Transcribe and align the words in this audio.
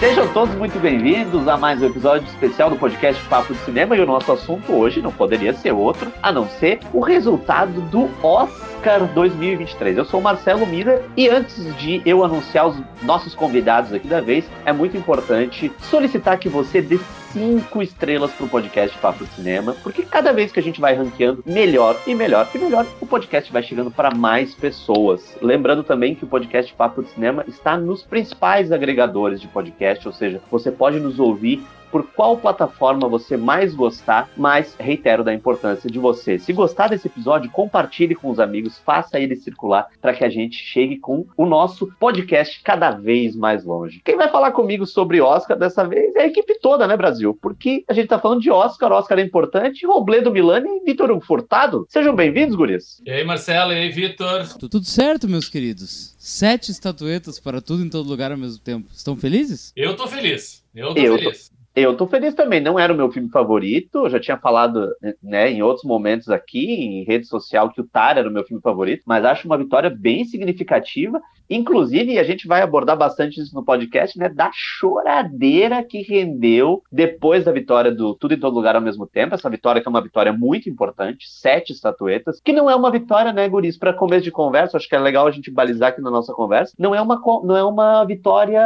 Sejam 0.00 0.32
todos 0.32 0.54
muito 0.54 0.80
bem-vindos 0.80 1.46
a 1.46 1.58
mais 1.58 1.82
um 1.82 1.84
episódio 1.84 2.26
especial 2.26 2.70
do 2.70 2.76
podcast 2.76 3.22
Papo 3.26 3.52
de 3.52 3.60
Cinema 3.60 3.94
e 3.94 4.00
o 4.00 4.06
nosso 4.06 4.32
assunto 4.32 4.72
hoje 4.72 5.02
não 5.02 5.12
poderia 5.12 5.52
ser 5.52 5.72
outro 5.72 6.10
a 6.22 6.32
não 6.32 6.48
ser 6.48 6.80
o 6.90 7.00
resultado 7.00 7.82
do 7.82 8.08
Oscar 8.26 9.06
2023. 9.12 9.98
Eu 9.98 10.06
sou 10.06 10.18
o 10.18 10.22
Marcelo 10.22 10.66
Mira 10.66 11.04
e 11.18 11.28
antes 11.28 11.76
de 11.76 12.00
eu 12.06 12.24
anunciar 12.24 12.68
os 12.68 12.76
nossos 13.02 13.34
convidados 13.34 13.92
aqui 13.92 14.08
da 14.08 14.22
vez, 14.22 14.46
é 14.64 14.72
muito 14.72 14.96
importante 14.96 15.70
solicitar 15.82 16.38
que 16.38 16.48
você 16.48 16.80
dê 16.80 16.98
cinco 17.32 17.82
estrelas 17.82 18.32
pro 18.32 18.48
podcast 18.48 18.96
Papo 18.98 19.24
Cinema, 19.26 19.76
porque 19.82 20.02
cada 20.02 20.32
vez 20.32 20.52
que 20.52 20.60
a 20.60 20.62
gente 20.62 20.80
vai 20.80 20.94
ranqueando 20.94 21.42
melhor 21.46 22.00
e 22.06 22.14
melhor 22.14 22.48
e 22.54 22.58
melhor, 22.58 22.86
o 23.00 23.06
podcast 23.06 23.52
vai 23.52 23.62
chegando 23.62 23.90
para 23.90 24.14
mais 24.14 24.54
pessoas. 24.54 25.36
Lembrando 25.40 25.82
também 25.82 26.14
que 26.14 26.24
o 26.24 26.28
podcast 26.28 26.72
Papo 26.74 27.02
de 27.02 27.10
Cinema 27.10 27.44
está 27.46 27.76
nos 27.76 28.02
principais 28.02 28.72
agregadores 28.72 29.40
de 29.40 29.48
podcast, 29.48 30.06
ou 30.06 30.12
seja, 30.12 30.40
você 30.50 30.70
pode 30.70 30.98
nos 30.98 31.18
ouvir 31.18 31.64
por 31.90 32.06
qual 32.12 32.36
plataforma 32.36 33.08
você 33.08 33.36
mais 33.36 33.74
gostar, 33.74 34.30
mas 34.36 34.74
reitero 34.78 35.24
da 35.24 35.34
importância 35.34 35.90
de 35.90 35.98
você. 35.98 36.38
Se 36.38 36.52
gostar 36.52 36.88
desse 36.88 37.06
episódio, 37.08 37.50
compartilhe 37.50 38.14
com 38.14 38.30
os 38.30 38.38
amigos, 38.38 38.78
faça 38.78 39.18
ele 39.18 39.36
circular 39.36 39.86
para 40.00 40.14
que 40.14 40.24
a 40.24 40.28
gente 40.30 40.56
chegue 40.56 40.98
com 40.98 41.26
o 41.36 41.46
nosso 41.46 41.86
podcast 41.98 42.62
cada 42.62 42.90
vez 42.90 43.34
mais 43.34 43.64
longe. 43.64 44.00
Quem 44.04 44.16
vai 44.16 44.28
falar 44.28 44.52
comigo 44.52 44.86
sobre 44.86 45.20
Oscar 45.20 45.58
dessa 45.58 45.86
vez 45.86 46.14
é 46.16 46.22
a 46.22 46.26
equipe 46.26 46.58
toda, 46.60 46.86
né, 46.86 46.96
Brasil? 46.96 47.36
Porque 47.40 47.84
a 47.88 47.92
gente 47.92 48.08
tá 48.08 48.18
falando 48.18 48.40
de 48.40 48.50
Oscar, 48.50 48.92
Oscar 48.92 49.18
é 49.18 49.22
importante, 49.22 49.86
Robledo 49.86 50.30
Milani 50.30 50.68
e 50.68 50.84
Vitor 50.84 51.10
Furtado. 51.20 51.86
Sejam 51.88 52.14
bem-vindos, 52.14 52.54
guris. 52.54 53.00
E 53.04 53.10
aí, 53.10 53.24
Marcelo, 53.24 53.72
e 53.72 53.76
aí, 53.76 53.88
Vitor? 53.90 54.46
Tudo 54.58 54.84
certo, 54.84 55.28
meus 55.28 55.48
queridos? 55.48 56.14
Sete 56.18 56.70
estatuetas 56.70 57.40
para 57.40 57.60
tudo 57.60 57.84
em 57.84 57.88
todo 57.88 58.08
lugar 58.08 58.30
ao 58.30 58.38
mesmo 58.38 58.62
tempo. 58.62 58.88
Estão 58.92 59.16
felizes? 59.16 59.72
Eu 59.74 59.96
tô 59.96 60.06
feliz. 60.06 60.62
Eu 60.74 60.94
tô 60.94 61.00
Eu 61.00 61.18
feliz. 61.18 61.48
tô- 61.48 61.59
Eu 61.74 61.96
tô 61.96 62.06
feliz 62.06 62.34
também, 62.34 62.60
não 62.60 62.78
era 62.78 62.92
o 62.92 62.96
meu 62.96 63.10
filme 63.12 63.28
favorito, 63.28 63.98
eu 63.98 64.10
já 64.10 64.18
tinha 64.18 64.36
falado 64.36 64.88
né, 65.22 65.50
em 65.52 65.62
outros 65.62 65.84
momentos 65.84 66.28
aqui, 66.28 66.66
em 66.66 67.04
rede 67.04 67.26
social, 67.26 67.70
que 67.70 67.80
o 67.80 67.86
Tar 67.86 68.18
era 68.18 68.28
o 68.28 68.32
meu 68.32 68.44
filme 68.44 68.60
favorito, 68.60 69.04
mas 69.06 69.24
acho 69.24 69.46
uma 69.46 69.56
vitória 69.56 69.88
bem 69.88 70.24
significativa, 70.24 71.20
inclusive, 71.50 72.18
a 72.18 72.24
gente 72.24 72.46
vai 72.46 72.62
abordar 72.62 72.96
bastante 72.96 73.40
isso 73.40 73.54
no 73.54 73.64
podcast, 73.64 74.18
né, 74.18 74.28
da 74.28 74.50
choradeira 74.52 75.82
que 75.82 76.02
rendeu 76.02 76.82
depois 76.90 77.44
da 77.44 77.52
vitória 77.52 77.90
do 77.90 78.14
Tudo 78.14 78.34
em 78.34 78.40
Todo 78.40 78.54
Lugar 78.54 78.76
ao 78.76 78.80
mesmo 78.80 79.06
tempo, 79.06 79.34
essa 79.34 79.50
vitória 79.50 79.82
que 79.82 79.88
é 79.88 79.90
uma 79.90 80.02
vitória 80.02 80.32
muito 80.32 80.68
importante, 80.68 81.26
sete 81.28 81.72
estatuetas, 81.72 82.40
que 82.40 82.52
não 82.52 82.70
é 82.70 82.74
uma 82.74 82.90
vitória, 82.90 83.32
né, 83.32 83.48
guris, 83.48 83.76
para 83.76 83.92
começo 83.92 84.22
de 84.22 84.30
conversa, 84.30 84.76
acho 84.76 84.88
que 84.88 84.94
é 84.94 84.98
legal 84.98 85.26
a 85.26 85.30
gente 85.30 85.50
balizar 85.50 85.90
aqui 85.90 86.00
na 86.00 86.10
nossa 86.10 86.32
conversa, 86.32 86.74
não 86.78 86.94
é 86.94 87.00
uma, 87.00 87.20
não 87.44 87.56
é 87.56 87.64
uma 87.64 88.04
vitória 88.04 88.62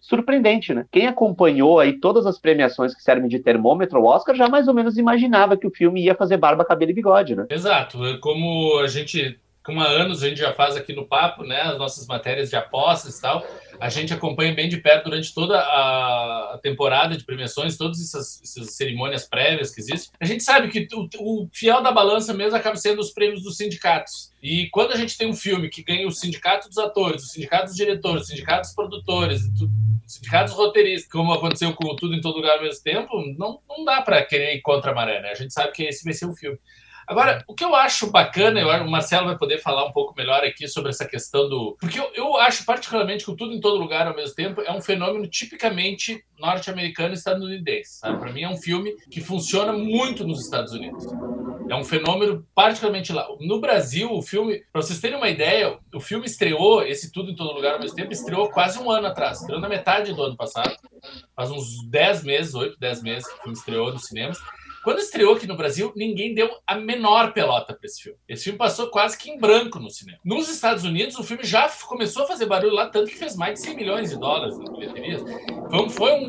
surpreendente, 0.00 0.74
né? 0.74 0.86
Quem 0.90 1.06
acompanhou 1.06 1.78
aí 1.78 1.98
todas 2.00 2.26
as 2.26 2.38
premiações 2.38 2.94
que 2.94 3.02
servem 3.02 3.28
de 3.28 3.38
termômetro 3.38 3.98
ao 3.98 4.04
Oscar 4.04 4.34
já 4.34 4.48
mais 4.48 4.68
ou 4.68 4.74
menos 4.74 4.96
imaginava 4.96 5.56
que 5.56 5.66
o 5.66 5.70
filme 5.70 6.02
ia 6.02 6.14
fazer 6.14 6.36
barba, 6.36 6.64
cabelo 6.64 6.90
e 6.90 6.94
bigode, 6.94 7.36
né? 7.36 7.46
Exato. 7.50 8.04
É 8.04 8.18
Como 8.18 8.78
a 8.80 8.86
gente, 8.86 9.38
como 9.64 9.80
há 9.80 9.86
anos 9.88 10.22
a 10.22 10.28
gente 10.28 10.38
já 10.38 10.52
faz 10.52 10.76
aqui 10.76 10.92
no 10.92 11.06
Papo, 11.06 11.42
né, 11.42 11.60
as 11.62 11.78
nossas 11.78 12.06
matérias 12.06 12.50
de 12.50 12.56
apostas 12.56 13.18
e 13.18 13.22
tal, 13.22 13.44
a 13.80 13.88
gente 13.88 14.12
acompanha 14.12 14.54
bem 14.54 14.68
de 14.68 14.76
perto 14.76 15.04
durante 15.04 15.32
toda 15.34 15.58
a 15.58 16.58
temporada 16.62 17.16
de 17.16 17.24
premiações, 17.24 17.76
todas 17.76 18.00
essas, 18.00 18.40
essas 18.42 18.74
cerimônias 18.74 19.24
prévias 19.26 19.74
que 19.74 19.80
existem. 19.80 20.12
A 20.20 20.24
gente 20.24 20.42
sabe 20.42 20.68
que 20.68 20.86
o, 20.94 21.08
o 21.18 21.48
fiel 21.52 21.82
da 21.82 21.90
balança 21.90 22.32
mesmo 22.34 22.56
acaba 22.56 22.76
sendo 22.76 23.00
os 23.00 23.10
prêmios 23.10 23.42
dos 23.42 23.56
sindicatos. 23.56 24.32
E 24.42 24.68
quando 24.70 24.92
a 24.92 24.96
gente 24.96 25.16
tem 25.16 25.28
um 25.28 25.34
filme 25.34 25.68
que 25.70 25.82
ganha 25.82 26.06
o 26.06 26.12
sindicato 26.12 26.68
dos 26.68 26.78
atores, 26.78 27.22
o 27.24 27.26
sindicato 27.26 27.64
dos 27.66 27.74
diretores, 27.76 28.24
o 28.24 28.26
sindicato 28.26 28.60
dos 28.62 28.74
produtores, 28.74 29.40
tu- 29.58 29.64
o 29.64 30.08
sindicato 30.08 30.50
dos 30.50 30.58
roteiristas, 30.58 31.10
como 31.10 31.32
aconteceu 31.32 31.72
com 31.72 31.96
tudo 31.96 32.14
em 32.14 32.20
todo 32.20 32.36
lugar 32.36 32.58
ao 32.58 32.62
mesmo 32.62 32.82
tempo, 32.84 33.10
não, 33.38 33.58
não 33.66 33.84
dá 33.86 34.02
para 34.02 34.22
querer 34.22 34.54
ir 34.56 34.60
contra 34.60 34.90
a 34.90 34.94
maré, 34.94 35.22
né? 35.22 35.30
A 35.30 35.34
gente 35.34 35.54
sabe 35.54 35.72
que 35.72 35.82
esse 35.84 36.04
vai 36.04 36.12
ser 36.12 36.26
o 36.26 36.34
filme. 36.36 36.58
Agora, 37.06 37.44
o 37.46 37.54
que 37.54 37.64
eu 37.64 37.74
acho 37.74 38.10
bacana, 38.10 38.60
eu, 38.60 38.70
acho- 38.70 38.84
o 38.84 38.90
Marcelo 38.90 39.26
vai 39.26 39.36
poder 39.38 39.58
falar 39.58 39.84
um 39.86 39.92
pouco 39.92 40.14
melhor 40.16 40.42
aqui 40.44 40.66
sobre 40.68 40.90
essa 40.90 41.06
questão 41.06 41.48
do. 41.48 41.76
Porque 41.80 41.98
eu, 42.00 42.10
eu 42.14 42.36
acho 42.36 42.64
particularmente 42.64 43.24
que 43.24 43.30
o 43.30 43.36
tudo 43.36 43.52
em 43.52 43.60
todo 43.60 43.78
lugar 43.78 44.06
ao 44.06 44.14
mesmo 44.16 44.34
tempo 44.34 44.60
é 44.62 44.72
um 44.72 44.80
fenômeno 44.80 45.26
tipicamente 45.26 46.24
norte-americano 46.38 47.14
e 47.14 47.16
estadunidense. 47.16 48.00
Para 48.00 48.32
mim, 48.32 48.42
é 48.42 48.48
um 48.48 48.56
filme 48.56 48.92
que 49.10 49.20
funciona 49.20 49.72
muito 49.72 50.26
nos 50.26 50.44
Estados 50.44 50.72
Unidos. 50.72 51.04
É 51.68 51.74
um 51.74 51.84
fenômeno 51.84 52.46
particularmente 52.54 53.12
lá. 53.12 53.26
No 53.40 53.58
Brasil, 53.60 54.12
o 54.12 54.20
filme, 54.20 54.62
para 54.72 54.82
vocês 54.82 55.00
terem 55.00 55.16
uma 55.16 55.28
ideia, 55.30 55.78
o 55.94 56.00
filme 56.00 56.26
estreou, 56.26 56.82
esse 56.82 57.10
Tudo 57.10 57.30
em 57.30 57.34
Todo 57.36 57.54
Lugar 57.54 57.74
ao 57.74 57.80
mesmo 57.80 57.96
tempo, 57.96 58.12
estreou 58.12 58.50
quase 58.50 58.78
um 58.78 58.90
ano 58.90 59.06
atrás. 59.06 59.40
Estreou 59.40 59.60
na 59.60 59.68
metade 59.68 60.12
do 60.12 60.22
ano 60.22 60.36
passado. 60.36 60.76
Faz 61.34 61.50
uns 61.50 61.64
10 61.88 62.22
meses, 62.24 62.54
8, 62.54 62.78
10 62.78 63.02
meses 63.02 63.26
que 63.26 63.34
o 63.38 63.42
filme 63.42 63.56
estreou 63.58 63.92
nos 63.92 64.04
cinemas. 64.04 64.38
Quando 64.84 64.98
estreou 64.98 65.34
aqui 65.34 65.46
no 65.46 65.56
Brasil, 65.56 65.92
ninguém 65.96 66.34
deu 66.34 66.50
a 66.66 66.74
menor 66.76 67.32
pelota 67.32 67.72
para 67.74 67.86
esse 67.86 68.02
filme. 68.02 68.18
Esse 68.28 68.44
filme 68.44 68.58
passou 68.58 68.88
quase 68.90 69.16
que 69.18 69.30
em 69.30 69.38
branco 69.38 69.78
no 69.80 69.88
cinema. 69.90 70.18
Nos 70.24 70.48
Estados 70.48 70.84
Unidos, 70.84 71.16
o 71.18 71.24
filme 71.24 71.42
já 71.42 71.68
começou 71.86 72.24
a 72.24 72.26
fazer 72.26 72.46
barulho 72.46 72.74
lá, 72.74 72.86
tanto 72.88 73.10
que 73.10 73.16
fez 73.16 73.34
mais 73.34 73.54
de 73.54 73.60
100 73.66 73.76
milhões 73.76 74.10
de 74.10 74.18
dólares 74.18 74.58
nas 74.58 74.68
bilheterias. 74.70 75.22
Foi, 75.70 75.80
um- 75.80 75.90
foi 75.90 76.12
um, 76.12 76.24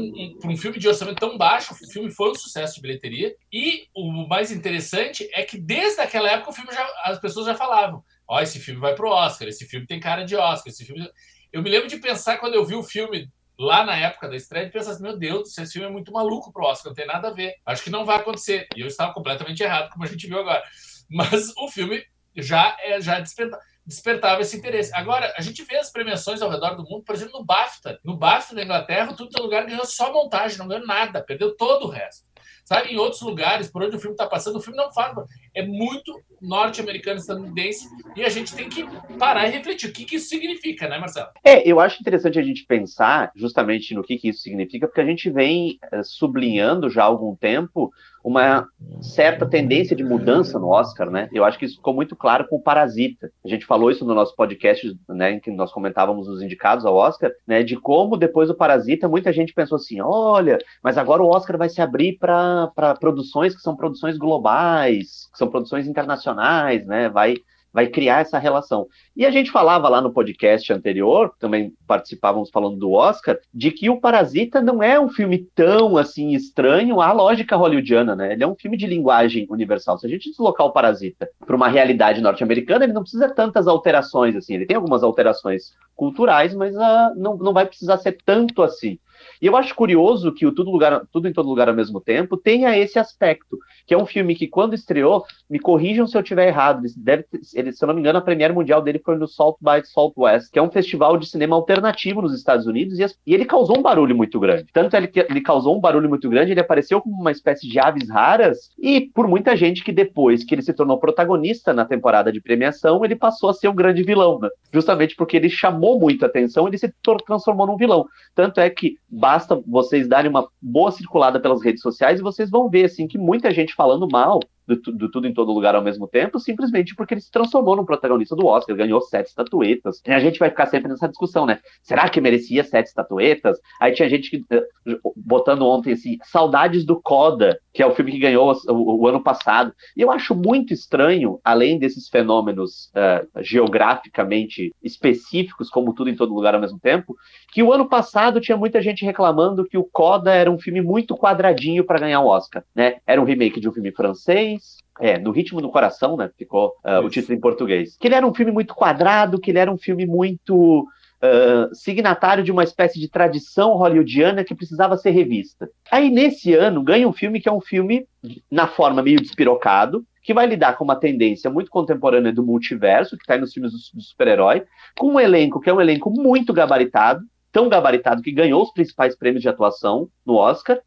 um, 0.45 0.51
um 0.51 0.57
filme 0.57 0.79
de 0.79 0.87
orçamento 0.87 1.19
tão 1.19 1.37
baixo, 1.37 1.73
o 1.73 1.91
filme 1.91 2.09
foi 2.09 2.31
um 2.31 2.35
sucesso 2.35 2.75
de 2.75 2.81
bilheteria. 2.81 3.35
E 3.51 3.87
o 3.93 4.27
mais 4.27 4.51
interessante 4.51 5.29
é 5.33 5.43
que 5.43 5.57
desde 5.59 5.99
aquela 6.01 6.31
época 6.31 6.51
o 6.51 6.53
filme 6.53 6.73
já, 6.73 6.87
as 7.03 7.19
pessoas 7.19 7.45
já 7.45 7.55
falavam: 7.55 8.01
ó, 8.27 8.41
esse 8.41 8.59
filme 8.59 8.79
vai 8.79 8.95
pro 8.95 9.09
Oscar, 9.09 9.47
esse 9.49 9.65
filme 9.67 9.85
tem 9.85 9.99
cara 9.99 10.23
de 10.23 10.35
Oscar, 10.35 10.71
esse 10.71 10.85
filme. 10.85 11.07
Eu 11.51 11.61
me 11.61 11.69
lembro 11.69 11.87
de 11.87 11.97
pensar 11.97 12.37
quando 12.37 12.53
eu 12.55 12.65
vi 12.65 12.75
o 12.75 12.83
filme 12.83 13.29
lá 13.57 13.85
na 13.85 13.95
época 13.95 14.27
da 14.27 14.35
estreia, 14.35 14.65
de 14.65 14.71
pensar 14.71 14.91
assim, 14.91 15.03
meu 15.03 15.17
Deus, 15.17 15.57
esse 15.57 15.73
filme 15.73 15.87
é 15.87 15.91
muito 15.91 16.11
maluco 16.11 16.51
pro 16.51 16.65
Oscar, 16.65 16.89
não 16.89 16.95
tem 16.95 17.07
nada 17.07 17.29
a 17.29 17.31
ver. 17.31 17.55
Acho 17.65 17.83
que 17.83 17.89
não 17.89 18.05
vai 18.05 18.17
acontecer. 18.17 18.67
E 18.75 18.81
eu 18.81 18.87
estava 18.87 19.13
completamente 19.13 19.61
errado, 19.61 19.89
como 19.91 20.03
a 20.03 20.07
gente 20.07 20.27
viu 20.27 20.39
agora. 20.39 20.63
Mas 21.09 21.53
o 21.57 21.67
filme 21.69 22.03
já, 22.35 22.75
é, 22.81 22.99
já 22.99 23.19
desperta, 23.19 23.59
despertava 23.85 24.41
esse 24.41 24.57
interesse. 24.57 24.93
Agora, 24.93 25.33
a 25.37 25.41
gente 25.41 25.63
vê 25.63 25.77
as 25.77 25.91
premiações 25.91 26.41
ao 26.41 26.49
redor 26.49 26.75
do 26.75 26.83
mundo, 26.83 27.03
por 27.03 27.15
exemplo, 27.15 27.39
no 27.39 27.45
BAFTA. 27.45 27.99
No 28.03 28.17
BAFTA 28.17 28.55
da 28.55 28.63
Inglaterra, 28.63 29.13
tudo 29.13 29.29
em 29.29 29.31
todo 29.31 29.43
lugar 29.43 29.65
ganhou 29.65 29.85
só 29.85 30.11
montagem, 30.11 30.57
não 30.57 30.67
ganhou 30.67 30.85
nada, 30.85 31.23
perdeu 31.23 31.55
todo 31.55 31.85
o 31.85 31.89
resto. 31.89 32.25
Sabe, 32.65 32.91
em 32.91 32.97
outros 32.97 33.21
lugares, 33.21 33.69
por 33.69 33.83
onde 33.83 33.95
o 33.95 33.99
filme 33.99 34.15
está 34.15 34.25
passando, 34.25 34.55
o 34.55 34.61
filme 34.61 34.75
não 34.75 34.91
faz. 34.91 35.15
É 35.53 35.63
muito 35.63 36.19
norte-americano, 36.41 37.19
estadunidense, 37.19 37.87
e 38.15 38.23
a 38.23 38.29
gente 38.29 38.55
tem 38.55 38.67
que 38.67 38.83
parar 39.19 39.47
e 39.47 39.51
refletir 39.51 39.87
o 39.87 39.93
que, 39.93 40.03
que 40.03 40.15
isso 40.15 40.29
significa, 40.29 40.87
né, 40.87 40.97
Marcelo? 40.97 41.29
É, 41.43 41.67
eu 41.69 41.79
acho 41.79 42.01
interessante 42.01 42.39
a 42.39 42.41
gente 42.41 42.65
pensar 42.65 43.31
justamente 43.35 43.93
no 43.93 44.03
que, 44.03 44.17
que 44.17 44.29
isso 44.29 44.41
significa, 44.41 44.87
porque 44.87 45.01
a 45.01 45.05
gente 45.05 45.29
vem 45.29 45.77
eh, 45.91 46.01
sublinhando 46.03 46.89
já 46.89 47.03
há 47.03 47.05
algum 47.05 47.35
tempo 47.35 47.93
uma 48.25 48.67
certa 49.01 49.45
tendência 49.45 49.95
de 49.95 50.03
mudança 50.03 50.57
no 50.57 50.69
Oscar, 50.69 51.11
né? 51.11 51.29
Eu 51.31 51.45
acho 51.45 51.59
que 51.59 51.65
isso 51.65 51.75
ficou 51.75 51.93
muito 51.93 52.15
claro 52.15 52.47
com 52.47 52.55
o 52.55 52.61
Parasita. 52.61 53.31
A 53.45 53.47
gente 53.47 53.67
falou 53.67 53.91
isso 53.91 54.03
no 54.03 54.15
nosso 54.15 54.35
podcast, 54.35 54.97
né, 55.07 55.33
em 55.33 55.39
que 55.39 55.51
nós 55.51 55.71
comentávamos 55.71 56.27
os 56.27 56.41
indicados 56.41 56.87
ao 56.87 56.95
Oscar, 56.95 57.31
né, 57.45 57.61
de 57.61 57.77
como 57.77 58.17
depois 58.17 58.47
do 58.47 58.55
Parasita 58.55 59.07
muita 59.07 59.31
gente 59.31 59.53
pensou 59.53 59.75
assim, 59.75 60.01
olha, 60.01 60.57
mas 60.83 60.97
agora 60.97 61.21
o 61.21 61.27
Oscar 61.27 61.55
vai 61.55 61.69
se 61.69 61.79
abrir 61.79 62.17
para 62.17 62.95
produções 62.99 63.55
que 63.55 63.61
são 63.61 63.75
produções 63.75 64.17
globais, 64.17 65.29
que 65.31 65.37
são 65.37 65.47
produções 65.47 65.87
internacionais, 65.87 66.83
né? 66.87 67.09
Vai 67.09 67.35
vai 67.75 67.87
criar 67.87 68.21
essa 68.21 68.39
relação. 68.39 68.87
E 69.17 69.25
a 69.25 69.29
gente 69.29 69.51
falava 69.51 69.89
lá 69.89 69.99
no 69.99 70.13
podcast 70.13 70.71
anterior, 70.71 71.33
também 71.37 71.73
participávamos 71.85 72.49
falando 72.49 72.77
do 72.77 72.93
Oscar, 72.93 73.37
de 73.53 73.69
que 73.69 73.89
o 73.89 73.99
Parasita 73.99 74.61
não 74.61 74.81
é 74.81 74.97
um 74.97 75.09
filme 75.09 75.45
tão 75.53 75.97
assim 75.97 76.31
estranho 76.31 77.01
à 77.01 77.11
lógica 77.11 77.57
hollywoodiana, 77.57 78.15
né? 78.15 78.31
Ele 78.31 78.45
é 78.45 78.47
um 78.47 78.55
filme 78.55 78.77
de 78.77 78.87
linguagem 78.87 79.45
universal. 79.49 79.97
Se 79.97 80.07
a 80.07 80.09
gente 80.09 80.29
deslocar 80.29 80.65
o 80.65 80.71
Parasita 80.71 81.29
para 81.45 81.55
uma 81.55 81.67
realidade 81.67 82.21
norte-americana, 82.21 82.85
ele 82.85 82.93
não 82.93 83.01
precisa 83.01 83.27
tantas 83.27 83.67
alterações 83.67 84.37
assim. 84.37 84.53
Ele 84.53 84.65
tem 84.65 84.77
algumas 84.77 85.03
alterações 85.03 85.73
culturais, 85.97 86.55
mas 86.55 86.73
uh, 86.77 87.13
não, 87.17 87.35
não 87.35 87.51
vai 87.51 87.65
precisar 87.65 87.97
ser 87.97 88.17
tanto 88.25 88.63
assim. 88.63 88.97
E 89.41 89.45
eu 89.45 89.55
acho 89.55 89.75
curioso 89.75 90.33
que 90.33 90.45
o 90.45 90.51
Tudo, 90.51 90.71
lugar, 90.71 91.01
Tudo 91.11 91.27
em 91.27 91.33
Todo 91.33 91.49
Lugar 91.49 91.69
ao 91.69 91.75
mesmo 91.75 91.99
tempo 91.99 92.37
tenha 92.37 92.77
esse 92.77 92.97
aspecto, 92.97 93.57
que 93.85 93.93
é 93.93 93.97
um 93.97 94.05
filme 94.05 94.35
que, 94.35 94.47
quando 94.47 94.73
estreou, 94.73 95.23
me 95.49 95.59
corrijam 95.59 96.07
se 96.07 96.17
eu 96.17 96.21
estiver 96.21 96.47
errado, 96.47 96.85
ele 96.85 96.93
deve 96.97 97.25
ele, 97.53 97.71
se 97.71 97.83
eu 97.83 97.87
não 97.87 97.93
me 97.93 98.01
engano, 98.01 98.19
a 98.19 98.21
premiere 98.21 98.53
mundial 98.53 98.81
dele 98.81 98.99
foi 99.03 99.15
no 99.17 99.27
Salt 99.27 99.57
by 99.61 99.85
Southwest, 99.85 100.51
que 100.51 100.59
é 100.59 100.61
um 100.61 100.71
festival 100.71 101.17
de 101.17 101.27
cinema 101.27 101.55
alternativo 101.55 102.21
nos 102.21 102.33
Estados 102.33 102.65
Unidos, 102.65 102.99
e, 102.99 103.03
as, 103.03 103.17
e 103.25 103.33
ele 103.33 103.45
causou 103.45 103.77
um 103.77 103.81
barulho 103.81 104.15
muito 104.15 104.39
grande. 104.39 104.65
Tanto 104.73 104.95
ele, 104.95 105.07
que 105.07 105.19
ele 105.19 105.41
causou 105.41 105.75
um 105.77 105.79
barulho 105.79 106.09
muito 106.09 106.29
grande, 106.29 106.51
ele 106.51 106.59
apareceu 106.59 107.01
como 107.01 107.19
uma 107.19 107.31
espécie 107.31 107.67
de 107.67 107.79
aves 107.79 108.09
raras, 108.09 108.71
e 108.79 109.01
por 109.13 109.27
muita 109.27 109.55
gente 109.55 109.83
que 109.83 109.91
depois 109.91 110.43
que 110.43 110.55
ele 110.55 110.61
se 110.61 110.73
tornou 110.73 110.99
protagonista 110.99 111.73
na 111.73 111.85
temporada 111.85 112.31
de 112.31 112.41
premiação, 112.41 113.03
ele 113.03 113.15
passou 113.15 113.49
a 113.49 113.53
ser 113.53 113.67
o 113.67 113.73
grande 113.73 114.03
vilão, 114.03 114.39
né? 114.39 114.49
justamente 114.71 115.15
porque 115.15 115.37
ele 115.37 115.49
chamou 115.49 115.99
muita 115.99 116.25
atenção, 116.25 116.67
ele 116.67 116.77
se 116.77 116.93
transformou 117.25 117.67
num 117.67 117.77
vilão. 117.77 118.05
Tanto 118.33 118.59
é 118.59 118.69
que 118.69 118.97
basta 119.25 119.59
vocês 119.65 120.07
darem 120.07 120.29
uma 120.29 120.47
boa 120.61 120.91
circulada 120.91 121.39
pelas 121.39 121.63
redes 121.63 121.81
sociais 121.81 122.19
e 122.19 122.23
vocês 122.23 122.47
vão 122.47 122.69
ver 122.69 122.85
assim 122.85 123.07
que 123.07 123.17
muita 123.17 123.49
gente 123.49 123.73
falando 123.73 124.07
mal 124.07 124.39
do, 124.67 124.75
do, 124.75 125.09
Tudo 125.09 125.27
em 125.27 125.33
Todo 125.33 125.51
Lugar 125.51 125.75
ao 125.75 125.83
mesmo 125.83 126.07
tempo, 126.07 126.39
simplesmente 126.39 126.95
porque 126.95 127.13
ele 127.13 127.21
se 127.21 127.31
transformou 127.31 127.75
num 127.75 127.85
protagonista 127.85 128.35
do 128.35 128.45
Oscar, 128.45 128.75
ganhou 128.75 129.01
sete 129.01 129.27
estatuetas. 129.27 130.01
E 130.05 130.11
a 130.11 130.19
gente 130.19 130.39
vai 130.39 130.49
ficar 130.49 130.65
sempre 130.67 130.89
nessa 130.89 131.07
discussão, 131.07 131.45
né? 131.45 131.59
Será 131.81 132.09
que 132.09 132.21
merecia 132.21 132.63
sete 132.63 132.87
estatuetas? 132.87 133.59
Aí 133.79 133.93
tinha 133.93 134.09
gente 134.09 134.29
que, 134.29 134.37
uh, 134.37 135.13
botando 135.15 135.65
ontem 135.65 135.93
assim, 135.93 136.17
saudades 136.23 136.85
do 136.85 137.01
Coda, 137.01 137.59
que 137.73 137.83
é 137.83 137.85
o 137.85 137.93
filme 137.93 138.11
que 138.11 138.19
ganhou 138.19 138.53
o, 138.67 139.01
o 139.01 139.07
ano 139.07 139.21
passado. 139.21 139.73
E 139.95 140.01
eu 140.01 140.11
acho 140.11 140.35
muito 140.35 140.73
estranho, 140.73 141.39
além 141.43 141.77
desses 141.77 142.09
fenômenos 142.09 142.91
uh, 142.95 143.43
geograficamente 143.43 144.73
específicos, 144.83 145.69
como 145.69 145.93
Tudo 145.93 146.09
em 146.09 146.15
Todo 146.15 146.33
Lugar 146.33 146.55
ao 146.55 146.61
mesmo 146.61 146.79
tempo, 146.79 147.15
que 147.51 147.61
o 147.61 147.71
ano 147.71 147.87
passado 147.87 148.41
tinha 148.41 148.57
muita 148.57 148.81
gente 148.81 149.05
reclamando 149.05 149.65
que 149.65 149.77
o 149.77 149.83
Coda 149.83 150.33
era 150.33 150.49
um 150.49 150.59
filme 150.59 150.81
muito 150.81 151.15
quadradinho 151.15 151.83
para 151.83 151.99
ganhar 151.99 152.21
o 152.21 152.27
Oscar, 152.27 152.63
né? 152.73 152.97
Era 153.05 153.21
um 153.21 153.25
remake 153.25 153.59
de 153.59 153.69
um 153.69 153.73
filme 153.73 153.91
francês, 153.91 154.54
é, 154.99 155.17
no 155.17 155.31
ritmo 155.31 155.61
do 155.61 155.69
coração, 155.69 156.15
né? 156.15 156.29
Ficou 156.37 156.73
uh, 156.85 157.05
o 157.05 157.09
título 157.09 157.37
em 157.37 157.41
português. 157.41 157.97
Que 157.97 158.07
ele 158.07 158.15
era 158.15 158.25
um 158.25 158.33
filme 158.33 158.51
muito 158.51 158.73
quadrado, 158.73 159.39
que 159.39 159.51
ele 159.51 159.59
era 159.59 159.71
um 159.71 159.77
filme 159.77 160.05
muito 160.05 160.81
uh, 160.81 161.73
signatário 161.73 162.43
de 162.43 162.51
uma 162.51 162.63
espécie 162.63 162.99
de 162.99 163.09
tradição 163.09 163.75
hollywoodiana 163.75 164.43
que 164.43 164.55
precisava 164.55 164.97
ser 164.97 165.11
revista. 165.11 165.69
Aí, 165.91 166.09
nesse 166.09 166.53
ano, 166.53 166.83
ganha 166.83 167.07
um 167.07 167.13
filme 167.13 167.41
que 167.41 167.49
é 167.49 167.51
um 167.51 167.61
filme, 167.61 168.07
na 168.49 168.67
forma 168.67 169.01
meio 169.01 169.21
despirocado, 169.21 170.05
que 170.23 170.33
vai 170.33 170.47
lidar 170.47 170.75
com 170.75 170.83
uma 170.83 170.95
tendência 170.95 171.51
muito 171.51 171.69
contemporânea 171.69 172.33
do 172.33 172.43
multiverso, 172.43 173.15
que 173.15 173.23
está 173.23 173.37
nos 173.37 173.53
filmes 173.53 173.71
do, 173.71 173.77
do 173.93 174.01
super-herói, 174.01 174.63
com 174.97 175.13
um 175.13 175.19
elenco 175.19 175.59
que 175.59 175.69
é 175.69 175.73
um 175.73 175.79
elenco 175.79 176.09
muito 176.09 176.51
gabaritado, 176.51 177.21
tão 177.51 177.69
gabaritado 177.69 178.21
que 178.21 178.31
ganhou 178.31 178.63
os 178.63 178.73
principais 178.73 179.15
prêmios 179.15 179.41
de 179.41 179.49
atuação 179.49 180.09
no 180.25 180.35
Oscar, 180.35 180.79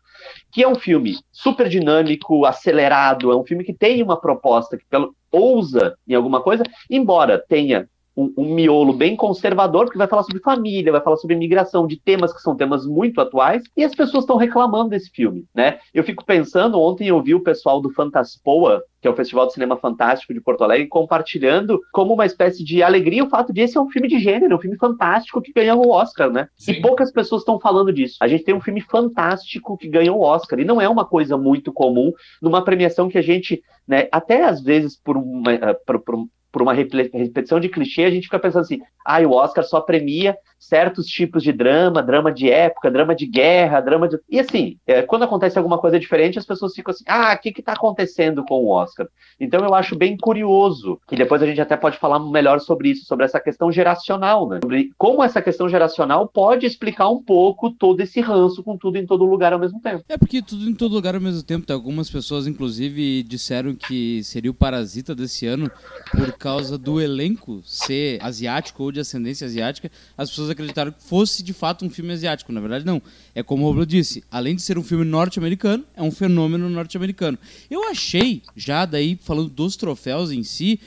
que 0.51 0.63
é 0.63 0.69
um 0.69 0.75
filme 0.75 1.17
super 1.31 1.69
dinâmico, 1.69 2.45
acelerado, 2.45 3.31
é 3.31 3.37
um 3.37 3.45
filme 3.45 3.65
que 3.65 3.73
tem 3.73 4.03
uma 4.03 4.21
proposta 4.21 4.77
que 4.77 4.85
pelo, 4.89 5.15
ousa 5.31 5.97
em 6.07 6.15
alguma 6.15 6.43
coisa, 6.43 6.63
embora 6.91 7.43
tenha 7.49 7.89
um, 8.19 8.33
um, 8.37 8.55
miolo 8.55 8.93
bem 8.93 9.15
conservador, 9.15 9.85
porque 9.85 9.97
vai 9.97 10.09
falar 10.09 10.25
sobre 10.25 10.43
família, 10.43 10.91
vai 10.91 11.01
falar 11.01 11.17
sobre 11.17 11.37
imigração, 11.37 11.87
de 11.87 11.97
temas 11.97 12.33
que 12.33 12.43
são 12.43 12.57
temas 12.57 12.85
muito 12.85 13.21
atuais, 13.21 13.63
e 13.77 13.85
as 13.85 13.95
pessoas 13.95 14.25
estão 14.25 14.37
reclamando 14.37 14.91
desse 14.91 15.09
filme, 15.11 15.45
né? 15.55 15.79
Eu 15.95 16.03
fico 16.03 16.25
pensando, 16.25 16.81
ontem 16.81 17.07
eu 17.07 17.23
vi 17.23 17.37
o 17.37 17.43
pessoal 17.43 17.81
do 17.81 17.93
Fantaspoa, 17.93 18.83
que 19.01 19.07
é 19.07 19.11
o 19.11 19.15
Festival 19.15 19.47
de 19.47 19.53
Cinema 19.53 19.77
Fantástico 19.77 20.35
de 20.35 20.41
Porto 20.41 20.65
Alegre, 20.65 20.89
compartilhando 20.89 21.81
como 21.93 22.13
uma 22.13 22.27
espécie 22.27 22.65
de 22.65 22.83
alegria 22.83 23.23
o 23.23 23.29
fato 23.29 23.53
de 23.53 23.61
esse 23.61 23.79
é 23.79 23.81
um 23.81 23.89
filme 23.89 24.09
de 24.09 24.19
gênero, 24.19 24.57
um 24.57 24.61
filme 24.61 24.77
fantástico 24.77 25.41
que 25.41 25.53
ganhou 25.53 25.87
o 25.87 25.91
Oscar, 25.91 26.29
né? 26.29 26.49
Sim. 26.57 26.73
E 26.73 26.81
poucas 26.81 27.13
pessoas 27.13 27.43
estão 27.43 27.61
falando 27.61 27.93
disso. 27.93 28.17
A 28.21 28.27
gente 28.27 28.43
tem 28.43 28.55
um 28.55 28.61
filme 28.61 28.81
fantástico 28.81 29.79
que 29.79 29.89
ganhou 29.89 30.19
o 30.19 30.23
Oscar, 30.23 30.59
e 30.59 30.65
não 30.65 30.81
é 30.81 30.89
uma 30.89 31.05
coisa 31.05 31.39
muito 31.39 31.73
comum 31.73 32.13
numa 32.43 32.65
premiação 32.65 33.09
que 33.09 33.19
a 33.19 33.23
gente, 33.23 33.63
né, 33.87 34.09
até 34.11 34.45
às 34.45 34.61
vezes 34.61 35.01
por, 35.01 35.17
uma, 35.17 35.53
eh, 35.53 35.75
por, 35.87 36.01
por, 36.01 36.27
por 36.51 36.63
uma 36.63 36.73
repetição 36.73 37.61
de 37.61 37.69
clichê, 37.69 38.05
a 38.05 38.11
gente 38.11 38.25
fica 38.25 38.39
pensando 38.39 38.63
assim, 38.63 38.81
ah, 39.05 39.21
o 39.21 39.33
Oscar 39.33 39.65
só 39.65 39.81
premia 39.81 40.37
certos 40.59 41.07
tipos 41.07 41.43
de 41.43 41.53
drama, 41.53 42.03
drama 42.03 42.33
de 42.33 42.51
época, 42.51 42.91
drama 42.91 43.15
de 43.15 43.27
guerra, 43.27 43.81
drama 43.81 44.09
de... 44.09 44.19
E 44.29 44.41
assim, 44.41 44.77
é, 44.87 45.03
quando 45.03 45.23
acontece 45.23 45.57
alguma 45.57 45.79
coisa 45.79 45.99
diferente, 45.99 46.39
as 46.39 46.47
pessoas 46.47 46.75
ficam 46.75 46.93
assim, 46.93 47.05
ah, 47.07 47.35
o 47.35 47.39
que 47.41 47.61
está 47.61 47.73
acontecendo 47.73 48.45
com 48.45 48.65
o 48.65 48.71
Oscar? 48.71 49.07
Então 49.41 49.65
eu 49.65 49.75
acho 49.75 49.97
bem 49.97 50.17
curioso, 50.17 51.01
que 51.07 51.17
depois 51.17 51.43
a 51.43 51.47
gente 51.47 51.61
até 51.61 51.77
pode 51.77 51.99
falar 51.99 52.19
melhor 52.19 52.61
sobre 52.61 52.91
isso, 52.91 53.07
sobre 53.07 53.25
essa 53.25 53.41
questão 53.41 53.71
geracional, 53.71 54.49
né? 54.49 54.59
Sobre 54.63 54.91
como 54.99 55.23
essa 55.23 55.41
questão 55.41 55.69
geracional 55.69 56.27
pode 56.27 56.67
explicar 56.67 57.09
um 57.09 57.23
pouco 57.23 57.71
todo 57.71 58.01
esse 58.01 58.21
ranço 58.21 58.63
com 58.63 58.77
tudo 58.77 58.97
em 58.97 59.07
todo 59.07 59.25
lugar 59.25 59.53
ao 59.53 59.59
mesmo 59.59 59.81
tempo. 59.81 60.05
É 60.09 60.19
porque 60.19 60.43
tudo 60.43 60.69
em 60.69 60.75
todo 60.75 60.95
lugar 60.95 61.15
ao 61.15 61.21
mesmo 61.21 61.43
tempo, 61.43 61.67
tem 61.67 61.75
algumas 61.75 62.11
pessoas, 62.11 62.47
inclusive, 62.47 63.23
disseram 63.23 63.75
que 63.75 64.23
seria 64.25 64.51
o 64.51 64.55
Parasita 64.55 65.15
desse 65.15 65.47
ano 65.47 65.71
por 66.11 66.33
causa 66.33 66.77
do 66.77 67.01
elenco 67.01 67.61
ser 67.65 68.19
asiático 68.23 68.83
ou 68.83 68.93
de 68.93 69.01
ascendência 69.01 69.47
asiática, 69.47 69.91
as 70.17 70.29
pessoas 70.31 70.48
acreditaram 70.49 70.93
que 70.93 71.03
fosse 71.03 71.43
de 71.43 71.53
fato 71.53 71.85
um 71.85 71.91
filme 71.91 72.13
asiático. 72.13 72.53
Na 72.53 72.61
verdade, 72.61 72.85
não. 72.85 73.01
É 73.35 73.43
como 73.43 73.65
o 73.65 73.67
Robles 73.67 73.87
disse, 73.87 74.25
além 74.31 74.55
de 74.57 74.63
ser 74.63 74.79
um 74.79 74.83
filme 74.83 75.05
norte-americano, 75.05 75.85
é 75.97 76.03
um 76.03 76.11
fenômeno 76.11 76.69
norte-americano. 76.69 77.39
Eu 77.71 77.89
achei, 77.89 78.43
já 78.57 78.85
daí 78.85 79.19
falando 79.21 79.51
dos 79.51 79.77
troféus 79.77 80.31
em 80.31 80.43
si, 80.43 80.81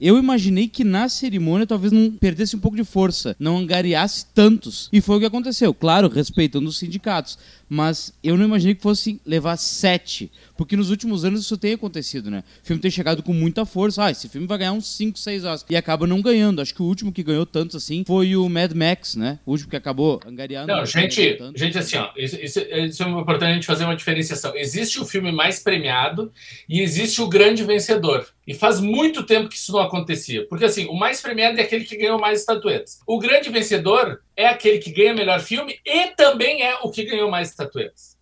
eu 0.00 0.16
imaginei 0.16 0.68
que 0.68 0.84
na 0.84 1.08
cerimônia 1.08 1.66
talvez 1.66 1.92
não 1.92 2.10
perdesse 2.10 2.54
um 2.54 2.60
pouco 2.60 2.76
de 2.76 2.84
força, 2.84 3.34
não 3.38 3.58
angariasse 3.58 4.26
tantos. 4.32 4.88
E 4.92 5.00
foi 5.00 5.16
o 5.16 5.20
que 5.20 5.26
aconteceu, 5.26 5.74
claro, 5.74 6.08
respeitando 6.08 6.68
os 6.68 6.78
sindicatos. 6.78 7.36
Mas 7.68 8.12
eu 8.22 8.36
não 8.36 8.44
imaginei 8.46 8.74
que 8.74 8.82
fosse 8.82 9.20
levar 9.26 9.56
sete. 9.56 10.30
Porque 10.56 10.76
nos 10.76 10.90
últimos 10.90 11.24
anos 11.24 11.42
isso 11.42 11.56
tem 11.56 11.74
acontecido, 11.74 12.30
né? 12.30 12.42
O 12.62 12.66
filme 12.66 12.80
tem 12.80 12.90
chegado 12.90 13.22
com 13.22 13.32
muita 13.32 13.64
força. 13.64 14.04
Ah, 14.04 14.10
esse 14.10 14.28
filme 14.28 14.46
vai 14.46 14.58
ganhar 14.58 14.72
uns 14.72 14.96
5, 14.96 15.18
6 15.18 15.44
Oscars. 15.44 15.66
E 15.70 15.76
acaba 15.76 16.06
não 16.06 16.20
ganhando. 16.20 16.60
Acho 16.60 16.74
que 16.74 16.82
o 16.82 16.86
último 16.86 17.12
que 17.12 17.22
ganhou 17.22 17.46
tantos 17.46 17.76
assim 17.76 18.02
foi 18.06 18.34
o 18.34 18.48
Mad 18.48 18.72
Max, 18.72 19.14
né? 19.14 19.38
O 19.44 19.52
último 19.52 19.70
que 19.70 19.76
acabou 19.76 20.20
angariando. 20.26 20.66
Não, 20.66 20.84
gente, 20.84 21.38
gente, 21.54 21.78
assim, 21.78 21.96
ó, 21.96 22.10
isso, 22.16 22.36
isso, 22.40 22.60
isso 22.60 23.02
é 23.02 23.08
importante 23.08 23.50
a 23.50 23.54
gente 23.54 23.66
fazer 23.66 23.84
uma 23.84 23.96
diferenciação. 23.96 24.56
Existe 24.56 25.00
o 25.00 25.04
filme 25.04 25.30
mais 25.30 25.60
premiado 25.60 26.32
e 26.68 26.80
existe 26.80 27.20
o 27.20 27.28
grande 27.28 27.62
vencedor. 27.64 28.26
E 28.46 28.54
faz 28.54 28.80
muito 28.80 29.24
tempo 29.24 29.48
que 29.48 29.56
isso 29.56 29.72
não 29.72 29.80
acontecia. 29.80 30.46
Porque, 30.48 30.64
assim, 30.64 30.86
o 30.86 30.94
mais 30.94 31.20
premiado 31.20 31.58
é 31.60 31.62
aquele 31.62 31.84
que 31.84 31.96
ganhou 31.96 32.18
mais 32.18 32.40
estatuetas. 32.40 32.98
O 33.06 33.18
grande 33.18 33.50
vencedor 33.50 34.22
é 34.38 34.46
aquele 34.46 34.78
que 34.78 34.92
ganha 34.92 35.12
melhor 35.12 35.40
filme 35.40 35.80
e 35.84 36.06
também 36.12 36.62
é 36.62 36.76
o 36.76 36.90
que 36.90 37.04
ganhou 37.04 37.28
mais 37.28 37.50
estatuetas. 37.50 38.16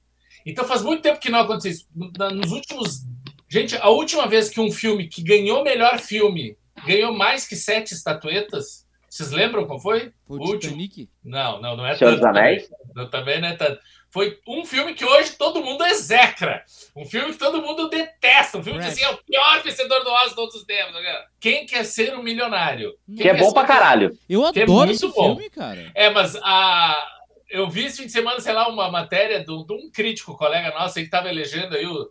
Então 0.46 0.64
faz 0.64 0.82
muito 0.82 1.02
tempo 1.02 1.20
que 1.20 1.30
não 1.30 1.40
aconteceu 1.40 1.72
isso. 1.72 1.86
Nos 1.94 2.52
últimos. 2.52 3.04
Gente, 3.48 3.76
a 3.76 3.90
última 3.90 4.26
vez 4.26 4.48
que 4.48 4.58
um 4.58 4.72
filme 4.72 5.08
que 5.08 5.22
ganhou 5.22 5.62
melhor 5.62 5.98
filme 5.98 6.56
ganhou 6.86 7.12
mais 7.12 7.46
que 7.46 7.54
sete 7.54 7.92
estatuetas, 7.92 8.86
vocês 9.10 9.30
lembram 9.30 9.66
qual 9.66 9.78
foi? 9.78 10.10
Foi 10.26 10.38
o 10.38 10.58
Titanic? 10.58 11.10
Não, 11.22 11.60
não, 11.60 11.76
não 11.76 11.86
é 11.86 11.94
Senhor 11.94 12.12
tanto. 12.12 12.20
Dos 12.20 12.28
Anéis? 12.28 12.68
Também 13.10 13.40
não 13.40 13.48
é 13.48 13.56
tanto. 13.56 13.78
Foi 14.16 14.40
um 14.48 14.64
filme 14.64 14.94
que 14.94 15.04
hoje 15.04 15.32
todo 15.32 15.62
mundo 15.62 15.84
execra. 15.84 16.64
Um 16.96 17.04
filme 17.04 17.32
que 17.32 17.38
todo 17.38 17.60
mundo 17.60 17.90
detesta. 17.90 18.56
Um 18.56 18.62
filme 18.62 18.80
que 18.80 18.86
assim, 18.86 19.04
é 19.04 19.10
o 19.10 19.18
pior 19.18 19.62
vencedor 19.62 20.02
do 20.02 20.08
Oscar 20.08 20.28
de 20.30 20.34
todos 20.36 20.54
os 20.54 20.64
tempos. 20.64 20.94
Tá 20.94 21.26
Quem 21.38 21.66
quer 21.66 21.84
ser 21.84 22.16
um 22.16 22.22
milionário? 22.22 22.94
Quem 23.06 23.16
que 23.16 23.28
é 23.28 23.34
bom 23.34 23.52
pra 23.52 23.66
caralho. 23.66 24.18
Eu 24.26 24.42
é 24.46 24.48
adoro 24.48 24.88
é 24.88 24.94
esse 24.94 25.06
bom. 25.08 25.36
filme, 25.36 25.50
cara. 25.50 25.92
É, 25.94 26.08
mas 26.08 26.34
a... 26.36 26.96
eu 27.50 27.68
vi 27.68 27.84
esse 27.84 27.98
fim 27.98 28.06
de 28.06 28.12
semana, 28.12 28.40
sei 28.40 28.54
lá, 28.54 28.66
uma 28.70 28.90
matéria 28.90 29.44
de 29.44 29.52
um 29.52 29.90
crítico, 29.92 30.34
colega 30.34 30.70
nosso, 30.70 30.94
que 30.94 31.00
estava 31.00 31.28
elegendo 31.28 31.76
aí 31.76 31.84
o 31.84 32.08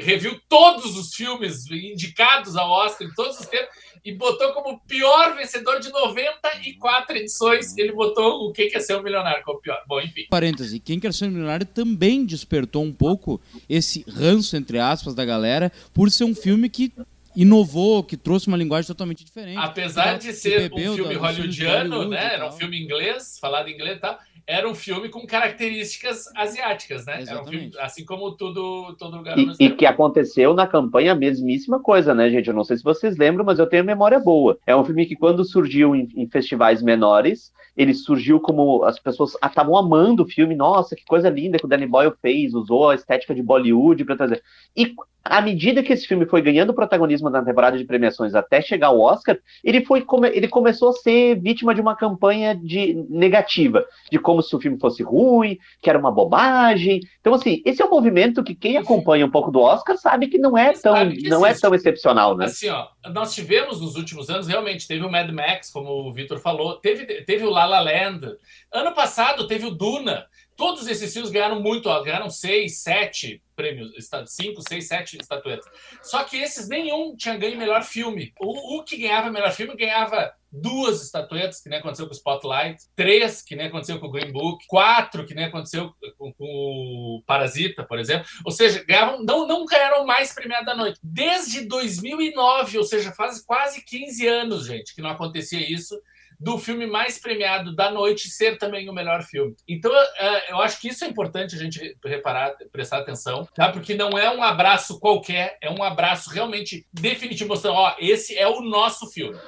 reviu 0.00 0.40
todos 0.48 0.96
os 0.96 1.14
filmes 1.14 1.68
indicados 1.70 2.56
ao 2.56 2.70
Oscar 2.70 3.06
de 3.06 3.14
todos 3.14 3.38
os 3.38 3.46
tempos 3.46 3.74
e 4.04 4.12
botou 4.12 4.52
como 4.52 4.80
pior 4.80 5.36
vencedor 5.36 5.78
de 5.80 5.90
94 5.90 7.16
edições. 7.16 7.76
Ele 7.76 7.92
botou 7.92 8.48
o 8.48 8.52
Quem 8.52 8.68
Quer 8.68 8.80
Ser 8.80 8.96
um 8.96 9.02
Milionário 9.02 9.44
como 9.44 9.60
pior. 9.60 9.78
Bom, 9.86 10.00
enfim. 10.00 10.26
Parêntese, 10.28 10.80
Quem 10.80 10.98
Quer 10.98 11.12
Ser 11.12 11.26
um 11.26 11.30
Milionário 11.30 11.66
também 11.66 12.24
despertou 12.24 12.82
um 12.82 12.92
pouco 12.92 13.40
esse 13.68 14.04
ranço, 14.08 14.56
entre 14.56 14.78
aspas, 14.78 15.14
da 15.14 15.24
galera, 15.24 15.70
por 15.92 16.10
ser 16.10 16.24
um 16.24 16.34
filme 16.34 16.68
que 16.68 16.92
inovou, 17.34 18.02
que 18.02 18.16
trouxe 18.16 18.48
uma 18.48 18.56
linguagem 18.56 18.86
totalmente 18.86 19.24
diferente. 19.24 19.56
Apesar 19.56 20.18
de 20.18 20.32
ser 20.32 20.70
um 20.72 20.94
filme 20.94 21.14
hollywoodiano, 21.14 22.08
né? 22.08 22.34
Era 22.34 22.48
um 22.48 22.52
filme 22.52 22.78
inglês, 22.78 23.38
falado 23.40 23.68
em 23.68 23.74
inglês 23.74 23.96
e 23.96 24.00
tal 24.00 24.18
era 24.46 24.68
um 24.68 24.74
filme 24.74 25.08
com 25.08 25.26
características 25.26 26.24
asiáticas, 26.36 27.06
né? 27.06 27.20
Exatamente. 27.20 27.30
Era 27.30 27.42
um 27.42 27.46
filme, 27.46 27.72
assim 27.78 28.04
como 28.04 28.32
tudo, 28.32 28.94
todo 28.98 29.16
lugar. 29.16 29.38
E, 29.38 29.52
e 29.58 29.70
que 29.70 29.86
aconteceu 29.86 30.54
na 30.54 30.66
campanha 30.66 31.12
a 31.12 31.16
mesmíssima 31.16 31.80
coisa, 31.80 32.14
né, 32.14 32.30
gente? 32.30 32.48
Eu 32.48 32.54
não 32.54 32.64
sei 32.64 32.76
se 32.76 32.84
vocês 32.84 33.16
lembram, 33.16 33.44
mas 33.44 33.58
eu 33.58 33.66
tenho 33.66 33.84
memória 33.84 34.18
boa. 34.18 34.58
É 34.66 34.74
um 34.74 34.84
filme 34.84 35.06
que 35.06 35.16
quando 35.16 35.44
surgiu 35.44 35.94
em, 35.94 36.08
em 36.16 36.28
festivais 36.28 36.82
menores, 36.82 37.52
ele 37.76 37.94
surgiu 37.94 38.38
como 38.40 38.84
as 38.84 38.98
pessoas 38.98 39.36
estavam 39.42 39.76
amando 39.76 40.22
o 40.22 40.28
filme. 40.28 40.54
Nossa, 40.54 40.94
que 40.94 41.04
coisa 41.04 41.30
linda 41.30 41.58
que 41.58 41.64
o 41.64 41.68
Danny 41.68 41.86
Boyle 41.86 42.14
fez, 42.20 42.54
usou 42.54 42.90
a 42.90 42.94
estética 42.94 43.34
de 43.34 43.42
Bollywood 43.42 44.04
para 44.04 44.16
trazer. 44.16 44.42
E 44.76 44.94
à 45.24 45.40
medida 45.40 45.82
que 45.82 45.92
esse 45.92 46.06
filme 46.06 46.26
foi 46.26 46.42
ganhando 46.42 46.74
protagonismo 46.74 47.30
na 47.30 47.44
temporada 47.44 47.78
de 47.78 47.84
premiações 47.84 48.34
até 48.34 48.60
chegar 48.60 48.88
ao 48.88 49.00
Oscar, 49.00 49.38
ele 49.62 49.84
foi 49.84 50.04
ele 50.32 50.48
começou 50.48 50.90
a 50.90 50.94
ser 50.94 51.40
vítima 51.40 51.74
de 51.74 51.80
uma 51.80 51.94
campanha 51.94 52.54
de 52.54 52.94
negativa, 53.08 53.84
de 54.10 54.18
como 54.18 54.31
se 54.40 54.54
o 54.54 54.60
filme 54.60 54.78
fosse 54.78 55.02
ruim, 55.02 55.58
que 55.82 55.90
era 55.90 55.98
uma 55.98 56.10
bobagem. 56.10 57.00
Então 57.20 57.34
assim, 57.34 57.60
esse 57.64 57.82
é 57.82 57.84
um 57.84 57.90
movimento 57.90 58.44
que 58.44 58.54
quem 58.54 58.76
acompanha 58.76 59.26
um 59.26 59.30
pouco 59.30 59.50
do 59.50 59.60
Oscar 59.60 59.96
sabe 59.98 60.28
que 60.28 60.38
não 60.38 60.56
é 60.56 60.72
tão 60.72 60.94
não 61.24 61.44
é 61.44 61.52
tão 61.52 61.74
excepcional, 61.74 62.36
né? 62.36 62.46
Assim, 62.46 62.68
ó, 62.68 62.88
nós 63.12 63.34
tivemos 63.34 63.80
nos 63.80 63.96
últimos 63.96 64.30
anos 64.30 64.46
realmente 64.46 64.86
teve 64.86 65.04
o 65.04 65.10
Mad 65.10 65.30
Max, 65.30 65.70
como 65.70 65.90
o 65.90 66.12
Vitor 66.12 66.38
falou, 66.38 66.76
teve 66.76 67.04
teve 67.24 67.44
o 67.44 67.50
La 67.50 67.66
La 67.66 67.80
Land. 67.80 68.36
Ano 68.72 68.94
passado 68.94 69.46
teve 69.46 69.66
o 69.66 69.70
Duna 69.70 70.26
Todos 70.56 70.86
esses 70.86 71.12
filmes 71.12 71.30
ganharam 71.30 71.60
muito, 71.60 71.88
ganharam 72.02 72.30
seis, 72.30 72.78
sete 72.78 73.42
prêmios, 73.54 73.92
cinco, 74.26 74.62
seis, 74.66 74.88
sete 74.88 75.16
estatuetas. 75.20 75.66
Só 76.02 76.24
que 76.24 76.36
esses 76.36 76.68
nenhum 76.68 77.14
tinha 77.16 77.36
ganho 77.36 77.58
melhor 77.58 77.82
filme. 77.82 78.32
O, 78.40 78.78
o 78.78 78.84
que 78.84 78.96
ganhava 78.96 79.30
melhor 79.30 79.52
filme 79.52 79.76
ganhava 79.76 80.32
duas 80.50 81.02
estatuetas, 81.02 81.60
que 81.60 81.68
nem 81.68 81.78
aconteceu 81.78 82.06
com 82.06 82.12
o 82.12 82.16
Spotlight, 82.16 82.84
três, 82.94 83.40
que 83.40 83.56
nem 83.56 83.66
aconteceu 83.66 83.98
com 83.98 84.06
o 84.06 84.10
Green 84.10 84.30
Book, 84.30 84.66
quatro, 84.66 85.24
que 85.24 85.34
nem 85.34 85.46
aconteceu 85.46 85.94
com, 86.18 86.32
com 86.32 86.44
o 86.44 87.22
Parasita, 87.26 87.82
por 87.84 87.98
exemplo. 87.98 88.26
Ou 88.44 88.52
seja, 88.52 88.84
ganhavam, 88.84 89.24
não, 89.24 89.46
não 89.46 89.64
ganharam 89.64 90.04
mais 90.04 90.34
premiado 90.34 90.66
da 90.66 90.76
noite. 90.76 90.98
Desde 91.02 91.62
2009, 91.62 92.78
ou 92.78 92.84
seja, 92.84 93.12
faz 93.12 93.40
quase 93.42 93.82
15 93.82 94.26
anos, 94.26 94.66
gente, 94.66 94.94
que 94.94 95.00
não 95.00 95.10
acontecia 95.10 95.60
isso 95.72 95.98
do 96.42 96.58
filme 96.58 96.86
mais 96.86 97.18
premiado 97.18 97.74
da 97.74 97.90
noite 97.90 98.28
ser 98.28 98.58
também 98.58 98.88
o 98.88 98.92
melhor 98.92 99.22
filme. 99.22 99.54
Então, 99.66 99.92
é, 100.18 100.52
eu 100.52 100.60
acho 100.60 100.80
que 100.80 100.88
isso 100.88 101.04
é 101.04 101.08
importante 101.08 101.54
a 101.54 101.58
gente 101.58 101.96
reparar, 102.04 102.54
prestar 102.72 102.98
atenção, 102.98 103.46
tá? 103.54 103.70
Porque 103.70 103.94
não 103.94 104.18
é 104.18 104.28
um 104.34 104.42
abraço 104.42 104.98
qualquer, 104.98 105.56
é 105.60 105.70
um 105.70 105.82
abraço 105.82 106.30
realmente 106.30 106.84
definitivo, 106.92 107.50
mostrando, 107.50 107.76
ó, 107.76 107.94
esse 107.98 108.36
é 108.36 108.48
o 108.48 108.60
nosso 108.60 109.08
filme. 109.10 109.38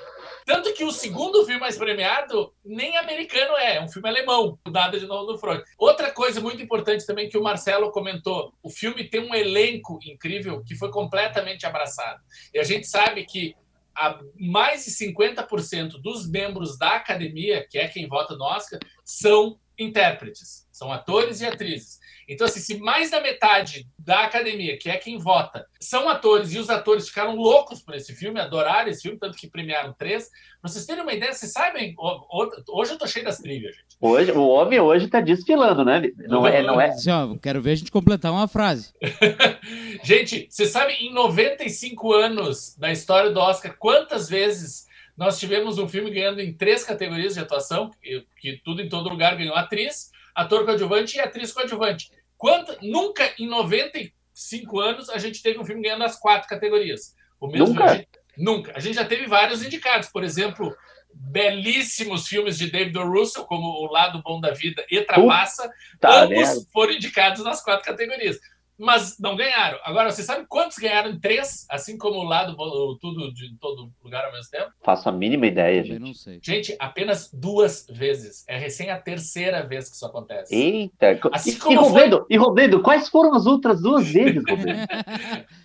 Tanto 0.47 0.75
que 0.75 0.85
o 0.85 0.93
segundo 0.93 1.45
filme 1.45 1.59
mais 1.59 1.79
premiado 1.79 2.53
nem 2.65 2.97
americano 2.99 3.57
é, 3.57 3.77
é 3.77 3.83
um 3.83 3.89
filme 3.89 4.09
alemão, 4.09 4.59
Nada 4.71 5.01
de 5.01 5.07
Novo 5.07 5.33
do 5.33 5.39
Freud. 5.39 5.65
Outra 5.79 6.13
coisa 6.13 6.41
muito 6.41 6.63
importante 6.63 7.07
também 7.07 7.29
que 7.29 7.39
o 7.39 7.43
Marcelo 7.43 7.91
comentou: 7.91 8.53
o 8.63 8.69
filme 8.69 9.05
tem 9.05 9.21
um 9.21 9.35
elenco 9.35 9.99
incrível 10.05 10.63
que 10.63 10.77
foi 10.77 10.91
completamente 10.91 11.65
abraçado. 11.65 12.21
E 12.53 12.59
a 12.59 12.63
gente 12.63 12.87
sabe 12.87 13.25
que 13.25 13.57
a 13.97 14.21
mais 14.39 14.85
de 14.85 14.91
50% 14.91 16.01
dos 16.01 16.29
membros 16.29 16.79
da 16.79 16.97
academia, 16.97 17.67
que 17.69 17.79
é 17.79 17.89
quem 17.89 18.09
vota 18.09 18.37
no 18.37 18.45
Oscar, 18.45 18.81
são 19.05 19.59
intérpretes, 19.79 20.67
são 20.71 20.93
atores 20.93 21.41
e 21.41 21.47
atrizes. 21.47 21.99
Então, 22.29 22.47
assim, 22.47 22.61
se 22.61 22.79
mais 22.79 23.11
da 23.11 23.21
metade 23.21 23.87
da 23.99 24.25
academia, 24.25 24.77
que 24.79 24.91
é 24.91 24.97
quem 24.97 25.19
vota, 25.19 25.67
são 25.81 26.09
atores 26.09 26.53
e 26.53 26.59
os 26.59 26.71
atores 26.71 27.09
ficaram 27.09 27.37
loucos 27.37 27.83
por 27.83 27.95
esse 27.95 28.15
filme, 28.15 28.41
adoraram 28.41 28.91
esse 28.91 29.03
filme, 29.03 29.19
tanto 29.19 29.37
que 29.37 29.49
premiaram 29.49 29.93
três. 29.93 30.31
Pra 30.61 30.71
vocês 30.71 30.87
terem 30.87 31.03
uma 31.03 31.13
ideia, 31.13 31.33
vocês 31.33 31.53
sabem, 31.53 31.95
hoje 32.69 32.93
eu 32.93 32.99
tô 32.99 33.07
cheio 33.07 33.25
das 33.25 33.39
trilhas, 33.39 33.75
gente. 33.75 33.97
Hoje, 34.01 34.33
o 34.33 34.47
homem 34.47 34.81
hoje 34.81 35.09
tá 35.09 35.21
desfilando, 35.21 35.85
né? 35.85 36.03
Não 36.29 36.47
é, 36.47 36.63
não 36.63 36.81
é. 36.81 36.89
Assim, 36.89 37.11
ó, 37.11 37.37
quero 37.37 37.63
ver 37.63 37.73
a 37.73 37.77
gente 37.77 37.91
completar 37.91 38.33
uma 38.33 38.49
frase. 38.49 38.93
gente, 40.03 40.47
você 40.51 40.67
sabe, 40.67 40.93
em 40.95 41.13
95 41.13 42.13
anos 42.13 42.77
da 42.77 42.91
história 42.93 43.31
do 43.31 43.41
Oscar, 43.41 43.77
quantas 43.79 44.29
vezes 44.29 44.87
nós 45.17 45.39
tivemos 45.39 45.79
um 45.79 45.89
filme 45.89 46.11
ganhando 46.11 46.41
em 46.41 46.53
três 46.53 46.85
categorias 46.85 47.35
de 47.35 47.41
atuação, 47.41 47.91
que, 48.03 48.27
que 48.41 48.61
tudo 48.65 48.83
em 48.83 48.89
todo 48.89 49.09
lugar 49.09 49.37
ganhou 49.37 49.55
atriz, 49.55 50.11
ator 50.35 50.65
coadjuvante 50.65 51.17
e 51.17 51.21
atriz 51.21 51.53
coadjuvante. 51.53 52.11
Quanto, 52.37 52.77
nunca 52.83 53.33
em 53.39 53.47
95 53.49 54.81
anos 54.81 55.09
a 55.09 55.19
gente 55.19 55.43
teve 55.43 55.59
um 55.59 55.65
filme 55.65 55.83
ganhando 55.83 56.05
as 56.05 56.19
quatro 56.19 56.49
categorias. 56.49 57.15
O 57.41 57.47
mesmo 57.47 57.69
nunca? 57.69 57.85
A 57.85 57.95
gente, 57.95 58.09
nunca. 58.37 58.73
A 58.75 58.81
gente 58.81 58.95
já 58.95 59.05
teve 59.05 59.27
vários 59.27 59.65
indicados, 59.65 60.09
por 60.09 60.25
exemplo, 60.25 60.75
belíssimos 61.15 62.27
filmes 62.27 62.59
de 62.59 62.71
David 62.71 62.99
o. 62.99 63.09
Russell, 63.09 63.45
como 63.45 63.67
O 63.67 63.87
Lado 63.91 64.23
Bom 64.23 64.41
da 64.41 64.51
Vida 64.51 64.85
e 64.91 65.01
Trapaça, 65.01 65.71
tá 66.01 66.23
ambos 66.23 66.67
foram 66.73 66.93
indicados 66.93 67.45
nas 67.45 67.63
quatro 67.63 67.85
categorias 67.85 68.39
mas 68.79 69.19
não 69.19 69.37
ganharam. 69.37 69.79
Agora, 69.85 70.11
você 70.11 70.23
sabe 70.23 70.47
quantos 70.49 70.79
ganharam 70.79 71.11
em 71.11 71.19
três, 71.19 71.67
assim 71.71 71.97
como 71.97 72.19
o 72.19 72.25
lado 72.25 72.57
tudo 73.01 73.33
de 73.33 73.57
todo 73.59 73.93
lugar 74.03 74.25
ao 74.25 74.33
mesmo 74.33 74.51
tempo? 74.51 74.71
Faço 74.83 75.09
a 75.09 75.13
mínima 75.13 75.47
ideia, 75.47 75.83
gente. 75.83 75.95
Eu 75.95 76.01
não 76.01 76.15
sei. 76.15 76.41
Gente, 76.43 76.77
apenas 76.79 77.31
duas 77.33 77.87
vezes. 77.89 78.45
É 78.49 78.59
recém 78.59 78.91
a 78.91 79.01
terceira 79.01 79.63
vez 79.63 79.89
que 79.89 79.97
isso 79.97 80.07
acontece. 80.07 80.55
Eita! 80.55 81.19
Assim 81.33 81.51
e, 81.51 81.57
como 81.57 81.73
e, 81.73 81.77
Robledo, 81.77 82.19
foi... 82.19 82.27
e 82.31 82.37
Robledo, 82.37 82.83
quais 82.83 83.09
foram 83.09 83.35
as 83.35 83.47
outras 83.47 83.81
duas 83.81 84.07
vezes, 84.09 84.43
Robledo? 84.49 84.81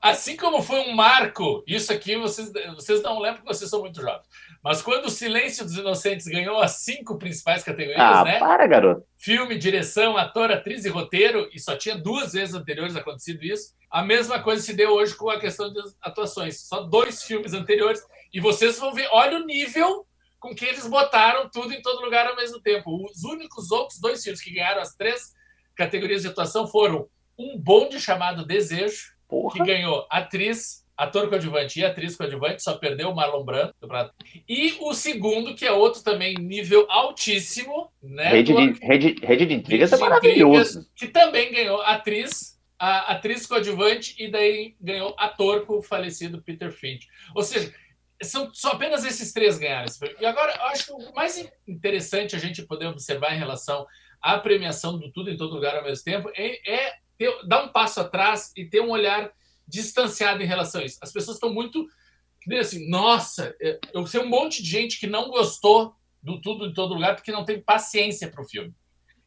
assim 0.00 0.36
como 0.36 0.62
foi 0.62 0.80
um 0.80 0.92
marco, 0.94 1.64
isso 1.66 1.92
aqui 1.92 2.16
vocês, 2.16 2.52
vocês 2.74 3.02
não 3.02 3.18
lembram 3.18 3.42
porque 3.42 3.54
vocês 3.54 3.70
são 3.70 3.80
muito 3.80 4.00
jovens. 4.00 4.26
Mas 4.64 4.80
quando 4.80 5.04
o 5.04 5.10
Silêncio 5.10 5.62
dos 5.62 5.76
Inocentes 5.76 6.26
ganhou 6.26 6.58
as 6.58 6.76
cinco 6.76 7.18
principais 7.18 7.62
categorias, 7.62 8.00
ah, 8.00 8.24
né? 8.24 8.38
Para, 8.38 8.66
garoto. 8.66 9.06
Filme, 9.18 9.58
direção, 9.58 10.16
ator, 10.16 10.50
atriz 10.50 10.86
e 10.86 10.88
roteiro, 10.88 11.50
e 11.52 11.60
só 11.60 11.76
tinha 11.76 11.98
duas 11.98 12.32
vezes 12.32 12.54
anteriores 12.54 12.96
acontecido 12.96 13.44
isso. 13.44 13.74
A 13.90 14.02
mesma 14.02 14.42
coisa 14.42 14.62
se 14.62 14.72
deu 14.72 14.92
hoje 14.92 15.14
com 15.14 15.28
a 15.28 15.38
questão 15.38 15.70
das 15.70 15.94
atuações. 16.00 16.60
Só 16.62 16.80
dois 16.80 17.22
filmes 17.22 17.52
anteriores. 17.52 18.02
E 18.32 18.40
vocês 18.40 18.78
vão 18.78 18.94
ver, 18.94 19.06
olha 19.12 19.36
o 19.36 19.44
nível 19.44 20.06
com 20.40 20.54
que 20.54 20.64
eles 20.64 20.86
botaram 20.86 21.48
tudo 21.50 21.74
em 21.74 21.82
todo 21.82 22.02
lugar 22.02 22.26
ao 22.26 22.36
mesmo 22.36 22.58
tempo. 22.58 23.04
Os 23.04 23.22
únicos 23.22 23.70
outros 23.70 24.00
dois 24.00 24.22
filmes 24.22 24.42
que 24.42 24.54
ganharam 24.54 24.80
as 24.80 24.94
três 24.94 25.34
categorias 25.76 26.22
de 26.22 26.28
atuação 26.28 26.66
foram 26.66 27.06
Um 27.38 27.58
Bonde 27.58 28.00
Chamado 28.00 28.46
Desejo, 28.46 29.14
Porra. 29.28 29.52
que 29.52 29.64
ganhou 29.64 30.06
atriz, 30.10 30.83
ator 30.96 31.28
coadjuvante 31.28 31.80
e 31.80 31.84
atriz 31.84 32.16
coadjuvante, 32.16 32.62
só 32.62 32.74
perdeu 32.74 33.10
o 33.10 33.14
Marlon 33.14 33.44
Brando. 33.44 33.74
E 34.48 34.76
o 34.80 34.94
segundo, 34.94 35.54
que 35.54 35.66
é 35.66 35.72
outro 35.72 36.02
também 36.02 36.34
nível 36.34 36.86
altíssimo, 36.88 37.90
né? 38.02 38.28
Rede 38.28 38.54
de, 38.54 38.86
rede, 38.86 39.26
rede 39.26 39.46
de 39.46 39.54
intrigas 39.54 39.92
é 39.92 39.96
maravilhoso. 39.96 40.88
que 40.94 41.08
também 41.08 41.52
ganhou 41.52 41.80
atriz, 41.82 42.58
a 42.78 43.12
atriz 43.12 43.46
coadjuvante 43.46 44.14
e 44.18 44.30
daí 44.30 44.76
ganhou 44.80 45.14
ator 45.18 45.66
com 45.66 45.78
o 45.78 45.82
falecido 45.82 46.42
Peter 46.42 46.72
Finch. 46.72 47.06
Ou 47.34 47.42
seja, 47.42 47.72
são 48.22 48.52
só 48.52 48.72
apenas 48.72 49.04
esses 49.04 49.32
três 49.32 49.58
ganharam. 49.58 49.88
E 50.20 50.26
agora, 50.26 50.54
eu 50.56 50.64
acho 50.66 50.86
que 50.86 50.92
o 50.92 51.14
mais 51.14 51.50
interessante 51.66 52.36
a 52.36 52.38
gente 52.38 52.62
poder 52.62 52.86
observar 52.86 53.34
em 53.34 53.38
relação 53.38 53.86
à 54.22 54.38
premiação 54.38 54.98
do 54.98 55.10
Tudo 55.12 55.30
em 55.30 55.36
Todo 55.36 55.54
Lugar 55.54 55.76
ao 55.76 55.84
mesmo 55.84 56.04
tempo 56.04 56.30
é, 56.34 56.70
é 56.70 56.94
ter, 57.18 57.32
dar 57.46 57.64
um 57.64 57.68
passo 57.68 58.00
atrás 58.00 58.52
e 58.56 58.64
ter 58.64 58.80
um 58.80 58.90
olhar 58.90 59.30
distanciado 59.66 60.42
em 60.42 60.46
relação 60.46 60.80
a 60.80 60.84
isso. 60.84 60.98
As 61.02 61.12
pessoas 61.12 61.36
estão 61.36 61.52
muito 61.52 61.86
assim, 62.60 62.88
nossa, 62.88 63.56
é, 63.60 63.78
eu 63.92 64.06
sei 64.06 64.20
um 64.20 64.28
monte 64.28 64.62
de 64.62 64.68
gente 64.68 65.00
que 65.00 65.06
não 65.06 65.30
gostou 65.30 65.94
do 66.22 66.40
tudo 66.40 66.66
em 66.66 66.74
todo 66.74 66.94
lugar 66.94 67.14
porque 67.14 67.32
não 67.32 67.44
teve 67.44 67.62
paciência 67.62 68.28
para 68.28 68.42
o 68.42 68.48
filme. 68.48 68.74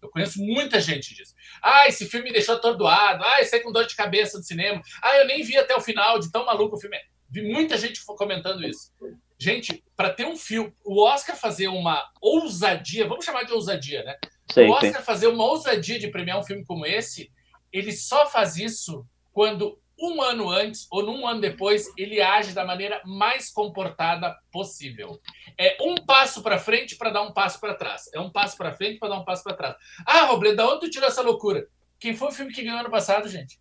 Eu 0.01 0.09
conheço 0.09 0.39
muita 0.39 0.79
gente 0.79 1.15
disso. 1.15 1.33
Ah, 1.61 1.87
esse 1.87 2.05
filme 2.05 2.27
me 2.27 2.33
deixou 2.33 2.55
atordoado. 2.55 3.23
Ah, 3.23 3.39
eu 3.39 3.45
sei 3.45 3.59
com 3.61 3.71
dor 3.71 3.87
de 3.87 3.95
cabeça 3.95 4.37
do 4.37 4.43
cinema. 4.43 4.81
Ah, 5.01 5.17
eu 5.17 5.25
nem 5.25 5.43
vi 5.43 5.57
até 5.57 5.75
o 5.75 5.81
final 5.81 6.19
de 6.19 6.31
tão 6.31 6.45
maluco 6.45 6.75
o 6.75 6.79
filme. 6.79 6.97
Vi 7.29 7.41
muita 7.41 7.77
gente 7.77 8.03
comentando 8.05 8.63
isso. 8.63 8.91
Gente, 9.39 9.83
para 9.95 10.11
ter 10.11 10.25
um 10.25 10.35
filme, 10.35 10.73
o 10.83 11.03
Oscar 11.03 11.35
fazer 11.35 11.67
uma 11.67 12.03
ousadia, 12.21 13.07
vamos 13.07 13.25
chamar 13.25 13.43
de 13.43 13.53
ousadia, 13.53 14.03
né? 14.03 14.15
Sei, 14.51 14.67
o 14.67 14.71
Oscar 14.71 15.03
fazer 15.03 15.27
uma 15.27 15.43
ousadia 15.43 15.99
de 15.99 16.07
premiar 16.07 16.39
um 16.39 16.43
filme 16.43 16.63
como 16.63 16.85
esse, 16.85 17.31
ele 17.71 17.91
só 17.91 18.29
faz 18.29 18.55
isso 18.55 19.05
quando 19.33 19.79
um 19.99 20.21
ano 20.21 20.49
antes 20.49 20.87
ou 20.91 21.03
num 21.03 21.27
ano 21.27 21.41
depois, 21.41 21.91
ele 21.97 22.21
age 22.21 22.53
da 22.53 22.65
maneira 22.65 23.01
mais 23.05 23.49
comportada 23.51 24.37
possível. 24.51 25.19
É 25.57 25.77
um 25.81 25.95
passo 25.95 26.41
para 26.41 26.59
frente 26.59 26.95
para 26.95 27.09
dar 27.09 27.23
um 27.23 27.33
passo 27.33 27.59
para 27.59 27.73
trás. 27.73 28.09
É 28.13 28.19
um 28.19 28.29
passo 28.29 28.57
para 28.57 28.73
frente 28.73 28.99
para 28.99 29.09
dar 29.09 29.19
um 29.19 29.25
passo 29.25 29.43
para 29.43 29.55
trás. 29.55 29.75
Ah, 30.05 30.25
Robledo, 30.25 30.57
da 30.57 30.67
onde 30.67 30.81
tu 30.81 30.89
tirou 30.89 31.07
essa 31.07 31.21
loucura? 31.21 31.67
Quem 31.99 32.15
foi 32.15 32.27
o 32.27 32.31
filme 32.31 32.53
que 32.53 32.63
ganhou 32.63 32.79
ano 32.79 32.91
passado, 32.91 33.27
gente? 33.27 33.59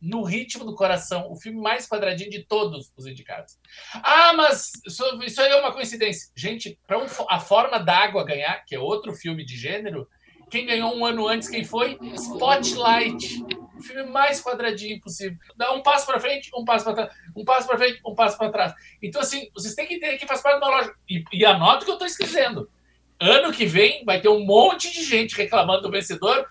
No 0.00 0.22
Ritmo 0.22 0.64
do 0.64 0.74
Coração, 0.74 1.30
o 1.30 1.36
filme 1.36 1.60
mais 1.60 1.88
quadradinho 1.88 2.30
de 2.30 2.42
todos 2.42 2.92
os 2.96 3.06
indicados. 3.06 3.56
Ah, 3.94 4.32
mas 4.32 4.72
isso, 4.84 5.04
aí 5.40 5.48
é 5.48 5.60
uma 5.60 5.72
coincidência. 5.72 6.30
Gente, 6.34 6.78
para 6.86 6.98
um, 6.98 7.06
A 7.28 7.38
Forma 7.38 7.78
d'Água 7.78 8.24
ganhar, 8.24 8.64
que 8.64 8.74
é 8.74 8.80
outro 8.80 9.12
filme 9.14 9.44
de 9.44 9.56
gênero, 9.56 10.08
quem 10.52 10.66
ganhou 10.66 10.94
um 10.94 11.06
ano 11.06 11.26
antes, 11.26 11.48
quem 11.48 11.64
foi? 11.64 11.98
Spotlight. 12.14 13.42
O 13.74 13.82
filme 13.82 14.10
mais 14.10 14.38
quadradinho 14.42 15.00
possível. 15.00 15.38
Dá 15.56 15.72
um 15.72 15.82
passo 15.82 16.04
para 16.04 16.20
frente, 16.20 16.50
um 16.54 16.62
passo 16.62 16.84
para 16.84 16.92
trás. 16.92 17.12
Um 17.34 17.42
passo 17.42 17.66
para 17.66 17.78
frente, 17.78 18.00
um 18.06 18.14
passo 18.14 18.36
para 18.36 18.50
trás. 18.50 18.74
Então, 19.02 19.22
assim, 19.22 19.48
vocês 19.54 19.74
têm 19.74 19.86
que 19.86 19.94
entender 19.94 20.18
que 20.18 20.26
faz 20.26 20.42
parte 20.42 20.60
da 20.60 20.68
loja. 20.68 20.92
E, 21.08 21.24
e 21.32 21.42
anota 21.46 21.82
o 21.82 21.84
que 21.86 21.90
eu 21.90 21.94
estou 21.94 22.06
escrevendo. 22.06 22.68
Ano 23.18 23.50
que 23.50 23.64
vem 23.64 24.04
vai 24.04 24.20
ter 24.20 24.28
um 24.28 24.44
monte 24.44 24.92
de 24.92 25.02
gente 25.02 25.34
reclamando 25.34 25.80
do 25.80 25.90
vencedor 25.90 26.46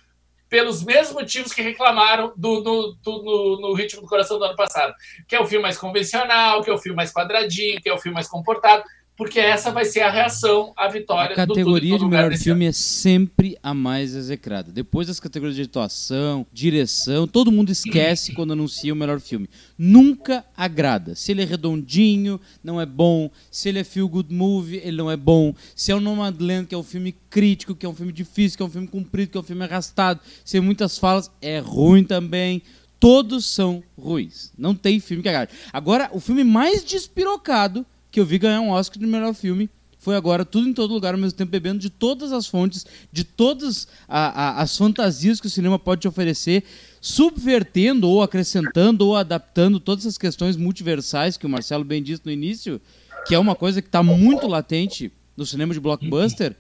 pelos 0.50 0.84
mesmos 0.84 1.14
motivos 1.14 1.54
que 1.54 1.62
reclamaram 1.62 2.34
do, 2.36 2.60
do, 2.60 2.98
do 3.04 3.24
no, 3.24 3.62
no, 3.62 3.74
Ritmo 3.74 4.02
do 4.02 4.08
Coração 4.08 4.40
do 4.40 4.46
ano 4.46 4.56
passado. 4.56 4.96
Que 5.28 5.36
é 5.36 5.40
o 5.40 5.46
filme 5.46 5.62
mais 5.62 5.78
convencional, 5.78 6.64
que 6.64 6.72
é 6.72 6.74
o 6.74 6.80
filme 6.80 6.96
mais 6.96 7.14
quadradinho, 7.14 7.80
que 7.80 7.88
é 7.88 7.94
o 7.94 8.00
filme 8.00 8.16
mais 8.16 8.28
comportado 8.28 8.84
porque 9.22 9.40
essa 9.40 9.72
vai 9.72 9.86
ser 9.86 10.02
a 10.02 10.10
reação 10.10 10.74
à 10.76 10.88
vitória. 10.88 11.34
A 11.34 11.36
categoria 11.36 11.96
de 11.96 12.06
melhor 12.06 12.36
filme 12.36 12.66
é 12.66 12.72
sempre 12.72 13.56
a 13.62 13.72
mais 13.72 14.16
execrada. 14.16 14.72
Depois 14.72 15.06
das 15.06 15.20
categorias 15.20 15.56
de 15.56 15.62
atuação, 15.62 16.44
direção, 16.52 17.28
todo 17.28 17.52
mundo 17.52 17.70
esquece 17.72 18.34
quando 18.34 18.54
anuncia 18.54 18.92
o 18.92 18.96
melhor 18.96 19.20
filme. 19.20 19.48
Nunca 19.78 20.44
agrada. 20.58 21.14
Se 21.14 21.32
ele 21.32 21.44
é 21.44 21.46
redondinho, 21.46 22.42
não 22.64 22.82
é 22.82 22.86
bom. 22.88 23.30
Se 23.52 23.70
ele 23.70 23.78
é 23.78 23.84
feel 23.84 24.10
good 24.10 24.34
movie, 24.34 24.82
ele 24.84 24.98
não 24.98 25.12
é 25.12 25.16
bom. 25.16 25.54
Se 25.76 25.92
é 25.92 25.96
o 25.96 26.00
Nomadland, 26.00 26.66
que 26.66 26.74
é 26.74 26.78
um 26.80 26.82
filme 26.82 27.16
crítico, 27.30 27.76
que 27.76 27.86
é 27.86 27.90
um 27.90 27.94
filme 27.94 28.12
difícil, 28.12 28.58
que 28.58 28.64
é 28.64 28.66
um 28.66 28.72
filme 28.72 28.88
comprido, 28.88 29.30
que 29.30 29.38
é 29.38 29.42
um 29.42 29.44
filme 29.44 29.64
arrastado, 29.64 30.20
sem 30.44 30.60
muitas 30.60 30.98
falas, 30.98 31.30
é 31.40 31.60
ruim 31.60 32.04
também 32.04 32.64
todos 33.00 33.48
são 33.48 33.84
ruins. 33.98 34.54
Não 34.56 34.76
tem 34.76 35.00
filme 35.00 35.24
que 35.24 35.30
agrade. 35.30 35.52
Agora, 35.74 36.12
o 36.14 36.20
filme 36.20 36.44
mais 36.44 36.86
despirocado 36.86 37.84
que 38.12 38.20
eu 38.20 38.26
vi 38.26 38.38
ganhar 38.38 38.62
um 38.62 38.70
Oscar 38.70 39.00
de 39.00 39.08
melhor 39.08 39.34
filme 39.34 39.70
foi 40.02 40.16
agora 40.16 40.44
tudo 40.44 40.68
em 40.68 40.74
todo 40.74 40.96
lugar 40.96 41.14
ao 41.14 41.20
mesmo 41.20 41.38
tempo, 41.38 41.52
bebendo 41.52 41.78
de 41.78 41.92
todas 41.92 42.32
as 42.32 42.48
fontes, 42.48 42.88
de 43.12 43.24
todas 43.24 43.88
a, 44.08 44.48
a, 44.48 44.62
as 44.64 44.76
fantasias 44.76 45.40
que 45.40 45.46
o 45.46 45.50
cinema 45.50 45.78
pode 45.78 46.02
te 46.02 46.08
oferecer, 46.08 46.64
subvertendo 47.00 48.10
ou 48.10 48.24
acrescentando 48.24 49.06
ou 49.06 49.16
adaptando 49.16 49.80
todas 49.80 50.08
as 50.08 50.18
questões 50.18 50.58
multiversais 50.58 51.38
que 51.38 51.46
o 51.46 51.50
Marcelo 51.50 51.84
bem 51.84 52.02
disse 52.02 52.24
no 52.26 52.32
início, 52.32 52.82
que 53.28 53.36
é 53.36 53.40
uma 53.40 53.54
coisa 53.54 53.80
que 53.80 53.88
está 53.88 54.02
muito 54.02 54.48
latente 54.48 55.12
no 55.38 55.46
cinema 55.46 55.72
de 55.72 55.80
blockbuster. 55.80 56.56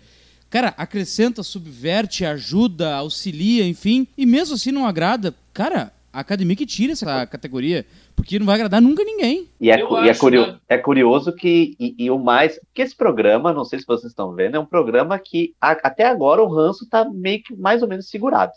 Cara, 0.47 0.75
acrescenta, 0.77 1.41
subverte, 1.41 2.23
ajuda, 2.23 2.93
auxilia, 2.93 3.65
enfim. 3.65 4.07
E 4.15 4.23
mesmo 4.23 4.53
assim 4.53 4.71
não 4.71 4.85
agrada. 4.85 5.33
Cara, 5.51 5.91
a 6.13 6.19
academia 6.19 6.55
que 6.55 6.65
tira 6.65 6.93
essa 6.93 7.25
categoria, 7.25 7.85
porque 8.15 8.37
não 8.37 8.45
vai 8.45 8.55
agradar 8.55 8.81
nunca 8.81 9.03
ninguém. 9.03 9.47
E 9.59 9.71
é, 9.71 9.79
e 9.79 10.09
é, 10.09 10.15
curio, 10.15 10.47
né? 10.47 10.59
é 10.67 10.77
curioso 10.77 11.33
que, 11.33 11.75
e, 11.79 11.95
e, 11.97 12.11
o 12.11 12.19
mais, 12.19 12.59
que 12.73 12.81
esse 12.81 12.95
programa, 12.95 13.53
não 13.53 13.63
sei 13.63 13.79
se 13.79 13.85
vocês 13.85 14.11
estão 14.11 14.33
vendo, 14.33 14.55
é 14.55 14.59
um 14.59 14.65
programa 14.65 15.17
que 15.17 15.53
a, 15.59 15.71
até 15.71 16.05
agora 16.05 16.43
o 16.43 16.53
ranço 16.53 16.87
tá 16.89 17.05
meio 17.09 17.41
que 17.41 17.55
mais 17.55 17.81
ou 17.81 17.87
menos 17.87 18.09
segurado. 18.09 18.51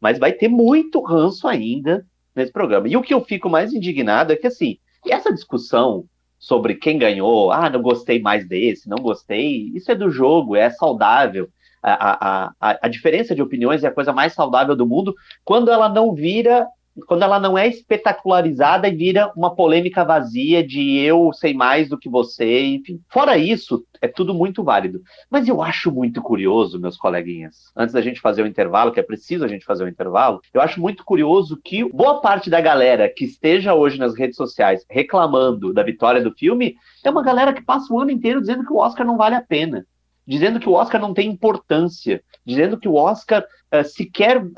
Mas 0.00 0.18
vai 0.18 0.32
ter 0.32 0.48
muito 0.48 1.00
ranço 1.00 1.48
ainda 1.48 2.06
nesse 2.34 2.52
programa. 2.52 2.88
E 2.88 2.96
o 2.96 3.02
que 3.02 3.14
eu 3.14 3.24
fico 3.24 3.48
mais 3.48 3.72
indignado 3.72 4.32
é 4.32 4.36
que, 4.36 4.46
assim, 4.46 4.78
essa 5.06 5.32
discussão 5.32 6.04
sobre 6.38 6.74
quem 6.74 6.98
ganhou, 6.98 7.52
ah, 7.52 7.70
não 7.70 7.80
gostei 7.80 8.20
mais 8.20 8.46
desse, 8.48 8.88
não 8.88 8.98
gostei, 8.98 9.70
isso 9.74 9.90
é 9.92 9.94
do 9.94 10.10
jogo, 10.10 10.56
é 10.56 10.70
saudável. 10.70 11.48
A, 11.82 11.92
a, 11.92 12.52
a, 12.60 12.78
a 12.82 12.88
diferença 12.88 13.34
de 13.34 13.42
opiniões 13.42 13.82
é 13.82 13.88
a 13.88 13.92
coisa 13.92 14.12
mais 14.12 14.32
saudável 14.32 14.76
do 14.76 14.86
mundo 14.86 15.14
quando 15.44 15.70
ela 15.70 15.88
não 15.88 16.14
vira 16.14 16.66
quando 17.06 17.22
ela 17.22 17.40
não 17.40 17.56
é 17.56 17.66
espetacularizada 17.66 18.88
e 18.88 18.94
vira 18.94 19.32
uma 19.36 19.54
polêmica 19.54 20.04
vazia 20.04 20.66
de 20.66 20.98
eu 20.98 21.32
sei 21.32 21.54
mais 21.54 21.88
do 21.88 21.98
que 21.98 22.08
você, 22.08 22.66
enfim. 22.66 23.00
Fora 23.08 23.36
isso, 23.36 23.84
é 24.00 24.08
tudo 24.08 24.34
muito 24.34 24.62
válido. 24.62 25.00
Mas 25.30 25.48
eu 25.48 25.62
acho 25.62 25.90
muito 25.90 26.20
curioso, 26.20 26.80
meus 26.80 26.96
coleguinhas, 26.96 27.72
antes 27.76 27.94
da 27.94 28.00
gente 28.00 28.20
fazer 28.20 28.42
o 28.42 28.46
intervalo, 28.46 28.92
que 28.92 29.00
é 29.00 29.02
preciso 29.02 29.44
a 29.44 29.48
gente 29.48 29.64
fazer 29.64 29.84
o 29.84 29.88
intervalo, 29.88 30.40
eu 30.52 30.60
acho 30.60 30.80
muito 30.80 31.04
curioso 31.04 31.58
que 31.62 31.84
boa 31.90 32.20
parte 32.20 32.50
da 32.50 32.60
galera 32.60 33.08
que 33.08 33.24
esteja 33.24 33.74
hoje 33.74 33.98
nas 33.98 34.14
redes 34.14 34.36
sociais 34.36 34.84
reclamando 34.90 35.72
da 35.72 35.82
vitória 35.82 36.22
do 36.22 36.32
filme 36.32 36.76
é 37.04 37.10
uma 37.10 37.22
galera 37.22 37.52
que 37.52 37.62
passa 37.62 37.92
o 37.92 38.00
ano 38.00 38.10
inteiro 38.10 38.40
dizendo 38.40 38.64
que 38.64 38.72
o 38.72 38.78
Oscar 38.78 39.06
não 39.06 39.16
vale 39.16 39.34
a 39.34 39.42
pena 39.42 39.86
dizendo 40.26 40.60
que 40.60 40.68
o 40.68 40.72
Oscar 40.72 41.00
não 41.00 41.14
tem 41.14 41.28
importância, 41.28 42.22
dizendo 42.44 42.78
que 42.78 42.88
o 42.88 42.94
Oscar 42.94 43.42
uh, 43.42 43.84
sequer 43.84 44.42
uh, 44.42 44.50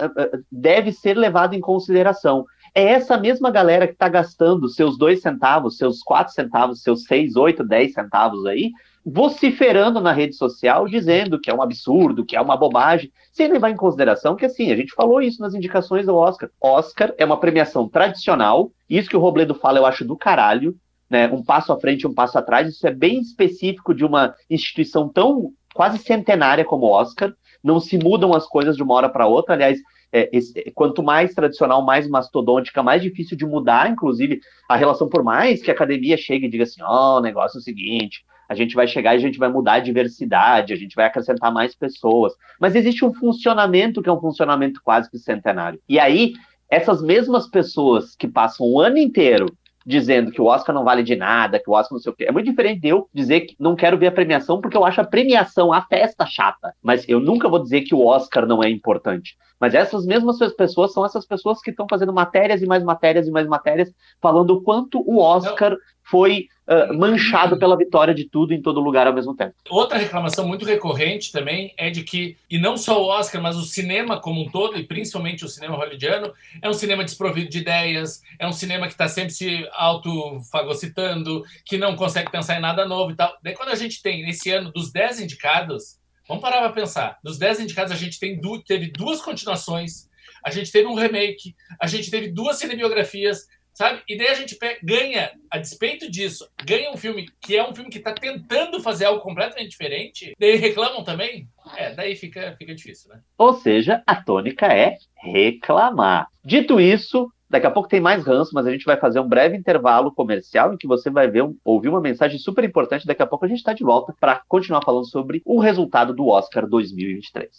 deve 0.51 0.93
ser 0.93 1.17
levado 1.17 1.55
em 1.55 1.61
consideração. 1.61 2.45
É 2.75 2.83
essa 2.83 3.17
mesma 3.17 3.51
galera 3.51 3.87
que 3.87 3.93
está 3.93 4.09
gastando 4.09 4.69
seus 4.69 4.99
dois 4.99 5.21
centavos, 5.21 5.77
seus 5.77 6.03
quatro 6.03 6.35
centavos, 6.35 6.83
seus 6.83 7.05
seis, 7.05 7.37
oito, 7.37 7.63
dez 7.63 7.93
centavos 7.93 8.45
aí, 8.47 8.73
vociferando 9.07 10.01
na 10.01 10.13
rede 10.13 10.35
social, 10.35 10.89
dizendo 10.89 11.39
que 11.39 11.51
é 11.51 11.55
um 11.55 11.63
absurdo, 11.63 12.25
que 12.25 12.35
é 12.35 12.41
uma 12.41 12.57
bobagem, 12.57 13.13
sem 13.31 13.49
levar 13.53 13.71
em 13.71 13.77
consideração 13.77 14.35
que, 14.35 14.47
assim, 14.47 14.73
a 14.73 14.77
gente 14.77 14.95
falou 14.95 15.21
isso 15.21 15.43
nas 15.43 15.55
indicações 15.55 16.07
do 16.07 16.17
Oscar. 16.17 16.49
Oscar 16.61 17.13
é 17.19 17.25
uma 17.25 17.39
premiação 17.39 17.89
tradicional, 17.89 18.73
isso 18.89 19.09
que 19.09 19.17
o 19.17 19.21
Robledo 19.21 19.55
fala 19.55 19.79
eu 19.79 19.87
acho 19.87 20.05
do 20.05 20.17
caralho, 20.17 20.75
né, 21.15 21.29
um 21.29 21.45
passo 21.45 21.73
à 21.73 21.79
frente 21.79 22.09
um 22.09 22.13
passo 22.13 22.37
atrás, 22.37 22.69
isso 22.69 22.85
é 22.89 22.91
bem 22.91 23.21
específico 23.21 23.95
de 23.95 24.05
uma 24.05 24.35
instituição 24.51 25.09
tão 25.09 25.53
quase 25.73 25.99
centenária 25.99 26.65
como 26.65 26.87
o 26.87 26.91
Oscar, 26.91 27.33
não 27.63 27.79
se 27.79 27.97
mudam 27.97 28.35
as 28.35 28.49
coisas 28.49 28.77
de 28.77 28.83
uma 28.83 28.95
hora 28.95 29.09
para 29.09 29.29
outra, 29.29 29.55
aliás, 29.55 29.79
é, 30.13 30.29
esse, 30.33 30.73
quanto 30.75 31.05
mais 31.05 31.33
tradicional, 31.33 31.85
mais 31.85 32.09
mastodôntica, 32.09 32.83
mais 32.83 33.01
difícil 33.01 33.37
de 33.37 33.47
mudar, 33.47 33.89
inclusive, 33.89 34.41
a 34.69 34.75
relação, 34.75 35.09
por 35.09 35.23
mais 35.23 35.63
que 35.63 35.71
a 35.71 35.75
academia 35.75 36.17
chegue 36.17 36.47
e 36.47 36.51
diga 36.51 36.65
assim, 36.65 36.83
ó, 36.83 37.15
oh, 37.15 37.19
o 37.19 37.23
negócio 37.23 37.59
é 37.59 37.61
o 37.61 37.63
seguinte, 37.63 38.25
a 38.49 38.55
gente 38.57 38.75
vai 38.75 38.89
chegar 38.89 39.15
e 39.15 39.19
a 39.19 39.21
gente 39.21 39.39
vai 39.39 39.49
mudar 39.49 39.75
a 39.75 39.81
diversidade, 39.81 40.73
a 40.73 40.77
gente 40.77 40.97
vai 40.97 41.07
acrescentar 41.07 41.53
mais 41.53 41.77
pessoas, 41.77 42.33
mas 42.61 42.75
existe 42.75 43.05
um 43.05 43.15
funcionamento 43.15 44.03
que 44.03 44.09
é 44.09 44.13
um 44.13 44.21
funcionamento 44.21 44.81
quase 44.83 45.09
que 45.09 45.19
centenário. 45.19 45.81
E 45.89 46.01
aí, 46.01 46.33
essas 46.69 47.01
mesmas 47.01 47.47
pessoas 47.47 48.17
que 48.17 48.27
passam 48.27 48.67
o 48.67 48.81
ano 48.81 48.99
inteiro 48.99 49.47
dizendo 49.85 50.31
que 50.31 50.41
o 50.41 50.47
Oscar 50.47 50.75
não 50.75 50.85
vale 50.85 51.03
de 51.03 51.15
nada, 51.15 51.59
que 51.59 51.69
o 51.69 51.75
Oscar 51.75 51.95
não 51.95 52.01
sei 52.01 52.13
o 52.13 52.15
quê. 52.15 52.25
É 52.25 52.33
muito 52.33 52.47
diferente 52.47 52.81
de 52.81 52.89
eu 52.89 53.09
dizer 53.13 53.43
que 53.43 53.57
não 53.59 53.77
quero 53.77 53.99
ver 53.99 54.07
a 54.07 54.13
premiação 54.13 54.61
porque 54.61 54.77
eu 54.77 54.85
acho 54.85 55.01
a 55.01 55.05
premiação, 55.05 55.73
a 55.73 55.83
festa 55.83 56.25
chata. 56.25 56.75
Mas 56.83 57.07
eu 57.09 57.21
nunca 57.21 57.49
vou 57.49 57.63
dizer 57.63 57.83
que 57.83 57.95
o 57.95 58.05
Oscar 58.05 58.47
não 58.47 58.63
é 58.63 58.71
importante. 58.71 59.37
Mas 59.61 59.75
essas 59.75 60.05
mesmas 60.05 60.39
pessoas 60.55 60.93
são 60.93 61.05
essas 61.05 61.27
pessoas 61.27 61.61
que 61.61 61.71
estão 61.71 61.87
fazendo 61.89 62.13
matérias 62.13 62.63
e 62.63 62.67
mais 62.67 62.83
matérias 62.83 63.27
e 63.27 63.31
mais 63.31 63.47
matérias 63.47 63.93
falando 64.21 64.51
o 64.51 64.63
quanto 64.63 65.01
o 65.01 65.19
Oscar. 65.19 65.77
Foi 66.05 66.49
uh, 66.69 66.97
manchado 66.97 67.59
pela 67.59 67.77
vitória 67.77 68.15
de 68.15 68.25
tudo 68.25 68.53
em 68.53 68.61
todo 68.61 68.81
lugar 68.81 69.07
ao 69.07 69.13
mesmo 69.13 69.35
tempo. 69.35 69.55
Outra 69.71 69.99
reclamação 69.99 70.47
muito 70.47 70.65
recorrente 70.65 71.33
também 71.33 71.73
é 71.77 71.91
de 71.91 72.03
que, 72.03 72.37
e 72.51 72.59
não 72.59 72.77
só 72.77 73.03
o 73.03 73.07
Oscar, 73.07 73.41
mas 73.41 73.57
o 73.57 73.63
cinema 73.63 74.21
como 74.21 74.43
um 74.43 74.51
todo, 74.51 74.79
e 74.79 74.85
principalmente 74.85 75.45
o 75.45 75.49
cinema 75.49 75.77
hollywoodiano, 75.77 76.33
é 76.61 76.69
um 76.69 76.75
cinema 76.75 77.05
desprovido 77.05 77.49
de 77.49 77.59
ideias, 77.59 78.23
é 78.39 78.47
um 78.47 78.53
cinema 78.53 78.87
que 78.87 78.93
está 78.93 79.09
sempre 79.09 79.33
se 79.33 79.67
autofagocitando, 79.73 81.43
que 81.65 81.79
não 81.79 81.97
consegue 81.97 82.31
pensar 82.31 82.59
em 82.59 82.61
nada 82.61 82.87
novo 82.87 83.13
e 83.13 83.17
tal. 83.17 83.37
Daí 83.43 83.55
quando 83.55 83.71
a 83.71 83.77
gente 83.77 84.03
tem, 84.03 84.23
nesse 84.23 84.51
ano, 84.51 84.71
dos 84.71 84.93
10 84.93 85.21
indicados, 85.21 85.99
vamos 86.29 86.43
parar 86.43 86.59
para 86.59 86.73
pensar, 86.73 87.19
dos 87.25 87.39
10 87.39 87.61
indicados 87.61 87.93
a 87.93 87.97
gente 87.97 88.19
tem 88.19 88.41
teve 88.67 88.91
duas 88.91 89.23
continuações, 89.23 90.09
a 90.45 90.51
gente 90.51 90.71
teve 90.71 90.87
um 90.87 90.95
remake, 90.95 91.55
a 91.81 91.87
gente 91.87 92.11
teve 92.11 92.29
duas 92.29 92.59
cinebiografias, 92.59 93.47
sabe? 93.75 94.03
E 94.09 94.17
daí 94.17 94.29
a 94.29 94.35
gente 94.35 94.57
ganha, 94.83 95.33
a 95.51 95.59
despeito 95.59 96.11
disso, 96.11 96.49
ganha 96.65 96.91
um 96.91 96.97
filme 96.97 97.29
que 97.41 97.57
é 97.57 97.69
um 97.69 97.75
filme 97.75 97.91
que 97.91 97.99
está 97.99 98.13
tentando 98.13 98.81
fazer 98.81 99.07
algo 99.07 99.21
completamente 99.21 99.71
diferente, 99.71 100.33
daí 100.39 100.57
reclamam 100.57 101.05
também? 101.05 101.49
É, 101.77 101.93
daí 101.93 102.15
fica, 102.15 102.55
fica 102.57 102.75
difícil, 102.75 103.11
né? 103.11 103.21
Ou 103.37 103.55
seja, 103.55 104.03
a 104.07 104.15
tônica 104.15 104.67
é 104.67 104.97
reclamar. 105.17 106.29
Dito 106.45 106.81
isso, 106.81 107.31
Daqui 107.55 107.69
a 107.69 107.71
pouco 107.71 107.89
tem 107.89 108.01
mais 108.01 108.27
ranço, 108.27 108.51
mas 108.53 108.67
a 108.67 108.73
gente 108.73 108.85
vai 108.85 108.97
fazer 108.97 109.21
um 109.21 109.29
breve 109.29 109.57
intervalo 109.57 110.11
comercial 110.11 110.75
em 110.75 110.77
que 110.77 110.89
você 110.89 111.09
vai 111.09 111.31
ver 111.31 111.49
ouvir 111.65 111.89
uma 111.89 112.01
mensagem 112.01 112.37
super 112.37 112.65
importante. 112.65 113.07
Daqui 113.07 113.23
a 113.23 113.27
pouco 113.29 113.45
a 113.45 113.49
gente 113.49 113.59
está 113.59 113.73
de 113.73 113.85
volta 113.85 114.13
para 114.19 114.43
continuar 114.49 114.83
falando 114.85 115.09
sobre 115.09 115.41
o 115.45 115.61
resultado 115.61 116.13
do 116.13 116.27
Oscar 116.27 116.67
2023. 116.67 117.59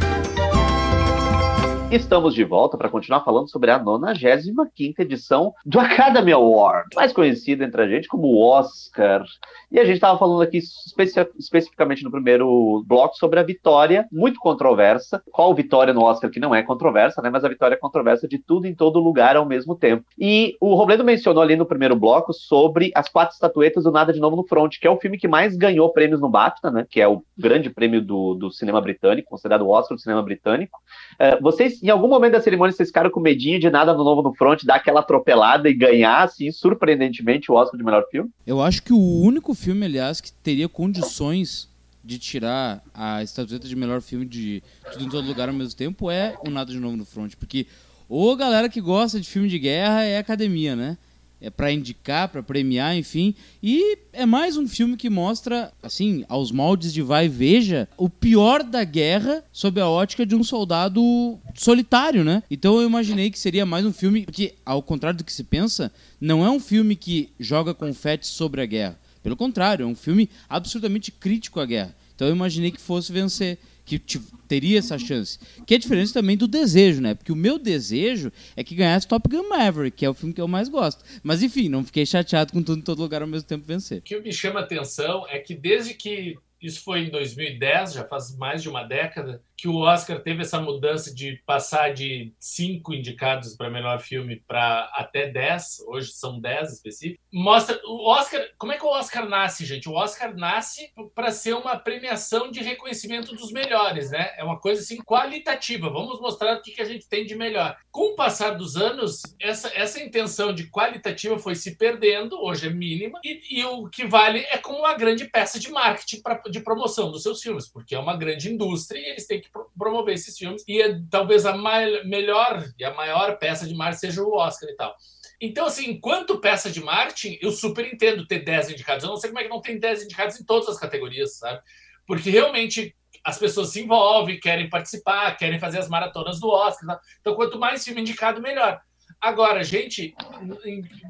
Estamos 1.91 2.33
de 2.33 2.45
volta 2.45 2.77
para 2.77 2.87
continuar 2.87 3.19
falando 3.19 3.49
sobre 3.49 3.69
a 3.69 3.77
95 3.77 5.01
edição 5.01 5.53
do 5.65 5.77
Academy 5.77 6.31
Award, 6.31 6.87
mais 6.95 7.11
conhecido 7.11 7.65
entre 7.65 7.81
a 7.81 7.85
gente 7.85 8.07
como 8.07 8.41
Oscar. 8.41 9.25
E 9.69 9.77
a 9.77 9.83
gente 9.83 9.95
estava 9.95 10.17
falando 10.17 10.41
aqui 10.41 10.59
especi 10.59 11.19
especificamente 11.37 12.01
no 12.01 12.09
primeiro 12.09 12.81
bloco 12.87 13.17
sobre 13.17 13.41
a 13.41 13.43
vitória 13.43 14.07
muito 14.09 14.39
controversa. 14.39 15.21
Qual 15.33 15.53
vitória 15.53 15.93
no 15.93 16.01
Oscar 16.01 16.31
que 16.31 16.39
não 16.39 16.55
é 16.55 16.63
controversa, 16.63 17.21
né? 17.21 17.29
Mas 17.29 17.43
a 17.43 17.49
vitória 17.49 17.75
é 17.75 17.77
controversa 17.77 18.25
de 18.25 18.39
tudo 18.39 18.67
em 18.67 18.73
todo 18.73 18.97
lugar 18.97 19.35
ao 19.35 19.45
mesmo 19.45 19.75
tempo. 19.75 20.05
E 20.17 20.55
o 20.61 20.75
Robledo 20.75 21.03
mencionou 21.03 21.43
ali 21.43 21.57
no 21.57 21.65
primeiro 21.65 21.97
bloco 21.97 22.31
sobre 22.31 22.91
as 22.95 23.09
quatro 23.09 23.33
estatuetas 23.33 23.83
do 23.83 23.91
Nada 23.91 24.13
de 24.13 24.19
Novo 24.21 24.37
no 24.37 24.47
Front, 24.47 24.79
que 24.79 24.87
é 24.87 24.89
o 24.89 24.97
filme 24.97 25.17
que 25.17 25.27
mais 25.27 25.57
ganhou 25.57 25.91
prêmios 25.91 26.21
no 26.21 26.29
BAFTA, 26.29 26.71
né? 26.71 26.87
Que 26.89 27.01
é 27.01 27.07
o 27.07 27.21
grande 27.37 27.69
prêmio 27.69 28.01
do, 28.01 28.35
do 28.35 28.49
cinema 28.49 28.79
britânico, 28.79 29.29
considerado 29.29 29.63
o 29.63 29.69
Oscar 29.69 29.97
do 29.97 30.01
cinema 30.01 30.23
britânico. 30.23 30.79
Uh, 31.19 31.41
vocês 31.41 31.80
em 31.81 31.89
algum 31.89 32.07
momento 32.07 32.33
da 32.33 32.41
cerimônia 32.41 32.71
vocês 32.71 32.89
ficaram 32.89 33.09
com 33.09 33.19
medinho 33.19 33.59
de 33.59 33.69
nada 33.69 33.93
no 33.93 34.03
novo 34.03 34.21
no 34.21 34.33
front, 34.33 34.63
dar 34.63 34.75
aquela 34.75 34.99
atropelada 34.99 35.69
e 35.69 35.73
ganhar, 35.73 36.23
assim, 36.23 36.51
surpreendentemente, 36.51 37.51
o 37.51 37.55
Oscar 37.55 37.77
de 37.77 37.83
melhor 37.83 38.05
filme? 38.09 38.29
Eu 38.45 38.61
acho 38.61 38.83
que 38.83 38.93
o 38.93 39.21
único 39.21 39.53
filme, 39.53 39.85
aliás, 39.85 40.21
que 40.21 40.31
teria 40.31 40.69
condições 40.69 41.69
de 42.03 42.17
tirar 42.17 42.83
a 42.93 43.21
estatueta 43.23 43.67
de 43.67 43.75
melhor 43.75 44.01
filme 44.01 44.25
de 44.25 44.63
Tudo 44.91 45.05
em 45.05 45.09
Todo 45.09 45.27
Lugar 45.27 45.49
ao 45.49 45.55
mesmo 45.55 45.75
tempo 45.75 46.09
é 46.09 46.35
o 46.45 46.49
Nada 46.49 46.71
de 46.71 46.79
Novo 46.79 46.97
no 46.97 47.05
Front. 47.05 47.35
Porque 47.35 47.67
ou 48.09 48.35
galera 48.35 48.67
que 48.67 48.81
gosta 48.81 49.19
de 49.19 49.29
filme 49.29 49.47
de 49.47 49.57
guerra 49.57 50.03
é 50.03 50.17
academia, 50.17 50.75
né? 50.75 50.97
É 51.41 51.49
para 51.49 51.71
indicar, 51.71 52.29
para 52.29 52.43
premiar, 52.43 52.95
enfim. 52.95 53.33
E 53.61 53.97
é 54.13 54.25
mais 54.25 54.55
um 54.55 54.67
filme 54.67 54.95
que 54.95 55.09
mostra, 55.09 55.73
assim, 55.81 56.23
aos 56.29 56.51
moldes 56.51 56.93
de 56.93 57.01
vai 57.01 57.25
e 57.25 57.29
veja, 57.29 57.89
o 57.97 58.07
pior 58.07 58.63
da 58.63 58.83
guerra 58.83 59.43
sob 59.51 59.81
a 59.81 59.89
ótica 59.89 60.25
de 60.25 60.35
um 60.35 60.43
soldado 60.43 61.39
solitário, 61.55 62.23
né? 62.23 62.43
Então 62.49 62.79
eu 62.79 62.87
imaginei 62.87 63.31
que 63.31 63.39
seria 63.39 63.65
mais 63.65 63.85
um 63.85 63.91
filme 63.91 64.25
que, 64.25 64.53
ao 64.65 64.83
contrário 64.83 65.17
do 65.17 65.23
que 65.23 65.33
se 65.33 65.43
pensa, 65.43 65.91
não 66.19 66.45
é 66.45 66.49
um 66.49 66.59
filme 66.59 66.95
que 66.95 67.29
joga 67.39 67.73
confete 67.73 68.27
sobre 68.27 68.61
a 68.61 68.65
guerra. 68.65 68.99
Pelo 69.23 69.35
contrário, 69.35 69.83
é 69.83 69.87
um 69.87 69.95
filme 69.95 70.29
absolutamente 70.47 71.11
crítico 71.11 71.59
à 71.59 71.65
guerra. 71.65 71.95
Então 72.15 72.27
eu 72.27 72.35
imaginei 72.35 72.71
que 72.71 72.79
fosse 72.79 73.11
vencer 73.11 73.57
que 73.85 73.99
teria 74.47 74.79
essa 74.79 74.97
chance. 74.97 75.39
Que 75.65 75.75
é 75.75 75.77
diferente 75.77 76.13
também 76.13 76.37
do 76.37 76.47
desejo, 76.47 77.01
né? 77.01 77.13
Porque 77.13 77.31
o 77.31 77.35
meu 77.35 77.57
desejo 77.57 78.31
é 78.55 78.63
que 78.63 78.75
ganhasse 78.75 79.07
Top 79.07 79.27
Gun 79.29 79.49
Maverick, 79.49 79.97
que 79.97 80.05
é 80.05 80.09
o 80.09 80.13
filme 80.13 80.33
que 80.33 80.41
eu 80.41 80.47
mais 80.47 80.69
gosto. 80.69 81.03
Mas 81.23 81.41
enfim, 81.41 81.69
não 81.69 81.83
fiquei 81.83 82.05
chateado 82.05 82.53
com 82.53 82.61
tudo 82.61 82.79
em 82.79 82.83
todo 82.83 82.99
lugar 82.99 83.21
ao 83.21 83.27
mesmo 83.27 83.47
tempo 83.47 83.65
vencer. 83.65 83.99
O 83.99 84.01
que 84.01 84.19
me 84.19 84.31
chama 84.31 84.59
a 84.59 84.63
atenção 84.63 85.25
é 85.27 85.39
que 85.39 85.55
desde 85.55 85.93
que 85.93 86.37
isso 86.61 86.83
foi 86.83 87.01
em 87.01 87.09
2010, 87.09 87.93
já 87.93 88.05
faz 88.05 88.35
mais 88.37 88.61
de 88.61 88.69
uma 88.69 88.83
década, 88.83 89.41
que 89.61 89.67
o 89.67 89.77
Oscar 89.77 90.19
teve 90.19 90.41
essa 90.41 90.59
mudança 90.59 91.13
de 91.13 91.39
passar 91.45 91.93
de 91.93 92.33
cinco 92.39 92.95
indicados 92.95 93.55
para 93.55 93.69
melhor 93.69 93.99
filme 93.99 94.41
para 94.47 94.89
até 94.95 95.27
dez, 95.27 95.77
hoje 95.85 96.13
são 96.13 96.39
dez 96.39 96.73
específicos. 96.73 97.23
Mostra 97.31 97.79
o 97.85 98.09
Oscar, 98.09 98.43
como 98.57 98.71
é 98.71 98.77
que 98.77 98.83
o 98.83 98.89
Oscar 98.89 99.29
nasce, 99.29 99.63
gente? 99.63 99.87
O 99.87 99.93
Oscar 99.93 100.35
nasce 100.35 100.91
para 101.13 101.29
ser 101.29 101.53
uma 101.53 101.77
premiação 101.77 102.49
de 102.49 102.59
reconhecimento 102.63 103.35
dos 103.35 103.51
melhores, 103.51 104.09
né? 104.09 104.33
É 104.35 104.43
uma 104.43 104.59
coisa 104.59 104.81
assim 104.81 104.97
qualitativa. 104.97 105.91
Vamos 105.91 106.19
mostrar 106.19 106.57
o 106.57 106.61
que, 106.63 106.71
que 106.71 106.81
a 106.81 106.85
gente 106.85 107.07
tem 107.07 107.23
de 107.23 107.35
melhor. 107.35 107.77
Com 107.91 108.13
o 108.13 108.15
passar 108.15 108.55
dos 108.55 108.75
anos, 108.75 109.21
essa, 109.39 109.71
essa 109.75 110.01
intenção 110.01 110.55
de 110.55 110.71
qualitativa 110.71 111.37
foi 111.37 111.53
se 111.53 111.75
perdendo, 111.75 112.41
hoje 112.41 112.65
é 112.65 112.71
mínima, 112.71 113.19
e, 113.23 113.59
e 113.59 113.65
o 113.65 113.87
que 113.89 114.07
vale 114.07 114.39
é 114.49 114.57
como 114.57 114.79
uma 114.79 114.95
grande 114.95 115.25
peça 115.25 115.59
de 115.59 115.69
marketing 115.69 116.23
pra, 116.23 116.41
de 116.49 116.61
promoção 116.61 117.11
dos 117.11 117.21
seus 117.21 117.43
filmes, 117.43 117.69
porque 117.69 117.93
é 117.93 117.99
uma 117.99 118.17
grande 118.17 118.51
indústria 118.51 118.97
e 118.99 119.11
eles 119.11 119.27
têm 119.27 119.39
que 119.39 119.50
promover 119.77 120.15
esses 120.15 120.37
filmes. 120.37 120.63
E 120.67 120.81
é, 120.81 120.99
talvez 121.09 121.45
a 121.45 121.55
mai, 121.55 122.03
melhor 122.03 122.63
e 122.77 122.83
a 122.83 122.93
maior 122.93 123.37
peça 123.37 123.67
de 123.67 123.73
marketing 123.73 123.99
seja 123.99 124.23
o 124.23 124.35
Oscar 124.35 124.69
e 124.69 124.75
tal. 124.75 124.95
Então, 125.39 125.65
assim, 125.65 125.89
enquanto 125.89 126.39
peça 126.39 126.69
de 126.69 126.81
marketing, 126.81 127.39
eu 127.41 127.51
super 127.51 127.91
entendo 127.91 128.27
ter 128.27 128.39
10 128.39 128.71
indicados. 128.71 129.03
Eu 129.03 129.09
não 129.09 129.17
sei 129.17 129.31
como 129.31 129.39
é 129.39 129.43
que 129.43 129.49
não 129.49 129.61
tem 129.61 129.79
10 129.79 130.03
indicados 130.03 130.39
em 130.39 130.45
todas 130.45 130.69
as 130.69 130.79
categorias, 130.79 131.37
sabe? 131.37 131.59
Porque 132.05 132.29
realmente 132.29 132.95
as 133.23 133.37
pessoas 133.37 133.69
se 133.69 133.81
envolvem, 133.81 134.39
querem 134.39 134.69
participar, 134.69 135.35
querem 135.37 135.59
fazer 135.59 135.79
as 135.79 135.89
maratonas 135.89 136.39
do 136.39 136.49
Oscar. 136.49 136.95
Tá? 136.95 137.01
Então, 137.19 137.35
quanto 137.35 137.59
mais 137.59 137.83
filme 137.83 138.01
indicado, 138.01 138.41
melhor. 138.41 138.81
Agora, 139.19 139.63
gente, 139.63 140.15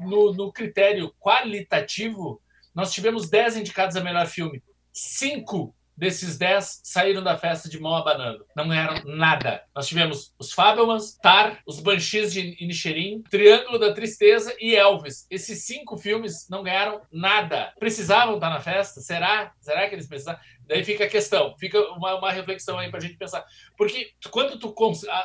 no, 0.06 0.32
no 0.32 0.52
critério 0.52 1.14
qualitativo, 1.20 2.40
nós 2.74 2.92
tivemos 2.92 3.28
10 3.28 3.58
indicados 3.58 3.96
a 3.96 4.00
melhor 4.02 4.26
filme. 4.26 4.62
Cinco 4.92 5.74
desses 6.02 6.36
10 6.36 6.80
saíram 6.82 7.22
da 7.22 7.38
festa 7.38 7.68
de 7.68 7.78
mão 7.78 7.94
abanando. 7.94 8.44
Não 8.56 8.66
ganharam 8.66 9.04
nada. 9.04 9.62
Nós 9.72 9.86
tivemos 9.86 10.34
os 10.36 10.52
Fabelmans, 10.52 11.16
Tar, 11.22 11.60
os 11.64 11.78
Banshees 11.78 12.32
de 12.32 12.56
Inisherin, 12.60 13.22
Triângulo 13.30 13.78
da 13.78 13.92
Tristeza 13.92 14.52
e 14.60 14.74
Elvis. 14.74 15.28
Esses 15.30 15.62
cinco 15.64 15.96
filmes 15.96 16.48
não 16.50 16.64
ganharam 16.64 17.02
nada. 17.12 17.72
Precisavam 17.78 18.34
estar 18.34 18.50
na 18.50 18.58
festa? 18.58 19.00
Será? 19.00 19.52
Será 19.60 19.88
que 19.88 19.94
eles 19.94 20.08
precisavam? 20.08 20.40
Daí 20.66 20.84
fica 20.84 21.04
a 21.04 21.08
questão, 21.08 21.54
fica 21.58 21.78
uma, 21.92 22.16
uma 22.16 22.32
reflexão 22.32 22.78
aí 22.78 22.88
para 22.88 22.98
a 22.98 23.02
gente 23.02 23.16
pensar. 23.16 23.44
Porque 23.76 24.12
quando 24.30 24.58
tu. 24.58 24.74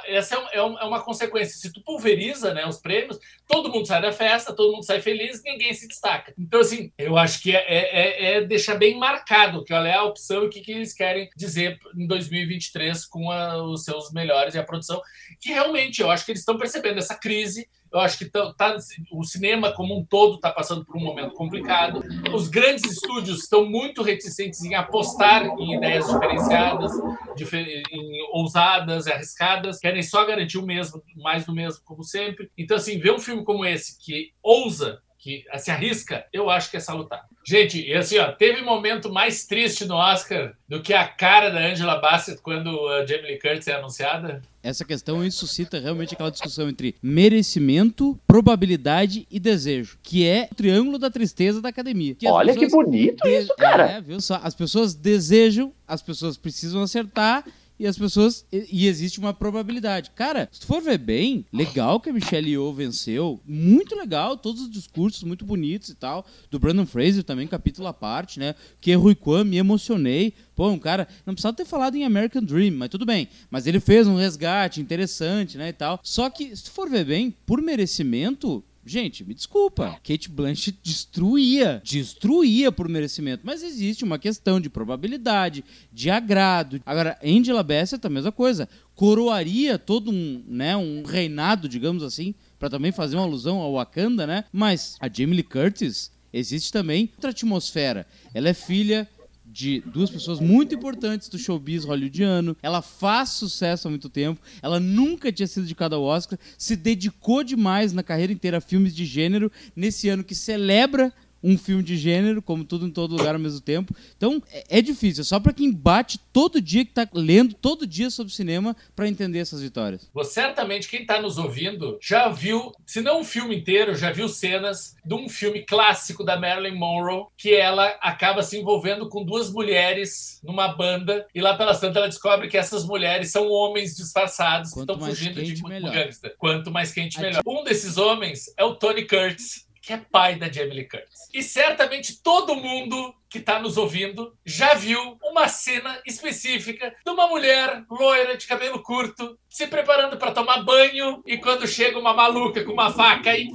Essa 0.06 0.36
é, 0.36 0.58
é, 0.58 0.58
é, 0.58 0.62
uma 0.62 1.02
consequência. 1.02 1.58
Se 1.58 1.72
tu 1.72 1.82
pulveriza 1.82 2.54
né, 2.54 2.66
os 2.66 2.78
prêmios, 2.80 3.20
todo 3.48 3.72
mundo 3.72 3.86
sai 3.86 4.02
da 4.02 4.12
festa, 4.12 4.54
todo 4.54 4.74
mundo 4.74 4.86
sai 4.86 5.02
feliz, 5.02 5.42
ninguém 5.44 5.74
se 5.74 5.88
destaca. 5.88 6.34
Então, 6.38 6.60
assim, 6.60 6.92
eu 6.98 7.18
acho 7.18 7.42
que 7.42 7.56
é, 7.56 7.64
é, 7.68 7.78
é, 7.78 8.34
é 8.34 8.42
deixar 8.42 8.76
bem 8.76 8.98
marcado 8.98 9.64
que 9.64 9.74
olha, 9.74 9.90
é 9.90 9.96
a 9.96 10.04
opção 10.04 10.44
e 10.44 10.48
o 10.48 10.50
que, 10.50 10.62
que 10.62 10.72
eles 10.72 10.94
querem 10.94 11.30
dizer 11.36 11.80
em 11.96 12.08
2023 12.08 13.06
com 13.06 13.32
a, 13.32 13.64
os 13.64 13.84
seus 13.84 14.12
melhores 14.12 14.56
e 14.56 14.60
a 14.60 14.64
produção. 14.64 15.02
Que 15.40 15.50
realmente 15.50 16.02
eu 16.02 16.10
acho 16.10 16.26
que 16.26 16.32
eles 16.32 16.42
estão 16.42 16.58
percebendo 16.58 17.00
essa 17.00 17.16
crise 17.16 17.68
eu 17.92 18.00
acho 18.00 18.18
que 18.18 18.26
tá, 18.26 18.54
tá, 18.54 18.78
o 19.12 19.24
cinema 19.24 19.72
como 19.72 19.98
um 19.98 20.06
todo 20.06 20.36
está 20.36 20.52
passando 20.52 20.86
por 20.86 20.98
um 20.98 21.02
momento 21.04 21.34
complicado. 21.34 22.04
Os 22.34 22.48
grandes 22.48 22.92
estúdios 22.92 23.44
estão 23.44 23.66
muito 23.66 24.02
reticentes 24.02 24.64
em 24.64 24.76
apostar 24.76 25.46
em 25.46 25.76
ideias 25.76 26.08
diferenciadas, 26.08 26.92
difer 27.36 27.84
em 27.92 28.28
ousadas, 28.32 29.08
arriscadas, 29.08 29.80
querem 29.80 30.04
só 30.04 30.26
garantir 30.26 30.58
o 30.58 30.66
mesmo, 30.66 31.02
mais 31.16 31.46
do 31.46 31.54
mesmo, 31.54 31.82
como 31.86 32.04
sempre. 32.04 32.52
Então, 32.58 32.78
assim, 32.78 33.00
ver 33.00 33.12
um 33.12 33.20
filme 33.20 33.44
como 33.44 33.66
esse 33.66 33.98
que 33.98 34.32
ousa 34.42 35.02
que 35.28 35.44
se 35.60 35.70
arrisca, 35.70 36.26
eu 36.32 36.50
acho 36.50 36.72
que 36.72 36.78
é 36.78 36.80
salutar. 36.80 37.26
Gente, 37.46 37.86
e 37.86 37.94
assim, 37.94 38.18
ó, 38.18 38.32
teve 38.32 38.62
momento 38.62 39.12
mais 39.12 39.46
triste 39.46 39.84
no 39.84 39.96
Oscar 39.96 40.54
do 40.70 40.82
que 40.82 40.94
a 40.94 41.06
cara 41.06 41.50
da 41.50 41.60
Angela 41.60 41.98
Bassett 41.98 42.42
quando 42.42 42.88
a 42.88 43.06
Jamie 43.06 43.28
Lee 43.28 43.40
Curtis 43.40 43.68
é 43.68 43.74
anunciada? 43.74 44.42
Essa 44.64 44.86
questão 44.86 45.30
suscita 45.30 45.80
realmente 45.80 46.14
aquela 46.14 46.32
discussão 46.32 46.70
entre 46.70 46.96
merecimento, 47.04 48.18
probabilidade 48.26 49.28
e 49.30 49.38
desejo, 49.38 50.00
que 50.02 50.26
é 50.26 50.48
o 50.50 50.56
triângulo 50.56 50.98
da 50.98 51.10
tristeza 51.10 51.62
da 51.62 51.70
academia. 51.70 52.16
Que 52.16 52.28
Olha 52.28 52.56
que 52.56 52.68
bonito 52.70 53.28
isso, 53.28 53.54
cara. 53.58 53.92
É, 53.92 54.02
viu 54.02 54.22
só? 54.22 54.40
As 54.42 54.56
pessoas 54.56 54.94
desejam, 54.94 55.74
as 55.86 56.02
pessoas 56.02 56.38
precisam 56.38 56.82
acertar 56.82 57.44
e 57.80 57.86
as 57.86 57.98
pessoas. 57.98 58.46
E, 58.52 58.88
existe 58.88 59.20
uma 59.20 59.34
probabilidade. 59.34 60.12
Cara, 60.16 60.50
se 60.52 60.62
tu 60.62 60.68
for 60.68 60.82
ver 60.82 60.98
bem, 60.98 61.46
legal 61.52 62.00
que 62.00 62.10
a 62.10 62.14
Michelle 62.14 62.50
Yeoh 62.50 62.74
venceu. 62.74 63.40
Muito 63.46 63.96
legal, 63.96 64.38
todos 64.38 64.64
os 64.64 64.70
discursos 64.70 65.24
muito 65.24 65.46
bonitos 65.46 65.90
e 65.90 65.96
tal. 65.96 66.26
Do 66.50 66.60
Brandon 66.60 66.86
Fraser 66.86 67.24
também, 67.24 67.48
capítulo 67.48 67.88
à 67.88 67.94
parte, 67.94 68.40
né? 68.40 68.56
Que 68.80 68.94
Rui 68.94 69.16
Kwan, 69.16 69.44
me 69.44 69.58
emocionei. 69.58 70.34
Pô, 70.56 70.70
um 70.70 70.80
cara. 70.80 71.08
Não 71.26 71.34
precisava 71.34 71.56
ter 71.56 71.66
falado 71.66 71.96
em 71.96 72.04
American 72.04 72.44
Dream, 72.44 72.74
mas 72.74 72.90
tudo 72.90 73.06
bem. 73.06 73.28
Mas 73.50 73.68
ele 73.68 73.80
fez 73.80 74.08
um 74.08 74.16
resgate 74.16 74.82
interessante, 74.82 75.58
né? 75.58 75.70
E 75.70 75.74
tal. 75.74 76.00
Só 76.04 76.30
que, 76.30 76.56
se 76.56 76.66
tu 76.66 76.72
for 76.72 76.90
ver 76.90 77.06
bem, 77.06 77.34
por 77.46 77.62
merecimento, 77.62 78.64
Gente, 78.88 79.26
me 79.26 79.34
desculpa. 79.34 80.00
Kate 80.02 80.30
Blanchett 80.30 80.80
destruía, 80.82 81.82
destruía 81.84 82.72
por 82.72 82.88
merecimento. 82.88 83.44
Mas 83.46 83.62
existe 83.62 84.06
uma 84.06 84.18
questão 84.18 84.62
de 84.62 84.70
probabilidade, 84.70 85.66
de 85.92 86.10
agrado. 86.10 86.82
Agora, 86.86 87.20
Angela 87.22 87.64
Bassett, 87.64 88.08
a 88.08 88.10
mesma 88.10 88.32
coisa. 88.32 88.70
Coroaria 88.96 89.78
todo 89.78 90.10
um, 90.10 90.42
né, 90.48 90.78
um 90.78 91.04
reinado, 91.04 91.68
digamos 91.68 92.02
assim, 92.02 92.34
para 92.58 92.70
também 92.70 92.94
fazer 92.94 93.18
uma 93.18 93.26
alusão 93.26 93.58
ao 93.58 93.74
Wakanda, 93.74 94.26
né? 94.26 94.46
Mas 94.54 94.96
a 95.02 95.08
Jamie 95.08 95.36
Lee 95.36 95.44
Curtis 95.44 96.10
existe 96.32 96.72
também 96.72 97.10
outra 97.16 97.32
atmosfera. 97.32 98.08
Ela 98.34 98.50
é 98.50 98.54
filha 98.54 99.08
de 99.58 99.82
duas 99.88 100.12
pessoas 100.12 100.40
muito 100.40 100.76
importantes 100.76 101.28
do 101.28 101.40
showbiz 101.40 101.84
hollywoodiano. 101.84 102.56
Ela 102.62 102.80
faz 102.80 103.30
sucesso 103.30 103.88
há 103.88 103.90
muito 103.90 104.08
tempo. 104.08 104.40
Ela 104.62 104.80
nunca 104.80 105.32
tinha 105.32 105.48
sido 105.48 105.64
indicada 105.64 105.96
ao 105.96 106.04
Oscar. 106.04 106.38
Se 106.60 106.76
dedicou 106.76 107.44
demais 107.44 107.92
na 107.92 108.04
carreira 108.04 108.32
inteira 108.32 108.60
a 108.60 108.62
filmes 108.62 108.96
de 108.96 109.04
gênero. 109.04 109.52
Nesse 109.76 110.10
ano 110.10 110.24
que 110.24 110.36
celebra 110.36 111.12
um 111.44 111.58
filme 111.58 111.84
de 111.84 111.98
gênero, 111.98 112.42
como 112.42 112.64
tudo 112.64 112.88
em 112.88 112.92
todo 112.92 113.16
lugar 113.16 113.36
ao 113.36 113.40
mesmo 113.40 113.62
tempo. 113.62 113.96
Então, 114.16 114.42
é, 114.52 114.78
é 114.78 114.82
difícil. 114.82 115.22
É 115.22 115.26
só 115.26 115.40
para 115.40 115.54
quem 115.54 115.72
bate 115.72 116.20
todo 116.32 116.62
dia, 116.62 116.86
que 116.86 116.94
tá 116.94 117.08
lendo 117.14 117.54
todo 117.54 117.86
dia 117.86 118.10
sobre 118.10 118.34
cinema, 118.34 118.76
para 118.96 119.08
entender 119.08 119.40
essas 119.40 119.62
vitórias. 119.62 120.10
Você, 120.14 120.38
certamente, 120.48 120.88
quem 120.88 121.02
está 121.02 121.22
nos 121.22 121.38
ouvindo, 121.38 121.98
já 122.02 122.30
viu, 122.30 122.72
se 122.86 123.02
não 123.02 123.22
um 123.22 123.24
filme 123.24 123.58
inteiro, 123.58 123.96
já 123.96 124.12
viu 124.12 124.30
cenas 124.30 124.96
de 125.04 125.14
um 125.14 125.28
filme 125.28 125.64
clássico 125.64 126.24
da 126.24 126.40
Marilyn 126.40 126.78
Monroe, 126.78 127.26
que 127.36 127.54
ela 127.54 127.88
acaba 128.02 128.44
se 128.44 128.58
envolvendo 128.58 129.10
com 129.10 129.26
duas 129.26 129.52
mulheres 129.52 130.40
numa 130.44 130.68
banda, 130.70 131.26
e 131.34 131.42
lá 131.42 131.58
pelas 131.58 131.80
tantas 131.80 131.98
ela 131.98 132.08
descobre 132.08 132.48
que 132.48 132.58
essas 132.58 132.86
mulheres 132.86 133.32
são 133.32 133.50
homens 133.50 133.96
disfarçados 133.96 134.72
Quanto 134.72 134.88
que 134.88 134.94
estão 134.94 135.10
fugindo 135.10 135.44
de 135.44 135.66
um 135.66 135.92
gangster. 135.92 136.36
Quanto 136.38 136.72
mais 136.72 136.92
quente, 136.92 137.20
melhor. 137.20 137.42
Um 137.46 137.64
desses 137.64 137.98
homens 137.98 138.54
é 138.58 138.64
o 138.64 138.76
Tony 138.76 139.06
Curtis, 139.06 139.67
que 139.88 139.94
é 139.94 139.98
pai 140.12 140.36
da 140.36 140.52
Jamie 140.52 140.74
Lee 140.74 140.88
Curtis. 140.90 141.30
E 141.34 141.42
certamente 141.42 142.22
todo 142.22 142.58
mundo 142.58 143.16
que 143.30 143.38
está 143.38 143.58
nos 143.58 143.78
ouvindo 143.78 144.38
já 144.46 144.74
viu 144.74 145.18
uma 145.24 145.48
cena 145.48 145.98
específica 146.06 146.94
de 147.06 147.10
uma 147.10 147.26
mulher 147.28 147.86
loira 147.90 148.36
de 148.36 148.46
cabelo 148.46 148.84
curto 148.84 149.40
se 149.48 149.66
preparando 149.66 150.18
para 150.18 150.34
tomar 150.34 150.62
banho 150.62 151.24
e 151.26 151.38
quando 151.38 151.66
chega 151.66 151.98
uma 151.98 152.14
maluca 152.14 152.66
com 152.66 152.74
uma 152.74 152.92
faca 152.92 153.34
e 153.38 153.50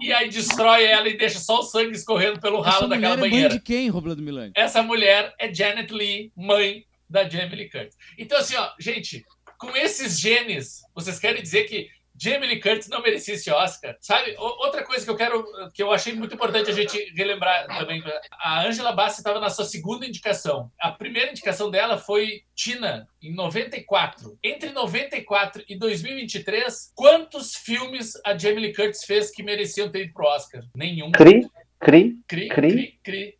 e 0.00 0.12
aí 0.14 0.30
destrói 0.30 0.84
ela 0.84 1.06
e 1.06 1.18
deixa 1.18 1.38
só 1.38 1.58
o 1.58 1.62
sangue 1.62 1.92
escorrendo 1.92 2.40
pelo 2.40 2.62
ralo 2.62 2.78
Essa 2.78 2.88
daquela 2.88 3.14
mulher 3.14 3.30
banheira. 3.30 3.46
É 3.46 3.50
mãe 3.50 3.58
de 3.58 3.62
quem, 3.62 3.88
Roblando 3.90 4.22
Milani? 4.22 4.52
Essa 4.56 4.82
mulher 4.82 5.34
é 5.38 5.52
Janet 5.52 5.92
Lee, 5.92 6.32
mãe 6.34 6.86
da 7.10 7.28
Jamie 7.28 7.56
Lee 7.56 7.68
Curtis. 7.68 7.94
Então 8.16 8.38
assim, 8.38 8.56
ó, 8.56 8.70
gente, 8.80 9.22
com 9.58 9.76
esses 9.76 10.18
genes, 10.18 10.80
vocês 10.94 11.18
querem 11.18 11.42
dizer 11.42 11.64
que 11.64 11.90
Jamie 12.20 12.48
Lee 12.48 12.60
Curtis 12.60 12.88
não 12.88 13.00
merecia 13.00 13.34
esse 13.34 13.50
Oscar. 13.50 13.96
Sabe? 14.00 14.34
outra 14.38 14.82
coisa 14.84 15.04
que 15.04 15.10
eu 15.10 15.16
quero, 15.16 15.44
que 15.72 15.82
eu 15.82 15.92
achei 15.92 16.14
muito 16.14 16.34
importante 16.34 16.70
a 16.70 16.74
gente 16.74 17.12
relembrar 17.14 17.66
também. 17.78 18.02
A 18.32 18.66
Angela 18.66 18.92
Bassett 18.92 19.20
estava 19.20 19.40
na 19.40 19.50
sua 19.50 19.64
segunda 19.64 20.06
indicação. 20.06 20.70
A 20.80 20.90
primeira 20.90 21.30
indicação 21.30 21.70
dela 21.70 21.96
foi 21.96 22.42
Tina, 22.54 23.08
em 23.22 23.32
94. 23.34 24.36
Entre 24.42 24.70
94 24.70 25.64
e 25.68 25.78
2023, 25.78 26.92
quantos 26.94 27.54
filmes 27.54 28.12
a 28.24 28.36
Jamie 28.36 28.60
Lee 28.60 28.74
Curtis 28.74 29.04
fez 29.04 29.30
que 29.30 29.42
mereciam 29.42 29.88
ter 29.88 30.04
ido 30.04 30.12
pro 30.12 30.26
Oscar? 30.26 30.62
Nenhum. 30.74 31.12
Cri, 31.12 31.48
cri, 31.78 32.18
cri, 32.26 32.48
cri, 32.48 32.98
cri. 33.02 33.38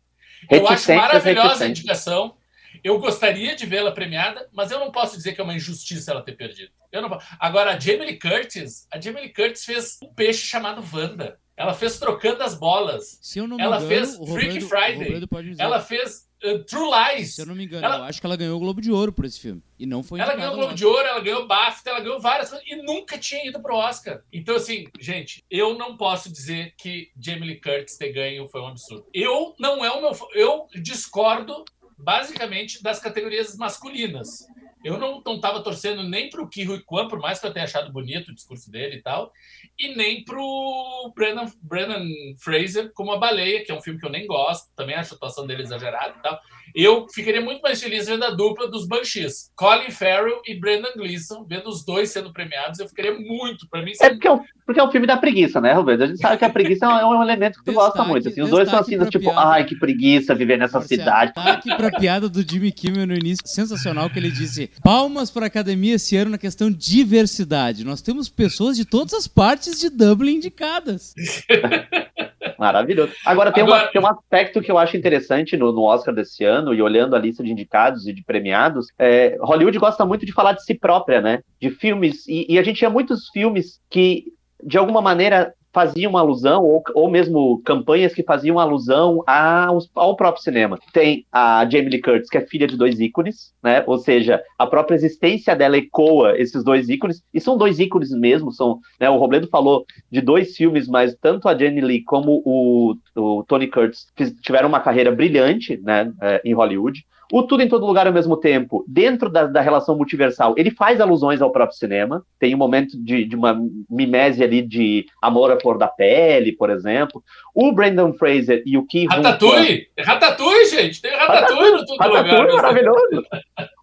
Eu 0.49 0.67
acho 0.67 0.93
maravilhosa 0.93 1.65
a 1.65 1.67
indicação. 1.67 2.38
Eu 2.83 2.99
gostaria 2.99 3.55
de 3.55 3.65
vê-la 3.65 3.91
premiada, 3.91 4.47
mas 4.51 4.71
eu 4.71 4.79
não 4.79 4.91
posso 4.91 5.15
dizer 5.15 5.33
que 5.33 5.41
é 5.41 5.43
uma 5.43 5.55
injustiça 5.55 6.11
ela 6.11 6.21
ter 6.21 6.33
perdido. 6.33 6.71
Eu 6.91 7.01
não... 7.01 7.19
Agora, 7.39 7.75
a 7.75 7.79
Jamie 7.79 8.05
Lee 8.05 8.19
Curtis, 8.19 8.87
a 8.91 8.99
Jamie 8.99 9.21
Lee 9.21 9.33
Curtis 9.33 9.65
fez 9.65 9.99
um 10.03 10.13
peixe 10.13 10.47
chamado 10.47 10.83
Wanda. 10.93 11.39
Ela 11.59 11.73
fez 11.73 11.99
Trocando 11.99 12.41
as 12.41 12.55
Bolas. 12.55 13.19
Se 13.21 13.37
eu 13.37 13.45
não 13.45 13.57
me 13.57 13.63
ela 13.63 13.83
engano, 13.83 13.89
fez 13.89 14.15
Freaky 14.15 14.61
Friday. 14.61 15.21
Ela 15.57 15.81
fez 15.81 16.25
uh, 16.41 16.63
True 16.63 16.89
Lies. 16.89 17.35
Se 17.35 17.41
eu 17.41 17.45
não 17.45 17.53
me 17.53 17.65
engano, 17.65 17.85
ela... 17.85 17.97
eu 17.97 18.03
acho 18.05 18.21
que 18.21 18.25
ela 18.25 18.37
ganhou 18.37 18.55
o 18.55 18.59
Globo 18.59 18.79
de 18.79 18.89
Ouro 18.89 19.11
por 19.11 19.25
esse 19.25 19.41
filme. 19.41 19.61
E 19.77 19.85
não 19.85 20.01
foi 20.01 20.21
Ela 20.21 20.35
ganhou 20.35 20.53
o 20.53 20.55
Globo 20.55 20.73
de 20.73 20.85
Ouro, 20.85 21.05
ela 21.05 21.19
ganhou 21.19 21.45
BAFTA, 21.45 21.89
ela 21.89 21.99
ganhou 21.99 22.21
várias 22.21 22.49
coisas 22.49 22.65
e 22.65 22.77
nunca 22.77 23.17
tinha 23.17 23.45
ido 23.45 23.61
pro 23.61 23.75
Oscar. 23.75 24.21
Então, 24.31 24.55
assim, 24.55 24.87
gente, 25.01 25.43
eu 25.51 25.77
não 25.77 25.97
posso 25.97 26.31
dizer 26.31 26.75
que 26.77 27.11
Jamie 27.19 27.49
Lee 27.49 27.59
Curtis 27.61 27.97
ter 27.97 28.13
ganho 28.13 28.47
foi 28.47 28.61
um 28.61 28.67
absurdo. 28.67 29.05
Eu 29.13 29.53
não 29.59 29.83
é 29.83 29.91
o 29.91 29.99
meu. 30.01 30.17
Eu 30.33 30.65
discordo 30.81 31.65
basicamente 31.99 32.81
das 32.81 32.99
categorias 32.99 33.55
masculinas. 33.55 34.47
Eu 34.83 34.97
não 34.97 35.21
estava 35.35 35.61
torcendo 35.61 36.03
nem 36.03 36.29
para 36.29 36.41
o 36.41 36.47
Kihu 36.47 36.81
Kwan, 36.85 37.09
por 37.09 37.19
mais 37.19 37.37
que 37.37 37.45
eu 37.45 37.51
tenha 37.51 37.65
achado 37.65 37.91
bonito 37.91 38.29
o 38.29 38.35
discurso 38.35 38.71
dele 38.71 38.95
e 38.95 39.01
tal, 39.01 39.33
e 39.77 39.93
nem 39.93 40.23
para 40.23 40.39
o 40.39 41.11
Brennan, 41.13 41.51
Brennan 41.61 42.05
Fraser 42.37 42.91
como 42.93 43.11
A 43.11 43.17
Baleia, 43.17 43.63
que 43.65 43.71
é 43.71 43.75
um 43.75 43.81
filme 43.81 43.99
que 43.99 44.05
eu 44.05 44.11
nem 44.11 44.25
gosto, 44.25 44.73
também 44.75 44.95
acho 44.95 45.13
a 45.13 45.17
atuação 45.17 45.45
dele 45.45 45.63
exagerada 45.63 46.15
e 46.17 46.21
tal. 46.21 46.39
Eu 46.75 47.07
ficaria 47.13 47.41
muito 47.41 47.61
mais 47.61 47.81
feliz 47.81 48.07
vendo 48.07 48.23
a 48.23 48.31
dupla 48.31 48.69
dos 48.69 48.87
Banshees, 48.87 49.51
Colin 49.55 49.91
Farrell 49.91 50.41
e 50.45 50.59
Brendan 50.59 50.91
Gleeson, 50.95 51.45
vendo 51.47 51.69
os 51.69 51.83
dois 51.85 52.09
sendo 52.09 52.31
premiados, 52.31 52.79
eu 52.79 52.87
ficaria 52.87 53.13
muito, 53.13 53.67
para 53.69 53.81
mim... 53.81 53.91
É 54.01 54.09
porque 54.09 54.27
é, 54.27 54.31
um, 54.31 54.43
porque 54.65 54.79
é 54.79 54.83
um 54.83 54.91
filme 54.91 55.07
da 55.07 55.17
preguiça, 55.17 55.59
né, 55.59 55.73
Roberto? 55.73 56.03
A 56.03 56.07
gente 56.07 56.19
sabe 56.19 56.37
que 56.37 56.45
a 56.45 56.49
preguiça 56.49 56.85
é 56.85 57.05
um 57.05 57.21
elemento 57.21 57.59
que 57.59 57.65
tu 57.65 57.71
destaque, 57.71 57.97
gosta 57.97 58.03
muito, 58.03 58.27
assim, 58.29 58.41
os 58.41 58.49
dois 58.49 58.69
são 58.69 58.79
assim, 58.79 58.97
tipo, 59.05 59.31
piada. 59.31 59.49
ai, 59.49 59.65
que 59.65 59.75
preguiça 59.75 60.35
viver 60.35 60.57
nessa 60.57 60.81
cidade. 60.81 61.33
Destaque 61.35 61.75
pra 61.75 61.91
piada 61.99 62.29
do 62.29 62.41
Jimmy 62.41 62.71
Kimmel 62.71 63.07
no 63.07 63.13
início, 63.13 63.47
sensacional, 63.47 64.09
que 64.09 64.19
ele 64.19 64.31
disse, 64.31 64.69
palmas 64.83 65.31
para 65.31 65.45
a 65.45 65.47
academia 65.47 65.95
esse 65.95 66.15
ano 66.15 66.31
na 66.31 66.37
questão 66.37 66.71
diversidade, 66.71 67.83
nós 67.83 68.01
temos 68.01 68.29
pessoas 68.29 68.77
de 68.77 68.85
todas 68.85 69.13
as 69.13 69.27
partes 69.27 69.79
de 69.79 69.89
Dublin 69.89 70.35
indicadas. 70.35 71.13
Maravilhoso. 72.59 73.13
Agora, 73.25 73.53
tem, 73.53 73.63
Agora... 73.63 73.83
Uma, 73.83 73.91
tem 73.91 74.01
um 74.01 74.07
aspecto 74.07 74.61
que 74.61 74.69
eu 74.69 74.77
acho 74.77 74.97
interessante 74.97 75.55
no, 75.55 75.71
no, 75.71 75.83
Oscar 75.83 76.13
desse 76.13 76.43
ano, 76.43 76.58
e 76.73 76.81
olhando 76.81 77.15
a 77.15 77.19
lista 77.19 77.43
de 77.43 77.51
indicados 77.51 78.07
e 78.07 78.13
de 78.13 78.23
premiados, 78.23 78.87
é, 78.97 79.37
Hollywood 79.41 79.77
gosta 79.77 80.05
muito 80.05 80.25
de 80.25 80.33
falar 80.33 80.53
de 80.53 80.63
si 80.63 80.73
própria, 80.73 81.21
né? 81.21 81.41
De 81.59 81.69
filmes, 81.69 82.27
e, 82.27 82.45
e 82.49 82.59
a 82.59 82.63
gente 82.63 82.77
tinha 82.77 82.89
muitos 82.89 83.29
filmes 83.29 83.79
que, 83.89 84.25
de 84.63 84.77
alguma 84.77 85.01
maneira, 85.01 85.53
faziam 85.71 86.17
alusão, 86.17 86.63
ou, 86.63 86.83
ou 86.93 87.09
mesmo 87.09 87.61
campanhas 87.63 88.13
que 88.13 88.23
faziam 88.23 88.59
alusão 88.59 89.23
ao, 89.27 89.79
ao 89.95 90.15
próprio 90.15 90.43
cinema. 90.43 90.79
Tem 90.91 91.25
a 91.31 91.67
Jamie 91.69 91.89
Lee 91.89 92.01
Curtis, 92.01 92.29
que 92.29 92.37
é 92.37 92.45
filha 92.45 92.67
de 92.67 92.77
dois 92.77 92.99
ícones, 92.99 93.53
né? 93.63 93.83
Ou 93.85 93.97
seja, 93.97 94.41
a 94.57 94.65
própria 94.65 94.95
existência 94.95 95.55
dela 95.55 95.77
ecoa 95.77 96.39
esses 96.39 96.63
dois 96.63 96.89
ícones, 96.89 97.21
e 97.33 97.39
são 97.39 97.57
dois 97.57 97.79
ícones 97.79 98.11
mesmo, 98.11 98.51
são, 98.51 98.79
né, 98.99 99.09
o 99.09 99.17
Robledo 99.17 99.47
falou 99.47 99.85
de 100.11 100.21
dois 100.21 100.55
filmes, 100.55 100.87
mas 100.87 101.15
tanto 101.21 101.47
a 101.47 101.57
Jamie 101.57 101.81
Lee 101.81 102.03
como 102.03 102.41
o, 102.45 102.95
o 103.15 103.43
Tony 103.43 103.67
Curtis 103.67 104.07
tiveram 104.41 104.69
uma 104.69 104.79
carreira 104.79 105.11
brilhante, 105.11 105.77
né, 105.77 106.11
é, 106.21 106.41
em 106.43 106.53
Hollywood. 106.53 107.05
O 107.31 107.43
Tudo 107.43 107.61
em 107.61 107.67
Todo 107.67 107.85
Lugar 107.85 108.07
ao 108.07 108.13
mesmo 108.13 108.35
tempo, 108.35 108.83
dentro 108.87 109.29
da, 109.29 109.45
da 109.45 109.61
relação 109.61 109.95
multiversal, 109.95 110.55
ele 110.57 110.71
faz 110.71 110.99
alusões 110.99 111.41
ao 111.41 111.51
próprio 111.51 111.77
cinema. 111.77 112.25
Tem 112.39 112.55
um 112.55 112.57
momento 112.57 112.97
de, 113.01 113.23
de 113.23 113.35
uma 113.35 113.59
mimese 113.89 114.43
ali 114.43 114.61
de 114.61 115.05
Amor 115.21 115.51
à 115.51 115.59
Flor 115.59 115.77
da 115.77 115.87
Pele, 115.87 116.51
por 116.51 116.71
exemplo. 116.71 117.23
O 117.53 117.71
Brandon 117.71 118.13
Fraser 118.13 118.63
e 118.65 118.77
o 118.77 118.85
Ki 118.85 119.05
Ratatouille! 119.05 119.87
É 119.95 120.03
Ratatouille, 120.03 120.65
gente! 120.65 121.01
Tem 121.01 121.11
Ratatouille, 121.11 121.71
no 121.71 121.85
Tudo 121.85 121.97
Ratatouille, 121.99 122.51
Lugar. 122.51 122.55
maravilhoso! 122.55 123.23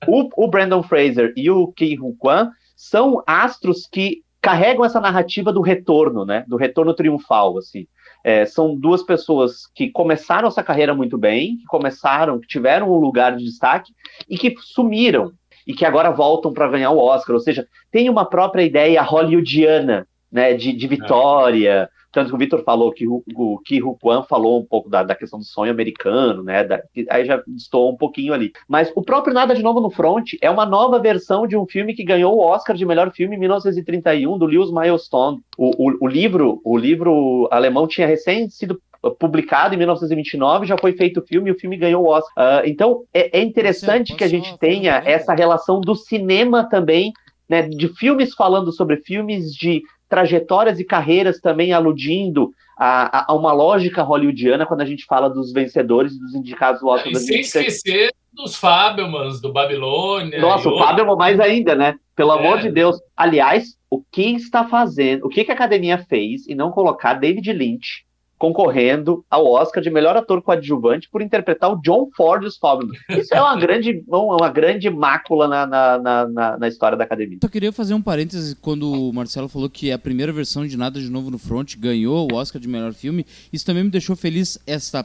o, 0.09 0.45
o 0.45 0.49
Brandon 0.49 0.83
Fraser 0.83 1.33
e 1.37 1.49
o 1.49 1.69
Ki 1.69 1.97
Hu 2.01 2.17
Kwan 2.19 2.51
são 2.77 3.23
astros 3.27 3.87
que 3.91 4.23
carregam 4.43 4.85
essa 4.85 5.01
narrativa 5.01 5.53
do 5.53 5.61
retorno, 5.61 6.25
né? 6.25 6.45
Do 6.47 6.57
retorno 6.57 6.95
triunfal, 6.95 7.59
assim. 7.59 7.87
É, 8.29 8.45
são 8.45 8.75
duas 8.75 9.05
pessoas 9.05 9.69
que 9.73 9.89
começaram 9.89 10.49
essa 10.49 10.61
carreira 10.61 10.93
muito 10.93 11.17
bem, 11.17 11.59
que 11.59 11.65
começaram, 11.67 12.41
que 12.41 12.49
tiveram 12.49 12.91
um 12.91 12.97
lugar 12.97 13.37
de 13.37 13.45
destaque 13.45 13.93
e 14.29 14.37
que 14.37 14.53
sumiram 14.59 15.31
e 15.65 15.73
que 15.73 15.85
agora 15.85 16.11
voltam 16.11 16.53
para 16.53 16.67
ganhar 16.67 16.91
o 16.91 16.99
Oscar. 16.99 17.35
Ou 17.35 17.41
seja, 17.41 17.69
tem 17.89 18.11
uma 18.11 18.25
própria 18.25 18.65
ideia 18.65 19.01
hollywoodiana, 19.01 20.09
né, 20.31 20.55
de, 20.55 20.73
de 20.73 20.89
vitória, 20.89 21.89
tanto 22.17 22.31
que 22.31 22.35
o 22.35 22.39
Vitor 22.39 22.65
falou 22.65 22.91
que 22.91 23.07
o, 23.07 23.23
o 23.35 23.59
Ki 23.59 23.79
Kwan 24.01 24.23
falou 24.23 24.59
um 24.59 24.65
pouco 24.65 24.89
da, 24.89 25.03
da, 25.03 25.15
questão 25.15 25.39
do 25.39 25.45
sonho 25.45 25.71
americano, 25.71 26.43
né? 26.43 26.65
Da, 26.65 26.83
aí 27.11 27.27
já 27.27 27.43
estou 27.55 27.93
um 27.93 27.97
pouquinho 27.97 28.33
ali. 28.33 28.53
Mas 28.67 28.91
o 28.97 29.03
próprio 29.03 29.35
Nada 29.35 29.55
de 29.55 29.63
Novo 29.63 29.83
no 29.83 29.91
Front 29.91 30.33
é 30.41 30.51
uma 30.51 30.65
nova 30.65 30.99
versão 30.99 31.47
de 31.47 31.59
um 31.59 31.67
filme 31.67 31.93
que 31.93 32.03
ganhou 32.03 32.35
o 32.35 32.41
Oscar 32.41 32.75
de 32.75 32.87
melhor 32.87 33.13
filme 33.13 33.37
em 33.37 33.39
1931, 33.39 34.39
do 34.39 34.47
Lewis 34.47 34.71
Milestone. 34.71 35.43
O, 35.59 35.91
o, 35.91 35.97
o 36.01 36.07
livro, 36.07 36.59
o 36.65 36.79
livro 36.79 37.49
alemão 37.51 37.87
tinha 37.87 38.07
recém 38.07 38.49
sido 38.49 38.81
publicado 39.19 39.75
em 39.75 39.79
1929, 39.79 40.65
já 40.65 40.79
foi 40.79 40.95
feito 40.95 41.21
o 41.21 41.27
filme 41.27 41.51
e 41.51 41.53
o 41.53 41.59
filme 41.59 41.77
ganhou 41.77 42.03
o 42.03 42.09
Oscar. 42.09 42.63
Uh, 42.63 42.67
então 42.67 43.03
é, 43.13 43.41
é 43.41 43.43
interessante 43.43 44.17
que 44.17 44.25
a 44.25 44.29
gente 44.29 44.57
tenha 44.57 45.03
essa 45.05 45.35
relação 45.35 45.83
do 45.83 45.95
cinema 45.95 46.67
também, 46.67 47.13
né, 47.47 47.61
de 47.69 47.89
filmes 47.89 48.33
falando 48.35 48.73
sobre 48.73 48.97
filmes, 48.97 49.55
de 49.55 49.83
trajetórias 50.09 50.79
e 50.79 50.85
carreiras 50.85 51.41
também 51.41 51.73
aludindo 51.73 52.51
a, 52.79 53.19
a, 53.19 53.33
a, 53.33 53.35
uma 53.35 53.53
lógica 53.53 54.03
hollywoodiana 54.03 54.67
quando 54.67 54.83
a 54.83 54.85
gente 54.85 55.05
fala 55.05 55.29
dos 55.29 55.53
vencedores 55.53 56.13
e 56.13 56.19
dos 56.19 56.35
indicados 56.35 56.81
do 56.81 56.89
Oscar. 56.89 57.13
E 57.13 57.17
sem 57.17 57.41
esquecer 57.41 58.13
dos 58.33 58.55
Fabelmans, 58.55 59.41
do 59.41 59.53
Babilônia. 59.53 60.39
Nossa, 60.41 60.69
o 60.69 60.79
Fabelman 60.79 61.17
mais 61.17 61.41
ainda, 61.41 61.75
né? 61.75 61.97
Pelo 62.15 62.33
é. 62.33 62.39
amor 62.39 62.61
de 62.61 62.71
Deus. 62.71 62.97
Aliás, 63.17 63.77
o 63.91 64.03
que 64.03 64.35
está 64.35 64.65
fazendo, 64.65 65.25
o 65.25 65.29
que, 65.29 65.45
que 65.45 65.51
a 65.51 65.55
academia 65.55 65.99
fez 65.99 66.47
e 66.47 66.55
não 66.55 66.71
colocar 66.71 67.15
David 67.15 67.51
Lynch 67.53 68.06
concorrendo 68.39 69.25
ao 69.31 69.47
Oscar 69.47 69.83
de 69.83 69.91
melhor 69.91 70.17
ator 70.17 70.43
coadjuvante 70.43 71.09
por 71.09 71.23
interpretar 71.23 71.73
o 71.73 71.81
John 71.81 72.11
Ford 72.15 72.45
os 72.45 72.57
Fableman. 72.59 72.97
Isso 73.11 73.35
é 73.35 73.41
uma 73.41 73.57
grande, 73.59 74.05
uma 74.09 74.49
grande 74.51 74.91
mácula 74.91 75.49
na, 75.49 75.67
na, 75.67 76.29
na, 76.29 76.59
na, 76.59 76.69
história 76.69 76.99
da 76.99 77.05
academia. 77.05 77.39
Só 77.43 77.49
queria 77.49 77.73
fazer 77.73 77.95
um 77.95 78.03
parêntese 78.03 78.55
quando 78.57 78.93
o 78.93 79.13
Marcelo 79.13 79.49
falou 79.49 79.71
que 79.71 79.91
a 79.91 79.99
primeira 79.99 80.33
versão 80.33 80.67
de 80.67 80.77
Nada 80.77 81.01
de 81.01 81.11
Novo 81.11 81.31
no 81.31 81.39
Front 81.39 81.77
ganhou 81.77 82.29
o 82.31 82.35
Oscar 82.37 82.61
de 82.61 82.69
melhor 82.69 82.93
filme. 82.93 83.25
Isso 83.53 83.65
também 83.65 83.85
me 83.85 83.91
deixou 83.91 84.15
feliz 84.15 84.59
essa 84.67 85.05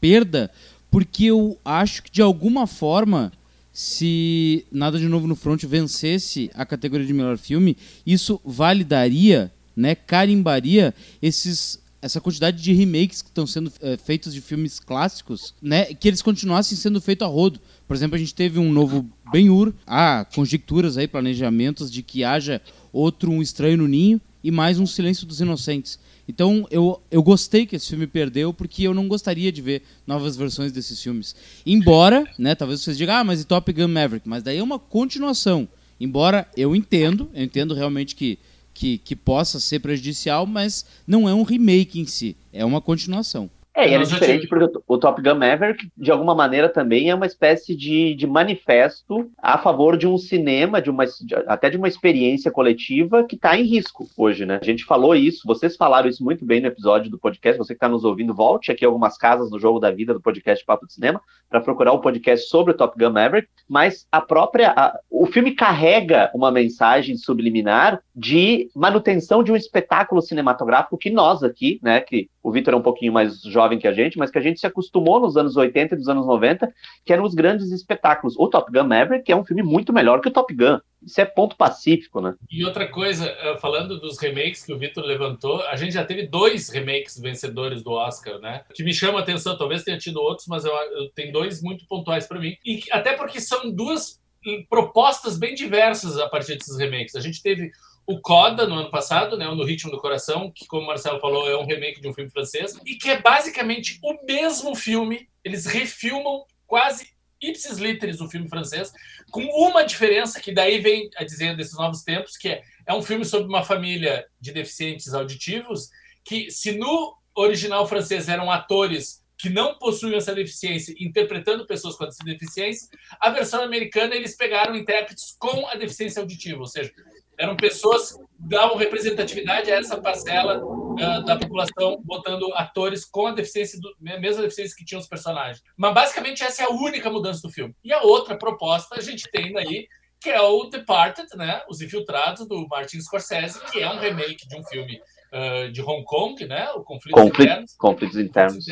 perda, 0.00 0.50
porque 0.90 1.26
eu 1.26 1.58
acho 1.64 2.04
que 2.04 2.10
de 2.10 2.22
alguma 2.22 2.66
forma 2.66 3.32
se 3.72 4.64
Nada 4.72 4.98
de 4.98 5.08
Novo 5.08 5.26
no 5.26 5.36
Front 5.36 5.64
vencesse 5.64 6.50
a 6.54 6.64
categoria 6.64 7.06
de 7.06 7.12
melhor 7.12 7.38
filme, 7.38 7.76
isso 8.06 8.40
validaria, 8.44 9.52
né, 9.76 9.94
carimbaria 9.94 10.92
esses 11.22 11.80
essa 12.00 12.20
quantidade 12.20 12.62
de 12.62 12.72
remakes 12.72 13.22
que 13.22 13.28
estão 13.28 13.46
sendo 13.46 13.72
é, 13.80 13.96
feitos 13.96 14.32
de 14.32 14.40
filmes 14.40 14.78
clássicos, 14.78 15.54
né, 15.60 15.86
que 15.86 16.06
eles 16.06 16.22
continuassem 16.22 16.76
sendo 16.76 17.00
feitos 17.00 17.26
a 17.26 17.30
rodo. 17.30 17.60
Por 17.86 17.96
exemplo, 17.96 18.16
a 18.16 18.18
gente 18.18 18.34
teve 18.34 18.58
um 18.58 18.72
novo 18.72 19.08
Ben-Hur, 19.32 19.74
há 19.86 20.24
conjecturas 20.34 20.96
aí, 20.96 21.08
planejamentos 21.08 21.90
de 21.90 22.02
que 22.02 22.22
haja 22.22 22.62
outro 22.92 23.30
Um 23.30 23.42
Estranho 23.42 23.78
no 23.78 23.88
Ninho 23.88 24.20
e 24.42 24.50
mais 24.50 24.78
um 24.78 24.86
Silêncio 24.86 25.26
dos 25.26 25.40
Inocentes. 25.40 25.98
Então 26.28 26.66
eu, 26.70 27.00
eu 27.10 27.22
gostei 27.22 27.66
que 27.66 27.74
esse 27.74 27.88
filme 27.88 28.06
perdeu, 28.06 28.52
porque 28.52 28.84
eu 28.84 28.94
não 28.94 29.08
gostaria 29.08 29.50
de 29.50 29.62
ver 29.62 29.82
novas 30.06 30.36
versões 30.36 30.70
desses 30.70 31.02
filmes. 31.02 31.34
Embora, 31.66 32.24
né, 32.38 32.54
talvez 32.54 32.80
vocês 32.80 32.96
digam, 32.96 33.16
ah, 33.16 33.24
mas 33.24 33.40
e 33.40 33.44
Top 33.44 33.72
Gun 33.72 33.88
Maverick? 33.88 34.28
Mas 34.28 34.42
daí 34.42 34.58
é 34.58 34.62
uma 34.62 34.78
continuação. 34.78 35.66
Embora 36.00 36.48
eu 36.56 36.76
entendo, 36.76 37.28
eu 37.34 37.42
entendo 37.42 37.74
realmente 37.74 38.14
que 38.14 38.38
que, 38.78 38.96
que 38.98 39.16
possa 39.16 39.58
ser 39.58 39.80
prejudicial, 39.80 40.46
mas 40.46 40.86
não 41.04 41.28
é 41.28 41.34
um 41.34 41.42
remake 41.42 41.98
em 41.98 42.06
si, 42.06 42.36
é 42.52 42.64
uma 42.64 42.80
continuação. 42.80 43.50
É, 43.78 43.90
e 43.90 43.94
é 43.94 43.98
diferente 44.02 44.48
porque 44.48 44.80
o 44.88 44.98
Top 44.98 45.22
Gun 45.22 45.36
Maverick, 45.36 45.88
de 45.96 46.10
alguma 46.10 46.34
maneira, 46.34 46.68
também 46.68 47.10
é 47.10 47.14
uma 47.14 47.26
espécie 47.26 47.76
de, 47.76 48.12
de 48.12 48.26
manifesto 48.26 49.30
a 49.40 49.56
favor 49.56 49.96
de 49.96 50.04
um 50.04 50.18
cinema, 50.18 50.82
de 50.82 50.90
uma, 50.90 51.06
de, 51.06 51.32
até 51.46 51.70
de 51.70 51.76
uma 51.76 51.86
experiência 51.86 52.50
coletiva 52.50 53.22
que 53.22 53.36
está 53.36 53.56
em 53.56 53.62
risco 53.62 54.08
hoje, 54.16 54.44
né? 54.44 54.58
A 54.60 54.64
gente 54.64 54.84
falou 54.84 55.14
isso, 55.14 55.46
vocês 55.46 55.76
falaram 55.76 56.08
isso 56.08 56.24
muito 56.24 56.44
bem 56.44 56.60
no 56.60 56.66
episódio 56.66 57.08
do 57.08 57.20
podcast, 57.20 57.56
você 57.56 57.72
que 57.72 57.76
está 57.76 57.88
nos 57.88 58.02
ouvindo, 58.02 58.34
volte 58.34 58.72
aqui 58.72 58.84
algumas 58.84 59.16
casas 59.16 59.48
no 59.48 59.60
Jogo 59.60 59.78
da 59.78 59.92
Vida 59.92 60.12
do 60.12 60.20
podcast 60.20 60.64
Papo 60.66 60.84
de 60.84 60.94
Cinema 60.94 61.20
para 61.48 61.60
procurar 61.60 61.92
o 61.92 62.00
podcast 62.00 62.48
sobre 62.48 62.72
o 62.72 62.76
Top 62.76 62.98
Gun 62.98 63.12
Maverick, 63.12 63.48
mas 63.68 64.08
a 64.10 64.20
própria... 64.20 64.74
A, 64.76 64.98
o 65.08 65.26
filme 65.26 65.52
carrega 65.52 66.32
uma 66.34 66.50
mensagem 66.50 67.16
subliminar 67.16 68.02
de 68.14 68.68
manutenção 68.74 69.44
de 69.44 69.52
um 69.52 69.56
espetáculo 69.56 70.20
cinematográfico 70.20 70.98
que 70.98 71.10
nós 71.10 71.44
aqui, 71.44 71.78
né, 71.80 72.00
que 72.00 72.28
o 72.48 72.50
Vitor 72.50 72.72
é 72.72 72.76
um 72.78 72.82
pouquinho 72.82 73.12
mais 73.12 73.42
jovem 73.42 73.78
que 73.78 73.86
a 73.86 73.92
gente, 73.92 74.16
mas 74.16 74.30
que 74.30 74.38
a 74.38 74.40
gente 74.40 74.58
se 74.58 74.66
acostumou 74.66 75.20
nos 75.20 75.36
anos 75.36 75.54
80 75.54 75.94
e 75.94 75.98
dos 75.98 76.08
anos 76.08 76.26
90, 76.26 76.72
que 77.04 77.12
eram 77.12 77.22
os 77.22 77.34
grandes 77.34 77.70
espetáculos. 77.70 78.34
O 78.38 78.48
Top 78.48 78.72
Gun 78.72 78.84
Maverick 78.84 79.30
é 79.30 79.36
um 79.36 79.44
filme 79.44 79.62
muito 79.62 79.92
melhor 79.92 80.22
que 80.22 80.28
o 80.28 80.32
Top 80.32 80.52
Gun. 80.54 80.78
Isso 81.04 81.20
é 81.20 81.26
ponto 81.26 81.56
pacífico, 81.56 82.22
né? 82.22 82.34
E 82.50 82.64
outra 82.64 82.88
coisa, 82.88 83.26
eh, 83.26 83.58
falando 83.60 84.00
dos 84.00 84.18
remakes 84.18 84.64
que 84.64 84.72
o 84.72 84.78
Vitor 84.78 85.04
levantou, 85.04 85.60
a 85.66 85.76
gente 85.76 85.92
já 85.92 86.06
teve 86.06 86.26
dois 86.26 86.70
remakes 86.70 87.20
vencedores 87.20 87.82
do 87.82 87.90
Oscar, 87.90 88.38
né? 88.38 88.62
Que 88.74 88.82
me 88.82 88.94
chama 88.94 89.18
a 89.18 89.22
atenção, 89.22 89.58
talvez 89.58 89.84
tenha 89.84 89.98
tido 89.98 90.18
outros, 90.18 90.46
mas 90.48 90.64
eu, 90.64 90.72
eu 90.72 91.10
tenho 91.14 91.30
dois 91.30 91.62
muito 91.62 91.86
pontuais 91.86 92.26
para 92.26 92.40
mim. 92.40 92.56
E 92.64 92.80
até 92.90 93.12
porque 93.12 93.42
são 93.42 93.70
duas 93.70 94.18
hum, 94.46 94.64
propostas 94.70 95.38
bem 95.38 95.54
diversas 95.54 96.18
a 96.18 96.26
partir 96.30 96.56
desses 96.56 96.78
remakes. 96.78 97.14
A 97.14 97.20
gente 97.20 97.42
teve 97.42 97.70
o 98.08 98.18
Coda 98.22 98.66
no 98.66 98.74
ano 98.74 98.90
passado, 98.90 99.36
né, 99.36 99.44
No 99.44 99.64
Ritmo 99.64 99.90
do 99.90 100.00
Coração, 100.00 100.50
que, 100.50 100.66
como 100.66 100.82
o 100.82 100.86
Marcelo 100.86 101.20
falou, 101.20 101.46
é 101.46 101.54
um 101.58 101.66
remake 101.66 102.00
de 102.00 102.08
um 102.08 102.14
filme 102.14 102.30
francês, 102.30 102.74
e 102.86 102.94
que 102.94 103.10
é 103.10 103.20
basicamente 103.20 103.98
o 104.02 104.24
mesmo 104.24 104.74
filme. 104.74 105.28
Eles 105.44 105.66
refilmam 105.66 106.46
quase 106.66 107.10
ipsis 107.38 107.76
literis 107.76 108.22
o 108.22 108.28
filme 108.28 108.48
francês, 108.48 108.90
com 109.30 109.44
uma 109.44 109.84
diferença 109.84 110.40
que 110.40 110.50
daí 110.50 110.78
vem 110.78 111.10
a 111.18 111.22
dizer 111.22 111.54
desses 111.54 111.76
novos 111.76 112.02
tempos, 112.02 112.38
que 112.38 112.48
é, 112.48 112.62
é 112.86 112.94
um 112.94 113.02
filme 113.02 113.26
sobre 113.26 113.46
uma 113.46 113.62
família 113.62 114.24
de 114.40 114.52
deficientes 114.52 115.12
auditivos, 115.12 115.90
que 116.24 116.50
se 116.50 116.78
no 116.78 117.14
original 117.34 117.86
francês 117.86 118.26
eram 118.26 118.50
atores 118.50 119.22
que 119.36 119.50
não 119.50 119.78
possuem 119.78 120.16
essa 120.16 120.34
deficiência 120.34 120.94
interpretando 120.98 121.66
pessoas 121.66 121.94
com 121.94 122.06
essa 122.06 122.24
deficiência, 122.24 122.88
a 123.20 123.30
versão 123.30 123.62
americana 123.62 124.16
eles 124.16 124.34
pegaram 124.34 124.74
intérpretes 124.74 125.36
com 125.38 125.66
a 125.68 125.74
deficiência 125.76 126.20
auditiva, 126.20 126.58
ou 126.58 126.66
seja, 126.66 126.90
eram 127.38 127.56
pessoas 127.56 128.12
que 128.12 128.24
davam 128.38 128.76
representatividade 128.76 129.70
a 129.70 129.76
essa 129.76 130.00
parcela 130.00 130.62
uh, 130.64 131.24
da 131.24 131.36
população, 131.36 132.00
botando 132.04 132.52
atores 132.54 133.04
com 133.04 133.26
a 133.26 133.32
deficiência, 133.32 133.78
do, 133.80 133.88
a 134.12 134.18
mesma 134.18 134.42
deficiência 134.42 134.76
que 134.76 134.84
tinham 134.84 135.00
os 135.00 135.08
personagens. 135.08 135.62
Mas 135.76 135.94
basicamente 135.94 136.42
essa 136.42 136.62
é 136.62 136.66
a 136.66 136.70
única 136.70 137.08
mudança 137.10 137.40
do 137.42 137.52
filme. 137.52 137.74
E 137.84 137.92
a 137.92 138.02
outra 138.02 138.36
proposta 138.36 138.96
a 138.96 139.00
gente 139.00 139.30
tem 139.30 139.52
daí, 139.52 139.86
que 140.20 140.30
é 140.30 140.40
o 140.40 140.64
Departed, 140.64 141.28
né? 141.36 141.62
Os 141.68 141.80
Infiltrados, 141.80 142.46
do 142.46 142.66
Martin 142.68 143.00
Scorsese, 143.00 143.60
que 143.70 143.80
é 143.80 143.88
um 143.88 143.98
remake 143.98 144.48
de 144.48 144.56
um 144.56 144.64
filme 144.64 145.00
uh, 145.32 145.70
de 145.70 145.80
Hong 145.80 146.04
Kong, 146.04 146.44
né? 146.44 146.70
O 146.72 146.82
Conflitos 146.82 147.24
Internos. 147.24 147.76
Conflitos 147.76 148.16
Internos 148.16 148.64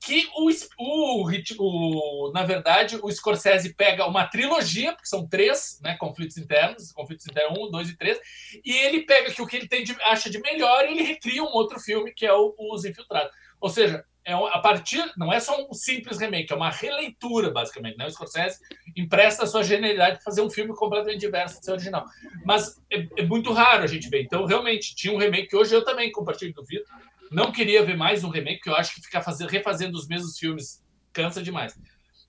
que 0.00 0.26
o, 0.34 0.50
o, 0.78 1.30
o, 1.58 2.32
na 2.32 2.42
verdade, 2.42 2.98
o 3.02 3.12
Scorsese 3.12 3.74
pega 3.74 4.06
uma 4.06 4.26
trilogia, 4.26 4.92
porque 4.92 5.06
são 5.06 5.28
três 5.28 5.78
né, 5.82 5.94
conflitos 5.98 6.38
internos, 6.38 6.90
conflitos 6.90 7.26
internos 7.26 7.58
1, 7.58 7.70
2 7.70 7.90
e 7.90 7.96
3, 7.96 8.20
e 8.64 8.72
ele 8.72 9.02
pega 9.02 9.30
que 9.30 9.42
o 9.42 9.46
que 9.46 9.56
ele 9.56 9.68
tem 9.68 9.84
de, 9.84 9.94
acha 10.04 10.30
de 10.30 10.40
melhor 10.40 10.86
e 10.86 10.92
ele 10.92 11.02
recria 11.02 11.42
um 11.42 11.52
outro 11.52 11.78
filme, 11.78 12.12
que 12.14 12.24
é 12.24 12.32
o, 12.32 12.54
Os 12.72 12.86
Infiltrados. 12.86 13.30
Ou 13.60 13.68
seja, 13.68 14.02
é 14.24 14.32
a 14.32 14.58
partir, 14.58 15.04
não 15.16 15.32
é 15.32 15.40
só 15.40 15.66
um 15.66 15.72
simples 15.72 16.18
remake, 16.18 16.52
é 16.52 16.56
uma 16.56 16.70
releitura, 16.70 17.50
basicamente. 17.50 17.96
Né? 17.96 18.06
O 18.06 18.10
Scorsese 18.10 18.58
empresta 18.96 19.44
a 19.44 19.46
sua 19.46 19.62
genialidade 19.62 20.16
para 20.16 20.24
fazer 20.24 20.42
um 20.42 20.50
filme 20.50 20.74
completamente 20.74 21.20
diverso 21.20 21.58
do 21.58 21.64
seu 21.64 21.74
original. 21.74 22.04
Mas 22.44 22.80
é, 22.90 23.06
é, 23.18 23.22
muito 23.24 23.52
raro 23.52 23.82
a 23.82 23.86
gente 23.86 24.08
ver. 24.08 24.22
Então, 24.22 24.44
realmente, 24.44 24.94
tinha 24.94 25.12
um 25.12 25.18
remake 25.18 25.48
que 25.48 25.56
hoje 25.56 25.74
eu 25.74 25.84
também 25.84 26.12
compartilho 26.12 26.54
do 26.54 26.64
Vitor, 26.64 26.94
não 27.30 27.52
queria 27.52 27.84
ver 27.84 27.96
mais 27.96 28.24
um 28.24 28.28
remake, 28.28 28.56
porque 28.56 28.70
eu 28.70 28.76
acho 28.76 28.94
que 28.94 29.00
ficar 29.00 29.22
fazendo, 29.22 29.48
refazendo 29.48 29.96
os 29.96 30.08
mesmos 30.08 30.38
filmes 30.38 30.82
cansa 31.12 31.42
demais. 31.42 31.78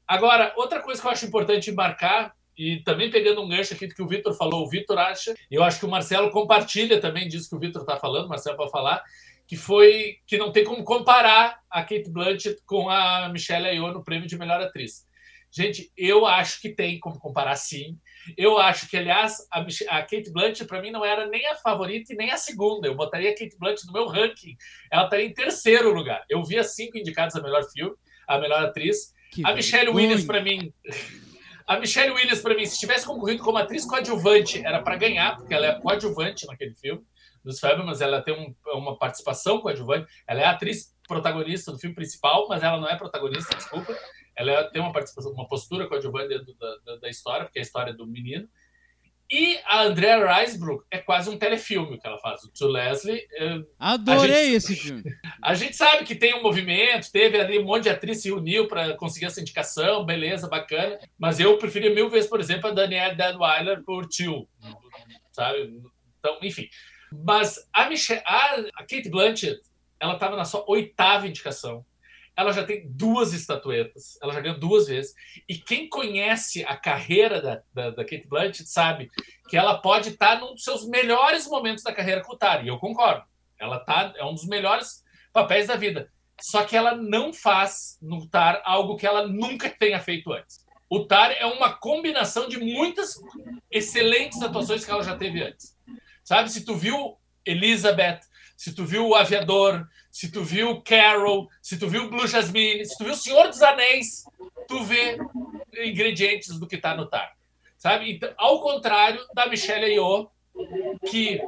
Agora, 0.07 0.53
outra 0.57 0.81
coisa 0.81 1.01
que 1.01 1.07
eu 1.07 1.11
acho 1.11 1.25
importante 1.25 1.71
embarcar, 1.71 2.33
e 2.57 2.83
também 2.83 3.09
pegando 3.09 3.41
um 3.41 3.49
gancho 3.49 3.73
aqui 3.73 3.87
do 3.87 3.95
que 3.95 4.01
o 4.01 4.07
Vitor 4.07 4.33
falou, 4.35 4.63
o 4.63 4.69
Vitor 4.69 4.97
acha, 4.97 5.33
e 5.49 5.55
eu 5.55 5.63
acho 5.63 5.79
que 5.79 5.85
o 5.85 5.89
Marcelo 5.89 6.29
compartilha 6.29 6.99
também 6.99 7.27
disso 7.27 7.49
que 7.49 7.55
o 7.55 7.59
Vitor 7.59 7.81
está 7.81 7.97
falando, 7.97 8.27
Marcelo 8.27 8.57
para 8.57 8.69
falar, 8.69 9.03
que 9.47 9.55
foi 9.55 10.17
que 10.27 10.37
não 10.37 10.51
tem 10.51 10.63
como 10.63 10.83
comparar 10.83 11.59
a 11.69 11.81
Kate 11.81 12.09
Blanchett 12.09 12.61
com 12.65 12.89
a 12.89 13.29
Michelle 13.29 13.67
Yeoh 13.67 13.93
no 13.93 14.03
prêmio 14.03 14.27
de 14.27 14.37
melhor 14.37 14.61
atriz. 14.61 15.07
Gente, 15.51 15.91
eu 15.97 16.25
acho 16.25 16.61
que 16.61 16.69
tem 16.69 16.99
como 16.99 17.19
comparar 17.19 17.55
sim. 17.55 17.97
Eu 18.37 18.57
acho 18.57 18.89
que, 18.89 18.97
aliás, 18.97 19.37
a, 19.51 19.61
a 19.61 20.01
Kate 20.01 20.31
Blanchett, 20.31 20.65
para 20.65 20.81
mim, 20.81 20.91
não 20.91 21.03
era 21.03 21.27
nem 21.27 21.45
a 21.47 21.55
favorita 21.55 22.13
e 22.13 22.15
nem 22.15 22.31
a 22.31 22.37
segunda. 22.37 22.87
Eu 22.87 22.95
botaria 22.95 23.31
a 23.31 23.33
Kate 23.33 23.57
Blanchett 23.57 23.87
no 23.87 23.93
meu 23.93 24.07
ranking. 24.07 24.55
Ela 24.91 25.05
estaria 25.05 25.25
em 25.25 25.33
terceiro 25.33 25.93
lugar. 25.93 26.23
Eu 26.29 26.43
via 26.43 26.63
cinco 26.63 26.97
indicados 26.97 27.35
a 27.35 27.41
melhor 27.41 27.63
filme, 27.71 27.95
a 28.27 28.37
melhor 28.37 28.63
atriz. 28.63 29.13
Que 29.31 29.45
a 29.45 29.53
Michelle 29.53 29.89
Williams, 29.89 30.25
para 30.25 30.41
mim. 30.41 30.73
A 31.67 31.79
Michelle 31.79 32.11
Williams, 32.11 32.41
para 32.41 32.55
mim, 32.55 32.65
se 32.65 32.79
tivesse 32.79 33.05
concorrido 33.05 33.43
como 33.43 33.57
atriz 33.57 33.85
coadjuvante, 33.85 34.65
era 34.65 34.81
para 34.81 34.95
ganhar, 34.97 35.37
porque 35.37 35.53
ela 35.53 35.67
é 35.67 35.79
coadjuvante 35.79 36.45
naquele 36.45 36.75
filme 36.75 37.01
dos 37.43 37.59
mas 37.85 38.01
ela 38.01 38.21
tem 38.21 38.33
um, 38.33 38.53
uma 38.77 38.97
participação 38.97 39.59
coadjuvante. 39.59 40.07
Ela 40.27 40.41
é 40.41 40.45
a 40.45 40.51
atriz 40.51 40.95
protagonista 41.07 41.71
do 41.71 41.79
filme 41.79 41.95
principal, 41.95 42.47
mas 42.47 42.63
ela 42.63 42.79
não 42.79 42.87
é 42.87 42.95
protagonista, 42.95 43.55
desculpa. 43.55 43.95
Ela 44.49 44.69
tem 44.69 44.81
uma 44.81 44.91
participação, 44.91 45.31
uma 45.31 45.47
postura 45.47 45.87
coadjuvante 45.87 46.29
da, 46.29 46.75
da, 46.85 46.95
da 46.97 47.09
história, 47.09 47.45
porque 47.45 47.59
é 47.59 47.61
a 47.61 47.65
história 47.65 47.93
do 47.93 48.07
menino. 48.07 48.47
E 49.31 49.57
a 49.65 49.83
Andrea 49.83 50.41
Risebrook 50.41 50.83
é 50.91 50.97
quase 50.97 51.29
um 51.29 51.37
telefilme 51.37 51.97
que 51.97 52.05
ela 52.05 52.17
faz. 52.17 52.43
O 52.43 52.51
To 52.51 52.67
Leslie. 52.67 53.25
Adorei 53.79 54.45
gente, 54.45 54.55
esse 54.55 54.75
filme. 54.75 55.03
A 55.41 55.53
gente 55.53 55.73
sabe 55.73 56.03
que 56.03 56.15
tem 56.15 56.33
um 56.35 56.43
movimento, 56.43 57.09
teve 57.09 57.39
ali 57.39 57.57
um 57.57 57.63
monte 57.63 57.83
de 57.83 57.89
atriz 57.89 58.21
se 58.21 58.29
uniu 58.29 58.67
para 58.67 58.93
conseguir 58.97 59.27
essa 59.27 59.39
indicação, 59.39 60.05
beleza, 60.05 60.49
bacana. 60.49 60.99
Mas 61.17 61.39
eu 61.39 61.57
preferia 61.57 61.95
mil 61.95 62.09
vezes, 62.09 62.29
por 62.29 62.41
exemplo, 62.41 62.67
a 62.67 62.73
Danielle 62.73 63.15
Deadweiler 63.15 63.81
por 63.85 64.05
Tio. 64.05 64.49
Sabe? 65.31 65.81
Então, 66.19 66.37
enfim. 66.41 66.67
Mas 67.25 67.69
a, 67.71 67.89
Michelle, 67.89 68.21
a, 68.25 68.55
a 68.75 68.81
Kate 68.81 69.09
Blanchett, 69.09 69.61
ela 69.97 70.15
estava 70.15 70.35
na 70.35 70.43
sua 70.43 70.65
oitava 70.69 71.25
indicação 71.25 71.85
ela 72.35 72.53
já 72.53 72.63
tem 72.63 72.89
duas 72.89 73.33
estatuetas, 73.33 74.17
ela 74.21 74.33
já 74.33 74.39
ganhou 74.39 74.57
duas 74.57 74.87
vezes. 74.87 75.13
E 75.47 75.57
quem 75.57 75.89
conhece 75.89 76.63
a 76.63 76.75
carreira 76.75 77.41
da, 77.41 77.61
da, 77.73 77.89
da 77.91 78.03
Kate 78.05 78.27
Blanchett 78.27 78.69
sabe 78.69 79.09
que 79.49 79.57
ela 79.57 79.77
pode 79.77 80.09
estar 80.09 80.39
num 80.39 80.53
dos 80.53 80.63
seus 80.63 80.87
melhores 80.87 81.47
momentos 81.47 81.83
da 81.83 81.93
carreira 81.93 82.23
com 82.23 82.33
o 82.33 82.37
Tar, 82.37 82.63
e 82.63 82.69
eu 82.69 82.79
concordo. 82.79 83.23
Ela 83.59 83.79
tá, 83.79 84.13
é 84.15 84.25
um 84.25 84.33
dos 84.33 84.47
melhores 84.47 85.03
papéis 85.31 85.67
da 85.67 85.75
vida. 85.75 86.09
Só 86.39 86.63
que 86.63 86.75
ela 86.75 86.95
não 86.95 87.31
faz 87.31 87.97
no 88.01 88.27
Tar 88.27 88.61
algo 88.65 88.95
que 88.95 89.05
ela 89.05 89.27
nunca 89.27 89.69
tenha 89.69 89.99
feito 89.99 90.33
antes. 90.33 90.65
O 90.89 91.05
Tar 91.05 91.31
é 91.31 91.45
uma 91.45 91.71
combinação 91.71 92.49
de 92.49 92.59
muitas 92.59 93.15
excelentes 93.69 94.41
atuações 94.41 94.83
que 94.83 94.91
ela 94.91 95.03
já 95.03 95.15
teve 95.15 95.43
antes. 95.43 95.77
Sabe, 96.23 96.51
se 96.51 96.65
tu 96.65 96.75
viu 96.75 97.17
Elizabeth, 97.45 98.21
se 98.57 98.73
tu 98.73 98.85
viu 98.85 99.07
O 99.07 99.15
Aviador, 99.15 99.87
se 100.11 100.31
tu 100.31 100.43
viu 100.43 100.81
Carol, 100.81 101.49
se 101.61 101.79
tu 101.79 101.87
viu 101.87 102.09
Blue 102.09 102.27
Jasmine, 102.27 102.85
se 102.85 102.97
tu 102.97 103.05
viu 103.05 103.15
Senhor 103.15 103.47
dos 103.47 103.61
Anéis, 103.61 104.25
tu 104.67 104.83
vê 104.83 105.17
ingredientes 105.83 106.59
do 106.59 106.67
que 106.67 106.75
está 106.75 106.95
no 106.95 107.07
tar. 107.07 107.33
Sabe? 107.77 108.11
Então, 108.11 108.31
ao 108.37 108.61
contrário 108.61 109.25
da 109.33 109.47
Michelle 109.47 109.85
Yeoh, 109.85 110.29
que 111.09 111.41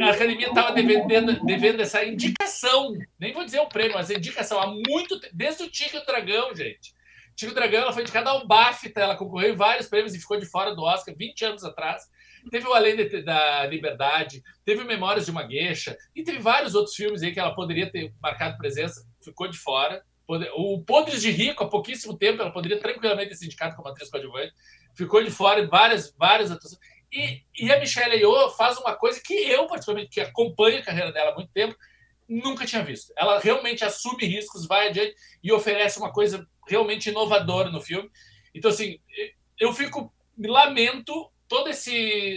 a 0.00 0.10
academia 0.10 0.48
estava 0.48 0.72
devendo, 0.72 1.44
devendo 1.44 1.80
essa 1.80 2.04
indicação, 2.04 2.94
nem 3.18 3.32
vou 3.32 3.44
dizer 3.44 3.60
o 3.60 3.68
prêmio, 3.68 3.94
mas 3.94 4.10
indicação 4.10 4.60
há 4.60 4.66
muito 4.66 5.18
desde 5.32 5.62
o 5.62 5.70
Tigre 5.70 6.04
Dragão, 6.04 6.54
gente. 6.54 6.92
Tigre 7.34 7.54
Dragão 7.54 7.82
ela 7.82 7.92
foi 7.92 8.02
indicada 8.02 8.30
ao 8.30 8.46
BAFTA, 8.46 9.00
ela 9.00 9.16
concorreu 9.16 9.54
em 9.54 9.56
vários 9.56 9.88
prêmios 9.88 10.14
e 10.14 10.18
ficou 10.18 10.38
de 10.38 10.46
fora 10.46 10.74
do 10.74 10.82
Oscar 10.82 11.14
20 11.16 11.44
anos 11.44 11.64
atrás. 11.64 12.02
Teve 12.50 12.66
o 12.66 12.74
Além 12.74 12.96
da 13.24 13.66
Liberdade, 13.66 14.42
teve 14.64 14.84
Memórias 14.84 15.24
de 15.24 15.30
uma 15.30 15.42
Gueixa, 15.42 15.96
e 16.14 16.22
teve 16.22 16.38
vários 16.38 16.74
outros 16.74 16.94
filmes 16.94 17.22
aí 17.22 17.32
que 17.32 17.40
ela 17.40 17.54
poderia 17.54 17.90
ter 17.90 18.12
marcado 18.20 18.56
presença, 18.56 19.06
ficou 19.22 19.48
de 19.48 19.58
fora. 19.58 20.02
O 20.56 20.82
Podres 20.82 21.22
de 21.22 21.30
Rico, 21.30 21.64
há 21.64 21.68
pouquíssimo 21.68 22.16
tempo, 22.16 22.42
ela 22.42 22.52
poderia 22.52 22.78
tranquilamente 22.78 23.30
ter 23.30 23.36
se 23.36 23.46
indicado 23.46 23.74
como 23.74 23.88
atriz 23.88 24.10
coadjuvante, 24.10 24.52
ficou 24.94 25.22
de 25.22 25.30
fora 25.30 25.60
em 25.60 25.66
várias, 25.66 26.14
várias 26.16 26.50
atuações. 26.50 26.80
E, 27.10 27.42
e 27.58 27.72
a 27.72 27.80
Michelle 27.80 28.14
Yeoh 28.14 28.50
faz 28.50 28.76
uma 28.78 28.94
coisa 28.94 29.20
que 29.24 29.32
eu, 29.32 29.66
particularmente, 29.66 30.10
que 30.10 30.20
acompanho 30.20 30.78
a 30.78 30.82
carreira 30.82 31.12
dela 31.12 31.30
há 31.30 31.34
muito 31.34 31.50
tempo, 31.52 31.74
nunca 32.28 32.66
tinha 32.66 32.84
visto. 32.84 33.12
Ela 33.16 33.38
realmente 33.38 33.84
assume 33.84 34.26
riscos, 34.26 34.66
vai 34.66 34.88
adiante 34.88 35.14
e 35.42 35.50
oferece 35.50 35.98
uma 35.98 36.12
coisa 36.12 36.46
realmente 36.66 37.08
inovadora 37.08 37.70
no 37.70 37.80
filme. 37.80 38.10
Então, 38.54 38.70
assim, 38.70 39.00
eu 39.58 39.72
fico, 39.72 40.12
lamento 40.38 41.30
todo 41.48 41.68
esse, 41.68 41.94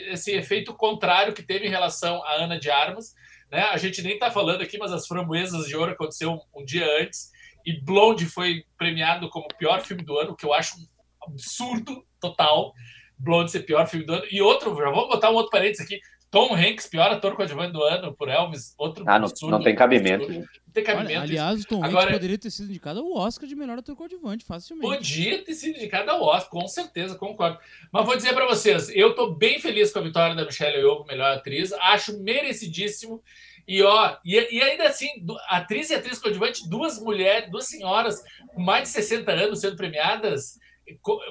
esse 0.08 0.32
efeito 0.32 0.74
contrário 0.74 1.34
que 1.34 1.43
teve 1.43 1.67
em 1.67 1.69
relação 1.69 2.24
a 2.24 2.34
Ana 2.36 2.60
de 2.60 2.71
Armas, 2.71 3.13
né? 3.52 3.63
A 3.63 3.78
gente 3.78 4.02
nem 4.02 4.17
tá 4.17 4.32
falando 4.32 4.62
aqui, 4.62 4.78
mas 4.78 4.93
as 4.93 5.06
Framboesas 5.06 5.67
de 5.67 5.76
Ouro 5.76 5.91
aconteceu 5.91 6.32
um, 6.32 6.62
um 6.62 6.65
dia 6.65 6.86
antes 7.02 7.32
e 7.65 7.80
Blonde 7.80 8.26
foi 8.26 8.63
premiado 8.78 9.30
como 9.30 9.47
pior 9.58 9.82
filme 9.82 10.04
do 10.04 10.17
ano, 10.17 10.36
que 10.36 10.45
eu 10.45 10.54
acho 10.54 10.78
um 10.78 10.86
absurdo 11.28 12.06
total. 12.19 12.74
Blonde 13.17 13.52
ser 13.52 13.62
pior 13.62 13.88
filme 13.88 14.06
do 14.06 14.13
ano. 14.13 14.26
E 14.32 14.41
outro, 14.41 14.76
já 14.76 14.89
vamos 14.89 15.08
botar 15.08 15.30
um 15.30 15.36
outro 15.36 15.52
parênteses 15.52 15.86
aqui. 15.86 16.00
Tom 16.31 16.55
Hanks, 16.55 16.87
pior 16.87 17.11
ator 17.11 17.35
coadjuvante 17.35 17.73
do 17.73 17.83
ano 17.83 18.13
por 18.15 18.29
Elvis, 18.29 18.73
outro 18.77 19.03
Ah, 19.05 19.19
não, 19.19 19.27
absurdo. 19.27 19.51
não 19.51 19.61
tem 19.61 19.75
cabimento. 19.75 20.23
Absurdo. 20.23 20.39
Não 20.65 20.73
tem 20.73 20.83
cabimento. 20.85 21.09
Olha, 21.11 21.21
aliás, 21.23 21.61
o 21.61 21.67
Tom 21.67 21.84
Agora- 21.84 22.03
Hanks 22.05 22.13
poderia 22.13 22.38
ter 22.38 22.49
sido 22.49 22.69
indicado 22.69 23.01
ao 23.01 23.11
Oscar 23.17 23.47
de 23.49 23.53
melhor 23.55 23.77
ator 23.77 23.93
coadjuvante, 23.97 24.45
facilmente. 24.45 24.88
Podia 24.95 25.43
ter 25.43 25.53
sido 25.53 25.75
indicado 25.75 26.09
ao 26.09 26.21
Oscar, 26.23 26.49
com 26.49 26.65
certeza, 26.69 27.15
concordo. 27.15 27.59
Mas 27.91 28.05
vou 28.05 28.15
dizer 28.15 28.34
para 28.34 28.47
vocês, 28.47 28.89
eu 28.95 29.13
tô 29.13 29.32
bem 29.34 29.59
feliz 29.59 29.91
com 29.91 29.99
a 29.99 30.03
vitória 30.03 30.34
da 30.34 30.45
Michelle 30.45 30.77
Yeoh, 30.77 31.03
melhor 31.05 31.36
atriz, 31.36 31.73
acho 31.73 32.17
merecidíssimo. 32.23 33.21
E 33.67 33.84
ó, 33.84 34.15
e, 34.25 34.36
e 34.57 34.61
ainda 34.61 34.86
assim, 34.88 35.07
atriz 35.49 35.89
e 35.89 35.95
atriz 35.95 36.17
coadjuvante, 36.17 36.67
duas 36.69 36.97
mulheres, 36.99 37.51
duas 37.51 37.67
senhoras 37.67 38.23
com 38.53 38.61
mais 38.61 38.84
de 38.84 38.89
60 38.89 39.32
anos 39.32 39.59
sendo 39.59 39.75
premiadas, 39.75 40.57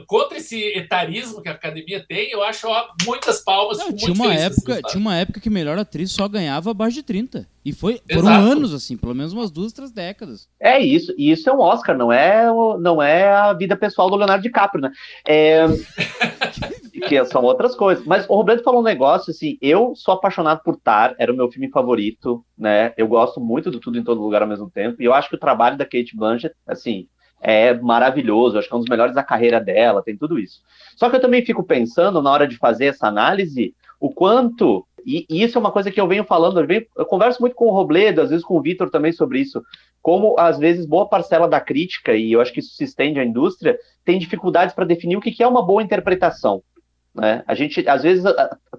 contra 0.06 0.38
esse 0.38 0.62
etarismo 0.76 1.42
que 1.42 1.48
a 1.48 1.52
academia 1.52 2.04
tem, 2.06 2.30
eu 2.30 2.42
acho 2.42 2.68
ó, 2.68 2.88
muitas 3.06 3.40
palmas. 3.40 3.78
Não, 3.78 3.92
tinha, 3.92 4.12
uma 4.12 4.34
época, 4.34 4.82
tinha 4.82 5.00
uma 5.00 5.16
época 5.16 5.40
que 5.40 5.50
melhor 5.50 5.78
atriz 5.78 6.12
só 6.12 6.28
ganhava 6.28 6.70
abaixo 6.70 6.96
de 6.96 7.02
30. 7.02 7.46
E 7.62 7.72
foi, 7.72 8.00
foram 8.10 8.28
Exato. 8.28 8.52
anos, 8.52 8.74
assim, 8.74 8.96
pelo 8.96 9.14
menos 9.14 9.32
umas 9.32 9.50
duas, 9.50 9.72
três 9.72 9.90
décadas. 9.92 10.48
É 10.58 10.80
isso, 10.80 11.12
e 11.18 11.30
isso 11.30 11.48
é 11.48 11.52
um 11.52 11.60
Oscar, 11.60 11.96
não 11.96 12.10
é, 12.10 12.46
não 12.78 13.02
é 13.02 13.28
a 13.28 13.52
vida 13.52 13.76
pessoal 13.76 14.08
do 14.08 14.16
Leonardo 14.16 14.42
DiCaprio, 14.42 14.82
né? 14.82 14.90
É, 15.26 15.66
que 17.06 17.24
são 17.26 17.42
outras 17.42 17.74
coisas. 17.74 18.04
Mas 18.06 18.24
o 18.28 18.34
Roberto 18.34 18.64
falou 18.64 18.80
um 18.80 18.84
negócio 18.84 19.30
assim: 19.30 19.58
eu 19.60 19.94
sou 19.94 20.14
apaixonado 20.14 20.62
por 20.62 20.76
Tar, 20.76 21.14
era 21.18 21.32
o 21.32 21.36
meu 21.36 21.50
filme 21.50 21.68
favorito, 21.70 22.44
né? 22.56 22.94
Eu 22.96 23.06
gosto 23.06 23.40
muito 23.40 23.70
do 23.70 23.80
Tudo 23.80 23.98
em 23.98 24.04
Todo 24.04 24.22
Lugar 24.22 24.42
ao 24.42 24.48
mesmo 24.48 24.70
tempo, 24.70 25.00
e 25.00 25.04
eu 25.04 25.12
acho 25.12 25.28
que 25.28 25.36
o 25.36 25.40
trabalho 25.40 25.76
da 25.76 25.84
Kate 25.84 26.16
Blanchett, 26.16 26.54
assim, 26.66 27.08
é 27.40 27.74
maravilhoso, 27.74 28.58
acho 28.58 28.68
que 28.68 28.74
é 28.74 28.76
um 28.76 28.80
dos 28.80 28.88
melhores 28.88 29.14
da 29.14 29.22
carreira 29.22 29.60
dela, 29.60 30.02
tem 30.02 30.16
tudo 30.16 30.38
isso. 30.38 30.60
Só 30.96 31.08
que 31.08 31.16
eu 31.16 31.20
também 31.20 31.44
fico 31.44 31.62
pensando, 31.62 32.20
na 32.22 32.30
hora 32.30 32.46
de 32.46 32.56
fazer 32.56 32.86
essa 32.86 33.06
análise, 33.06 33.74
o 33.98 34.10
quanto. 34.10 34.86
E, 35.06 35.24
e 35.30 35.42
isso 35.42 35.56
é 35.56 35.60
uma 35.60 35.72
coisa 35.72 35.90
que 35.90 36.00
eu 36.00 36.06
venho 36.06 36.24
falando, 36.24 36.60
eu, 36.60 36.66
venho- 36.66 36.86
eu 36.96 37.06
converso 37.06 37.40
muito 37.40 37.56
com 37.56 37.66
o 37.66 37.72
Robledo, 37.72 38.20
às 38.20 38.30
vezes 38.30 38.44
com 38.44 38.58
o 38.58 38.62
Vitor 38.62 38.90
também 38.90 39.12
sobre 39.12 39.40
isso 39.40 39.62
como 40.02 40.38
às 40.38 40.58
vezes 40.58 40.86
boa 40.86 41.08
parcela 41.08 41.46
da 41.46 41.60
crítica, 41.60 42.14
e 42.14 42.32
eu 42.32 42.40
acho 42.40 42.52
que 42.52 42.60
isso 42.60 42.74
se 42.74 42.84
estende 42.84 43.20
à 43.20 43.24
indústria, 43.24 43.78
tem 44.04 44.18
dificuldades 44.18 44.74
para 44.74 44.86
definir 44.86 45.16
o 45.16 45.20
que 45.20 45.30
que 45.30 45.42
é 45.42 45.46
uma 45.46 45.64
boa 45.64 45.82
interpretação. 45.82 46.62
Né? 47.14 47.42
A 47.46 47.54
gente, 47.54 47.86
às 47.88 48.02
vezes, 48.02 48.24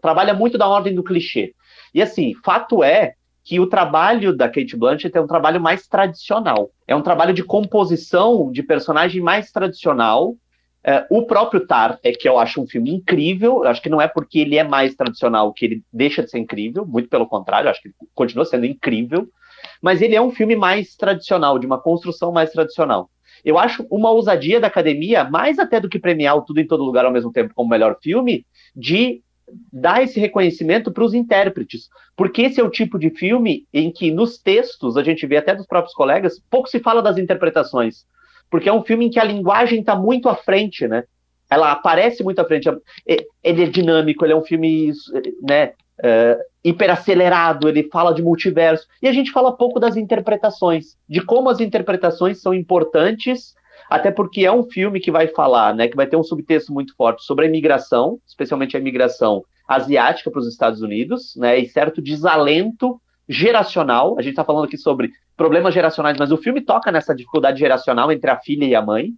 trabalha 0.01 0.33
muito 0.33 0.57
da 0.57 0.67
ordem 0.67 0.95
do 0.95 1.03
clichê. 1.03 1.53
E 1.93 2.01
assim, 2.01 2.33
fato 2.43 2.83
é 2.83 3.13
que 3.51 3.59
o 3.59 3.67
trabalho 3.67 4.33
da 4.33 4.47
Kate 4.47 4.77
Blanchett 4.77 5.17
é 5.17 5.19
um 5.19 5.27
trabalho 5.27 5.59
mais 5.59 5.85
tradicional. 5.85 6.69
É 6.87 6.95
um 6.95 7.01
trabalho 7.01 7.33
de 7.33 7.43
composição 7.43 8.49
de 8.49 8.63
personagem 8.63 9.21
mais 9.21 9.51
tradicional. 9.51 10.37
É, 10.81 11.05
o 11.09 11.25
próprio 11.25 11.67
Tar 11.67 11.99
é 12.01 12.13
que 12.13 12.29
eu 12.29 12.39
acho 12.39 12.61
um 12.61 12.65
filme 12.65 12.95
incrível. 12.95 13.65
Eu 13.65 13.69
acho 13.69 13.81
que 13.81 13.89
não 13.89 14.01
é 14.01 14.07
porque 14.07 14.39
ele 14.39 14.57
é 14.57 14.63
mais 14.63 14.95
tradicional 14.95 15.51
que 15.51 15.65
ele 15.65 15.83
deixa 15.91 16.23
de 16.23 16.29
ser 16.29 16.39
incrível, 16.39 16.85
muito 16.85 17.09
pelo 17.09 17.27
contrário, 17.27 17.67
eu 17.67 17.71
acho 17.71 17.81
que 17.81 17.89
ele 17.89 17.95
continua 18.15 18.45
sendo 18.45 18.65
incrível 18.65 19.27
mas 19.81 20.01
ele 20.01 20.15
é 20.15 20.21
um 20.21 20.31
filme 20.31 20.55
mais 20.55 20.95
tradicional, 20.95 21.59
de 21.59 21.67
uma 21.67 21.79
construção 21.79 22.31
mais 22.31 22.51
tradicional. 22.51 23.11
Eu 23.45 23.59
acho 23.59 23.85
uma 23.91 24.09
ousadia 24.09 24.59
da 24.59 24.67
academia, 24.67 25.23
mais 25.23 25.59
até 25.59 25.79
do 25.79 25.89
que 25.89 25.99
premiar 25.99 26.35
o 26.35 26.41
Tudo 26.41 26.61
em 26.61 26.67
Todo 26.67 26.83
Lugar 26.83 27.05
ao 27.05 27.11
mesmo 27.11 27.31
tempo 27.31 27.53
como 27.53 27.69
melhor 27.69 27.97
filme, 28.01 28.43
de 28.75 29.21
dar 29.71 30.03
esse 30.03 30.19
reconhecimento 30.19 30.91
para 30.91 31.03
os 31.03 31.13
intérpretes. 31.13 31.89
Porque 32.15 32.43
esse 32.43 32.59
é 32.59 32.63
o 32.63 32.69
tipo 32.69 32.99
de 32.99 33.09
filme 33.09 33.65
em 33.73 33.91
que, 33.91 34.11
nos 34.11 34.37
textos, 34.37 34.97
a 34.97 35.03
gente 35.03 35.25
vê 35.25 35.37
até 35.37 35.55
dos 35.55 35.65
próprios 35.65 35.93
colegas, 35.93 36.41
pouco 36.49 36.69
se 36.69 36.79
fala 36.79 37.01
das 37.01 37.17
interpretações. 37.17 38.05
Porque 38.49 38.69
é 38.69 38.73
um 38.73 38.83
filme 38.83 39.05
em 39.05 39.09
que 39.09 39.19
a 39.19 39.23
linguagem 39.23 39.79
está 39.79 39.95
muito 39.95 40.27
à 40.27 40.35
frente, 40.35 40.87
né? 40.87 41.03
Ela 41.49 41.71
aparece 41.71 42.23
muito 42.23 42.39
à 42.39 42.45
frente. 42.45 42.69
É- 43.07 43.25
Ele 43.43 43.63
é 43.63 43.67
dinâmico, 43.67 44.25
ele 44.25 44.33
é 44.33 44.35
um 44.35 44.43
filme 44.43 44.91
né, 45.41 45.73
é, 46.03 46.37
hiperacelerado, 46.63 47.67
ele 47.67 47.89
fala 47.91 48.13
de 48.13 48.21
multiverso. 48.21 48.87
E 49.01 49.07
a 49.07 49.13
gente 49.13 49.31
fala 49.31 49.55
pouco 49.55 49.79
das 49.79 49.95
interpretações, 49.95 50.97
de 51.07 51.21
como 51.21 51.49
as 51.49 51.59
interpretações 51.59 52.41
são 52.41 52.53
importantes, 52.53 53.53
até 53.91 54.09
porque 54.09 54.45
é 54.45 54.51
um 54.51 54.63
filme 54.63 55.01
que 55.01 55.11
vai 55.11 55.27
falar, 55.27 55.75
né, 55.75 55.85
que 55.89 55.97
vai 55.97 56.07
ter 56.07 56.15
um 56.15 56.23
subtexto 56.23 56.71
muito 56.71 56.95
forte 56.95 57.25
sobre 57.25 57.43
a 57.43 57.47
imigração, 57.49 58.19
especialmente 58.25 58.77
a 58.77 58.79
imigração 58.79 59.43
asiática 59.67 60.31
para 60.31 60.39
os 60.39 60.47
Estados 60.47 60.81
Unidos, 60.81 61.33
né, 61.35 61.59
e 61.59 61.67
certo 61.67 62.01
desalento 62.01 63.01
geracional. 63.27 64.15
A 64.17 64.21
gente 64.21 64.31
está 64.31 64.45
falando 64.45 64.63
aqui 64.63 64.77
sobre 64.77 65.11
problemas 65.35 65.73
geracionais, 65.73 66.17
mas 66.17 66.31
o 66.31 66.37
filme 66.37 66.61
toca 66.61 66.89
nessa 66.89 67.13
dificuldade 67.13 67.59
geracional 67.59 68.09
entre 68.13 68.31
a 68.31 68.39
filha 68.39 68.63
e 68.63 68.73
a 68.73 68.81
mãe. 68.81 69.09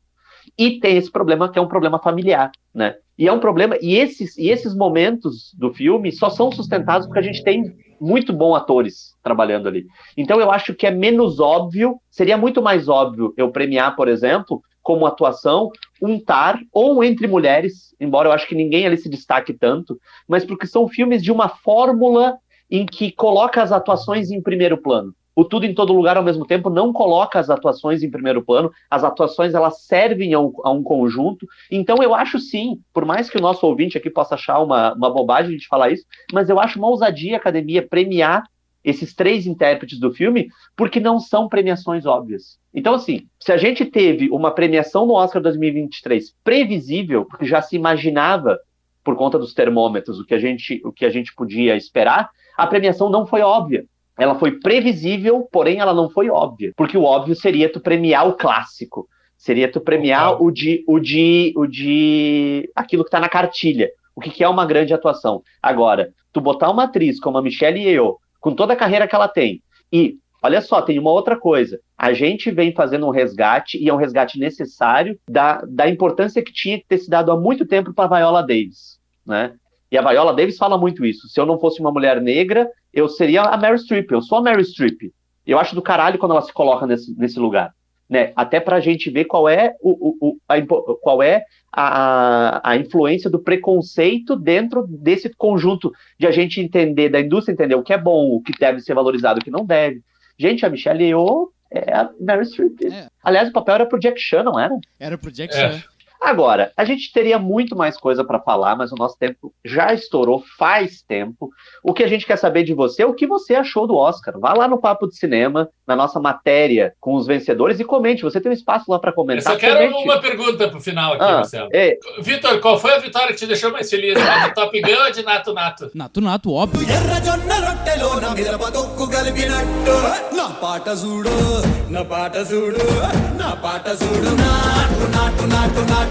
E 0.58 0.80
tem 0.80 0.98
esse 0.98 1.12
problema 1.12 1.52
que 1.52 1.60
é 1.60 1.62
um 1.62 1.68
problema 1.68 2.00
familiar, 2.00 2.52
né? 2.74 2.96
E 3.16 3.28
é 3.28 3.32
um 3.32 3.40
problema. 3.40 3.78
E 3.80 3.96
esses, 3.96 4.36
e 4.40 4.50
esses 4.50 4.76
momentos 4.76 5.54
do 5.54 5.72
filme 5.72 6.12
só 6.12 6.32
são 6.32 6.52
sustentados 6.52 7.06
porque 7.06 7.20
a 7.20 7.24
gente 7.24 7.44
tem 7.44 7.64
muito 8.04 8.34
bons 8.34 8.56
atores 8.56 9.16
trabalhando 9.24 9.70
ali. 9.70 9.86
Então 10.18 10.42
eu 10.42 10.52
acho 10.52 10.74
que 10.76 10.86
é 10.86 10.92
menos 10.92 11.40
óbvio, 11.40 11.98
seria 12.12 12.38
muito 12.38 12.62
mais 12.62 12.90
óbvio 12.90 13.34
eu 13.38 13.50
premiar, 13.50 13.96
por 13.96 14.10
exemplo, 14.10 14.62
como 14.82 15.06
atuação, 15.06 15.72
um 16.02 16.20
Tar 16.20 16.60
ou 16.74 16.98
um 16.98 17.04
Entre 17.04 17.28
Mulheres, 17.28 17.96
embora 18.02 18.28
eu 18.28 18.34
acho 18.34 18.46
que 18.46 18.56
ninguém 18.56 18.86
ali 18.86 18.98
se 18.98 19.10
destaque 19.10 19.54
tanto, 19.54 19.98
mas 20.28 20.44
porque 20.44 20.68
são 20.68 20.86
filmes 20.86 21.24
de 21.24 21.32
uma 21.32 21.48
fórmula 21.48 22.38
em 22.70 22.86
que 22.86 23.10
coloca 23.10 23.64
as 23.64 23.72
atuações 23.72 24.30
em 24.32 24.42
primeiro 24.42 24.78
plano. 24.78 25.16
O 25.36 25.44
Tudo 25.44 25.66
em 25.66 25.74
Todo 25.74 25.94
Lugar 25.94 26.18
ao 26.18 26.24
mesmo 26.24 26.46
tempo 26.46 26.70
não 26.70 26.94
coloca 26.94 27.40
as 27.40 27.50
atuações 27.50 28.04
em 28.04 28.12
primeiro 28.12 28.44
plano, 28.44 28.72
as 28.90 29.04
atuações 29.04 29.54
elas 29.54 29.84
servem 29.84 30.34
a 30.34 30.40
um, 30.40 30.54
a 30.64 30.72
um 30.72 30.84
conjunto. 30.84 31.48
Então 31.72 31.98
eu 32.02 32.14
acho 32.14 32.40
sim, 32.40 32.80
por 32.94 33.06
mais 33.06 33.30
que 33.30 33.38
o 33.38 33.42
nosso 33.42 33.66
ouvinte 33.66 33.98
aqui 33.98 34.10
possa 34.10 34.36
achar 34.36 34.60
uma, 34.60 34.94
uma 34.94 35.10
bobagem 35.10 35.54
gente 35.54 35.68
falar 35.68 35.92
isso, 35.92 36.06
mas 36.32 36.50
eu 36.50 36.60
acho 36.60 36.78
uma 36.78 36.90
ousadia 36.90 37.36
a 37.36 37.38
academia 37.38 37.88
premiar 37.88 38.44
esses 38.84 39.14
três 39.14 39.48
intérpretes 39.48 40.00
do 40.00 40.14
filme, 40.14 40.50
porque 40.76 41.00
não 41.00 41.20
são 41.20 41.48
premiações 41.48 42.06
óbvias. 42.06 42.60
Então, 42.74 42.94
assim, 42.94 43.28
se 43.40 43.52
a 43.52 43.58
gente 43.58 43.86
teve 43.86 44.30
uma 44.30 44.52
premiação 44.52 45.06
no 45.06 45.14
Oscar 45.14 45.42
2023 45.42 46.36
previsível, 46.44 47.26
porque 47.26 47.46
já 47.46 47.62
se 47.62 47.78
imaginava, 47.78 48.60
por 49.04 49.16
conta 49.16 49.40
dos 49.40 49.54
termômetros, 49.54 50.20
o 50.20 50.26
que 50.26 50.34
a 50.34 50.40
gente, 50.40 50.82
o 50.86 50.92
que 50.92 51.06
a 51.06 51.10
gente 51.10 51.34
podia 51.34 51.76
esperar, 51.78 52.30
a 52.58 52.68
premiação 52.68 53.10
não 53.10 53.26
foi 53.26 53.42
óbvia. 53.42 53.86
Ela 54.18 54.36
foi 54.36 54.60
previsível, 54.60 55.48
porém 55.52 55.80
ela 55.80 55.94
não 55.94 56.10
foi 56.10 56.30
óbvia. 56.30 56.72
Porque 56.76 56.98
o 56.98 57.04
óbvio 57.04 57.36
seria 57.36 57.72
tu 57.72 57.80
premiar 57.80 58.28
o 58.28 58.34
clássico. 58.34 59.08
Seria 59.38 59.70
tu 59.70 59.82
premiar 59.82 60.42
o 60.42 60.52
de, 60.52 60.84
o 60.88 61.00
de, 61.00 61.54
o 61.56 61.66
de 61.66 62.70
aquilo 62.76 63.04
que 63.04 63.10
está 63.10 63.20
na 63.20 63.28
cartilha. 63.28 63.90
O 64.16 64.22
que, 64.22 64.30
que 64.30 64.44
é 64.44 64.48
uma 64.48 64.66
grande 64.66 64.94
atuação. 64.94 65.42
Agora, 65.62 66.14
tu 66.32 66.40
botar 66.40 66.70
uma 66.70 66.84
atriz 66.84 67.20
como 67.20 67.38
a 67.38 67.42
Michelle 67.42 67.80
Yeoh, 67.80 68.18
com 68.40 68.54
toda 68.54 68.74
a 68.74 68.78
carreira 68.78 69.08
que 69.08 69.16
ela 69.16 69.28
tem, 69.28 69.62
e 69.92 70.18
olha 70.42 70.62
só, 70.62 70.82
tem 70.82 71.00
uma 71.00 71.12
outra 71.12 71.38
coisa. 71.38 71.80
A 71.98 72.14
gente 72.14 72.52
vem 72.52 72.74
fazendo 72.74 73.08
um 73.08 73.12
resgate, 73.12 73.78
e 73.78 73.90
é 73.90 73.94
um 73.94 73.98
resgate 73.98 74.40
necessário, 74.40 75.18
da, 75.28 75.62
da 75.68 75.90
importância 75.90 76.44
que 76.44 76.52
tinha 76.52 76.78
que 76.78 76.86
ter 76.88 76.98
se 76.98 77.10
dado 77.10 77.32
há 77.32 77.40
muito 77.40 77.66
tempo 77.66 77.94
para 77.94 78.18
Viola 78.18 78.42
Davis, 78.42 79.00
né? 79.26 79.54
E 79.92 79.98
a 79.98 80.02
Viola 80.02 80.34
Davis 80.34 80.58
fala 80.58 80.78
muito 80.78 81.06
isso. 81.06 81.28
Se 81.30 81.40
eu 81.40 81.46
não 81.46 81.60
fosse 81.60 81.80
uma 81.80 81.92
mulher 81.92 82.20
negra, 82.20 82.68
eu 82.94 83.10
seria 83.10 83.42
a 83.42 83.58
Mary 83.58 83.80
Streep. 83.80 84.12
Eu 84.12 84.22
sou 84.22 84.38
a 84.38 84.42
Mary 84.42 84.64
Streep. 84.64 85.12
Eu 85.46 85.60
acho 85.60 85.76
do 85.76 85.82
caralho 85.82 86.18
quando 86.20 86.32
ela 86.32 86.42
se 86.42 86.54
coloca 86.54 86.86
nesse, 86.86 87.14
nesse 87.18 87.40
lugar. 87.40 87.74
Né? 88.10 88.32
Até 88.36 88.60
pra 88.60 88.80
gente 88.80 89.10
ver 89.10 89.26
qual 89.26 89.50
é, 89.50 89.76
o, 89.82 90.10
o, 90.10 90.30
o 90.30 90.38
a, 90.48 90.56
qual 91.02 91.24
é 91.24 91.44
a, 91.72 92.72
a 92.72 92.78
influência 92.78 93.30
do 93.30 93.40
preconceito 93.40 94.36
dentro 94.36 94.86
desse 94.88 95.30
conjunto 95.30 95.92
de 96.20 96.28
a 96.28 96.32
gente 96.32 96.62
entender, 96.62 97.10
da 97.10 97.20
indústria 97.20 97.54
entender 97.54 97.76
o 97.76 97.82
que 97.82 97.94
é 97.94 97.98
bom, 97.98 98.36
o 98.36 98.42
que 98.42 98.54
deve 98.58 98.82
ser 98.82 98.94
valorizado, 98.94 99.40
o 99.40 99.44
que 99.44 99.50
não 99.50 99.66
deve. 99.66 100.02
Gente, 100.38 100.66
a 100.66 100.70
Michelle 100.70 101.04
Yeoh 101.04 101.52
é 101.72 101.94
a 101.94 102.10
Mary 102.22 102.46
Streep. 102.46 102.86
É. 102.86 103.08
Aliás, 103.24 103.50
o 103.50 103.54
papel 103.54 103.76
era 103.76 103.86
pro 103.86 104.00
Jack 104.00 104.20
Chan, 104.20 104.44
não 104.44 104.60
era? 104.60 104.78
Era 105.00 105.18
pro 105.18 105.32
Jack 105.32 105.54
É. 105.56 105.72
Chan. 105.72 105.84
Agora, 106.24 106.72
a 106.78 106.86
gente 106.86 107.12
teria 107.12 107.38
muito 107.38 107.76
mais 107.76 107.98
coisa 107.98 108.24
para 108.24 108.40
falar, 108.40 108.78
mas 108.78 108.94
o 108.94 108.96
nosso 108.96 109.18
tempo 109.18 109.54
já 109.64 109.94
estourou 109.94 110.42
faz 110.58 111.02
tempo. 111.02 111.50
O 111.84 111.94
que 111.94 112.02
a 112.02 112.08
gente 112.08 112.26
quer 112.26 112.38
saber 112.38 112.64
de 112.64 112.74
você 112.74 113.04
é 113.04 113.06
o 113.06 113.14
que 113.14 113.28
você 113.28 113.56
achou 113.56 113.86
do 113.86 113.98
Oscar. 113.98 114.40
Vá 114.40 114.54
lá 114.54 114.66
no 114.66 114.80
Papo 114.80 115.06
de 115.06 115.18
Cinema, 115.18 115.70
na 115.86 115.98
nossa 115.98 116.22
matéria 116.22 116.94
com 117.02 117.16
os 117.16 117.28
vencedores 117.28 117.78
e 117.82 117.84
comente. 117.84 118.24
Você 118.24 118.40
tem 118.40 118.50
um 118.50 118.56
espaço 118.56 118.90
lá 118.90 118.98
para 118.98 119.12
comentar. 119.12 119.54
Eu 119.54 119.60
só 119.60 119.68
quero 119.68 119.92
comente. 119.92 120.10
uma 120.10 120.22
pergunta 120.22 120.70
para 120.70 120.78
o 120.78 120.82
final 120.82 121.14
aqui, 121.14 121.24
ah, 121.24 121.34
Marcelo. 121.34 121.70
E... 121.74 122.00
Vitor, 122.22 122.60
qual 122.62 122.80
foi 122.80 122.94
a 122.94 123.00
vitória 123.00 123.28
que 123.28 123.40
te 123.40 123.46
deixou 123.46 123.70
mais 123.72 123.90
feliz? 123.90 124.14
Do 124.14 124.54
Top 124.54 124.82
Gun 124.82 125.04
ou 125.06 125.12
de 125.12 125.24
Nato 125.24 125.54
Nato? 125.54 125.92
Nato 125.94 126.22
Nato, 126.22 126.54
óbvio. 126.54 126.88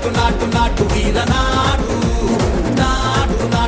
నాటు 0.03 0.15
నాటు 0.19 0.47
నాటు 0.57 0.83
వీర 0.83 1.19
నాడు. 1.25 2.12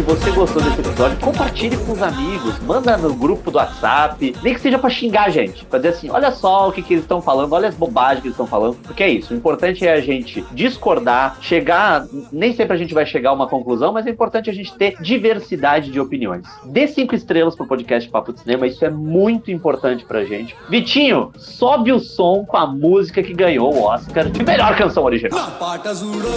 você 0.05 0.31
gostou 0.33 0.63
desse 0.63 0.81
episódio, 0.81 1.19
compartilhe 1.19 1.77
com 1.79 1.93
os 1.93 2.03
amigos, 2.03 2.59
manda 2.61 2.97
no 2.97 3.15
grupo 3.15 3.51
do 3.51 3.57
WhatsApp, 3.57 4.37
nem 4.43 4.55
que 4.55 4.61
seja 4.61 4.79
pra 4.79 4.91
xingar 4.91 5.25
a 5.25 5.31
gente, 5.31 5.65
pra 5.65 5.79
dizer 5.79 5.91
assim, 5.91 6.11
olha 6.11 6.31
só 6.31 6.69
o 6.69 6.73
que, 6.73 6.83
que 6.83 6.95
eles 6.95 7.05
estão 7.05 7.23
falando, 7.23 7.53
olha 7.53 7.69
as 7.69 7.75
bobagens 7.75 8.21
que 8.21 8.29
eles 8.29 8.35
estão 8.35 8.47
falando, 8.47 8.77
porque 8.83 9.03
é 9.03 9.09
isso, 9.09 9.33
o 9.33 9.37
importante 9.37 9.87
é 9.87 9.93
a 9.93 10.01
gente 10.01 10.45
discordar, 10.53 11.39
chegar, 11.41 12.07
nem 12.31 12.53
sempre 12.55 12.75
a 12.75 12.77
gente 12.77 12.93
vai 12.93 13.07
chegar 13.07 13.31
a 13.31 13.33
uma 13.33 13.49
conclusão, 13.49 13.93
mas 13.93 14.07
é 14.07 14.11
importante 14.11 14.51
a 14.51 14.53
gente 14.53 14.75
ter 14.75 15.01
diversidade 15.01 15.91
de 15.91 15.99
opiniões. 15.99 16.47
Dê 16.65 16.87
cinco 16.87 17.15
estrelas 17.15 17.57
pro 17.57 17.67
podcast 17.67 18.09
Papo 18.11 18.33
de 18.33 18.41
Cinema, 18.41 18.67
isso 18.67 18.85
é 18.85 18.91
muito 18.91 19.51
importante 19.51 20.05
pra 20.05 20.25
gente. 20.25 20.55
Vitinho, 20.69 21.33
sobe 21.39 21.93
o 21.93 21.99
som 21.99 22.45
com 22.45 22.57
a 22.57 22.67
música 22.67 23.23
que 23.23 23.33
ganhou 23.33 23.75
o 23.75 23.83
Oscar 23.85 24.29
de 24.29 24.45
melhor 24.45 24.77
canção 24.77 25.05
original. 25.05 25.39
Na 25.39 25.51
pata 25.53 25.95
zuru, 25.95 26.29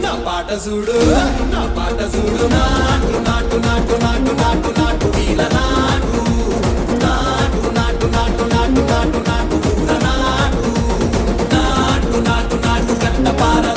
na 0.00 0.16
pata 0.18 0.56
zuru, 0.56 0.92
na 1.50 1.68
pata 1.74 2.06
zuru, 2.06 2.48
na... 2.48 3.07
para 13.38 13.67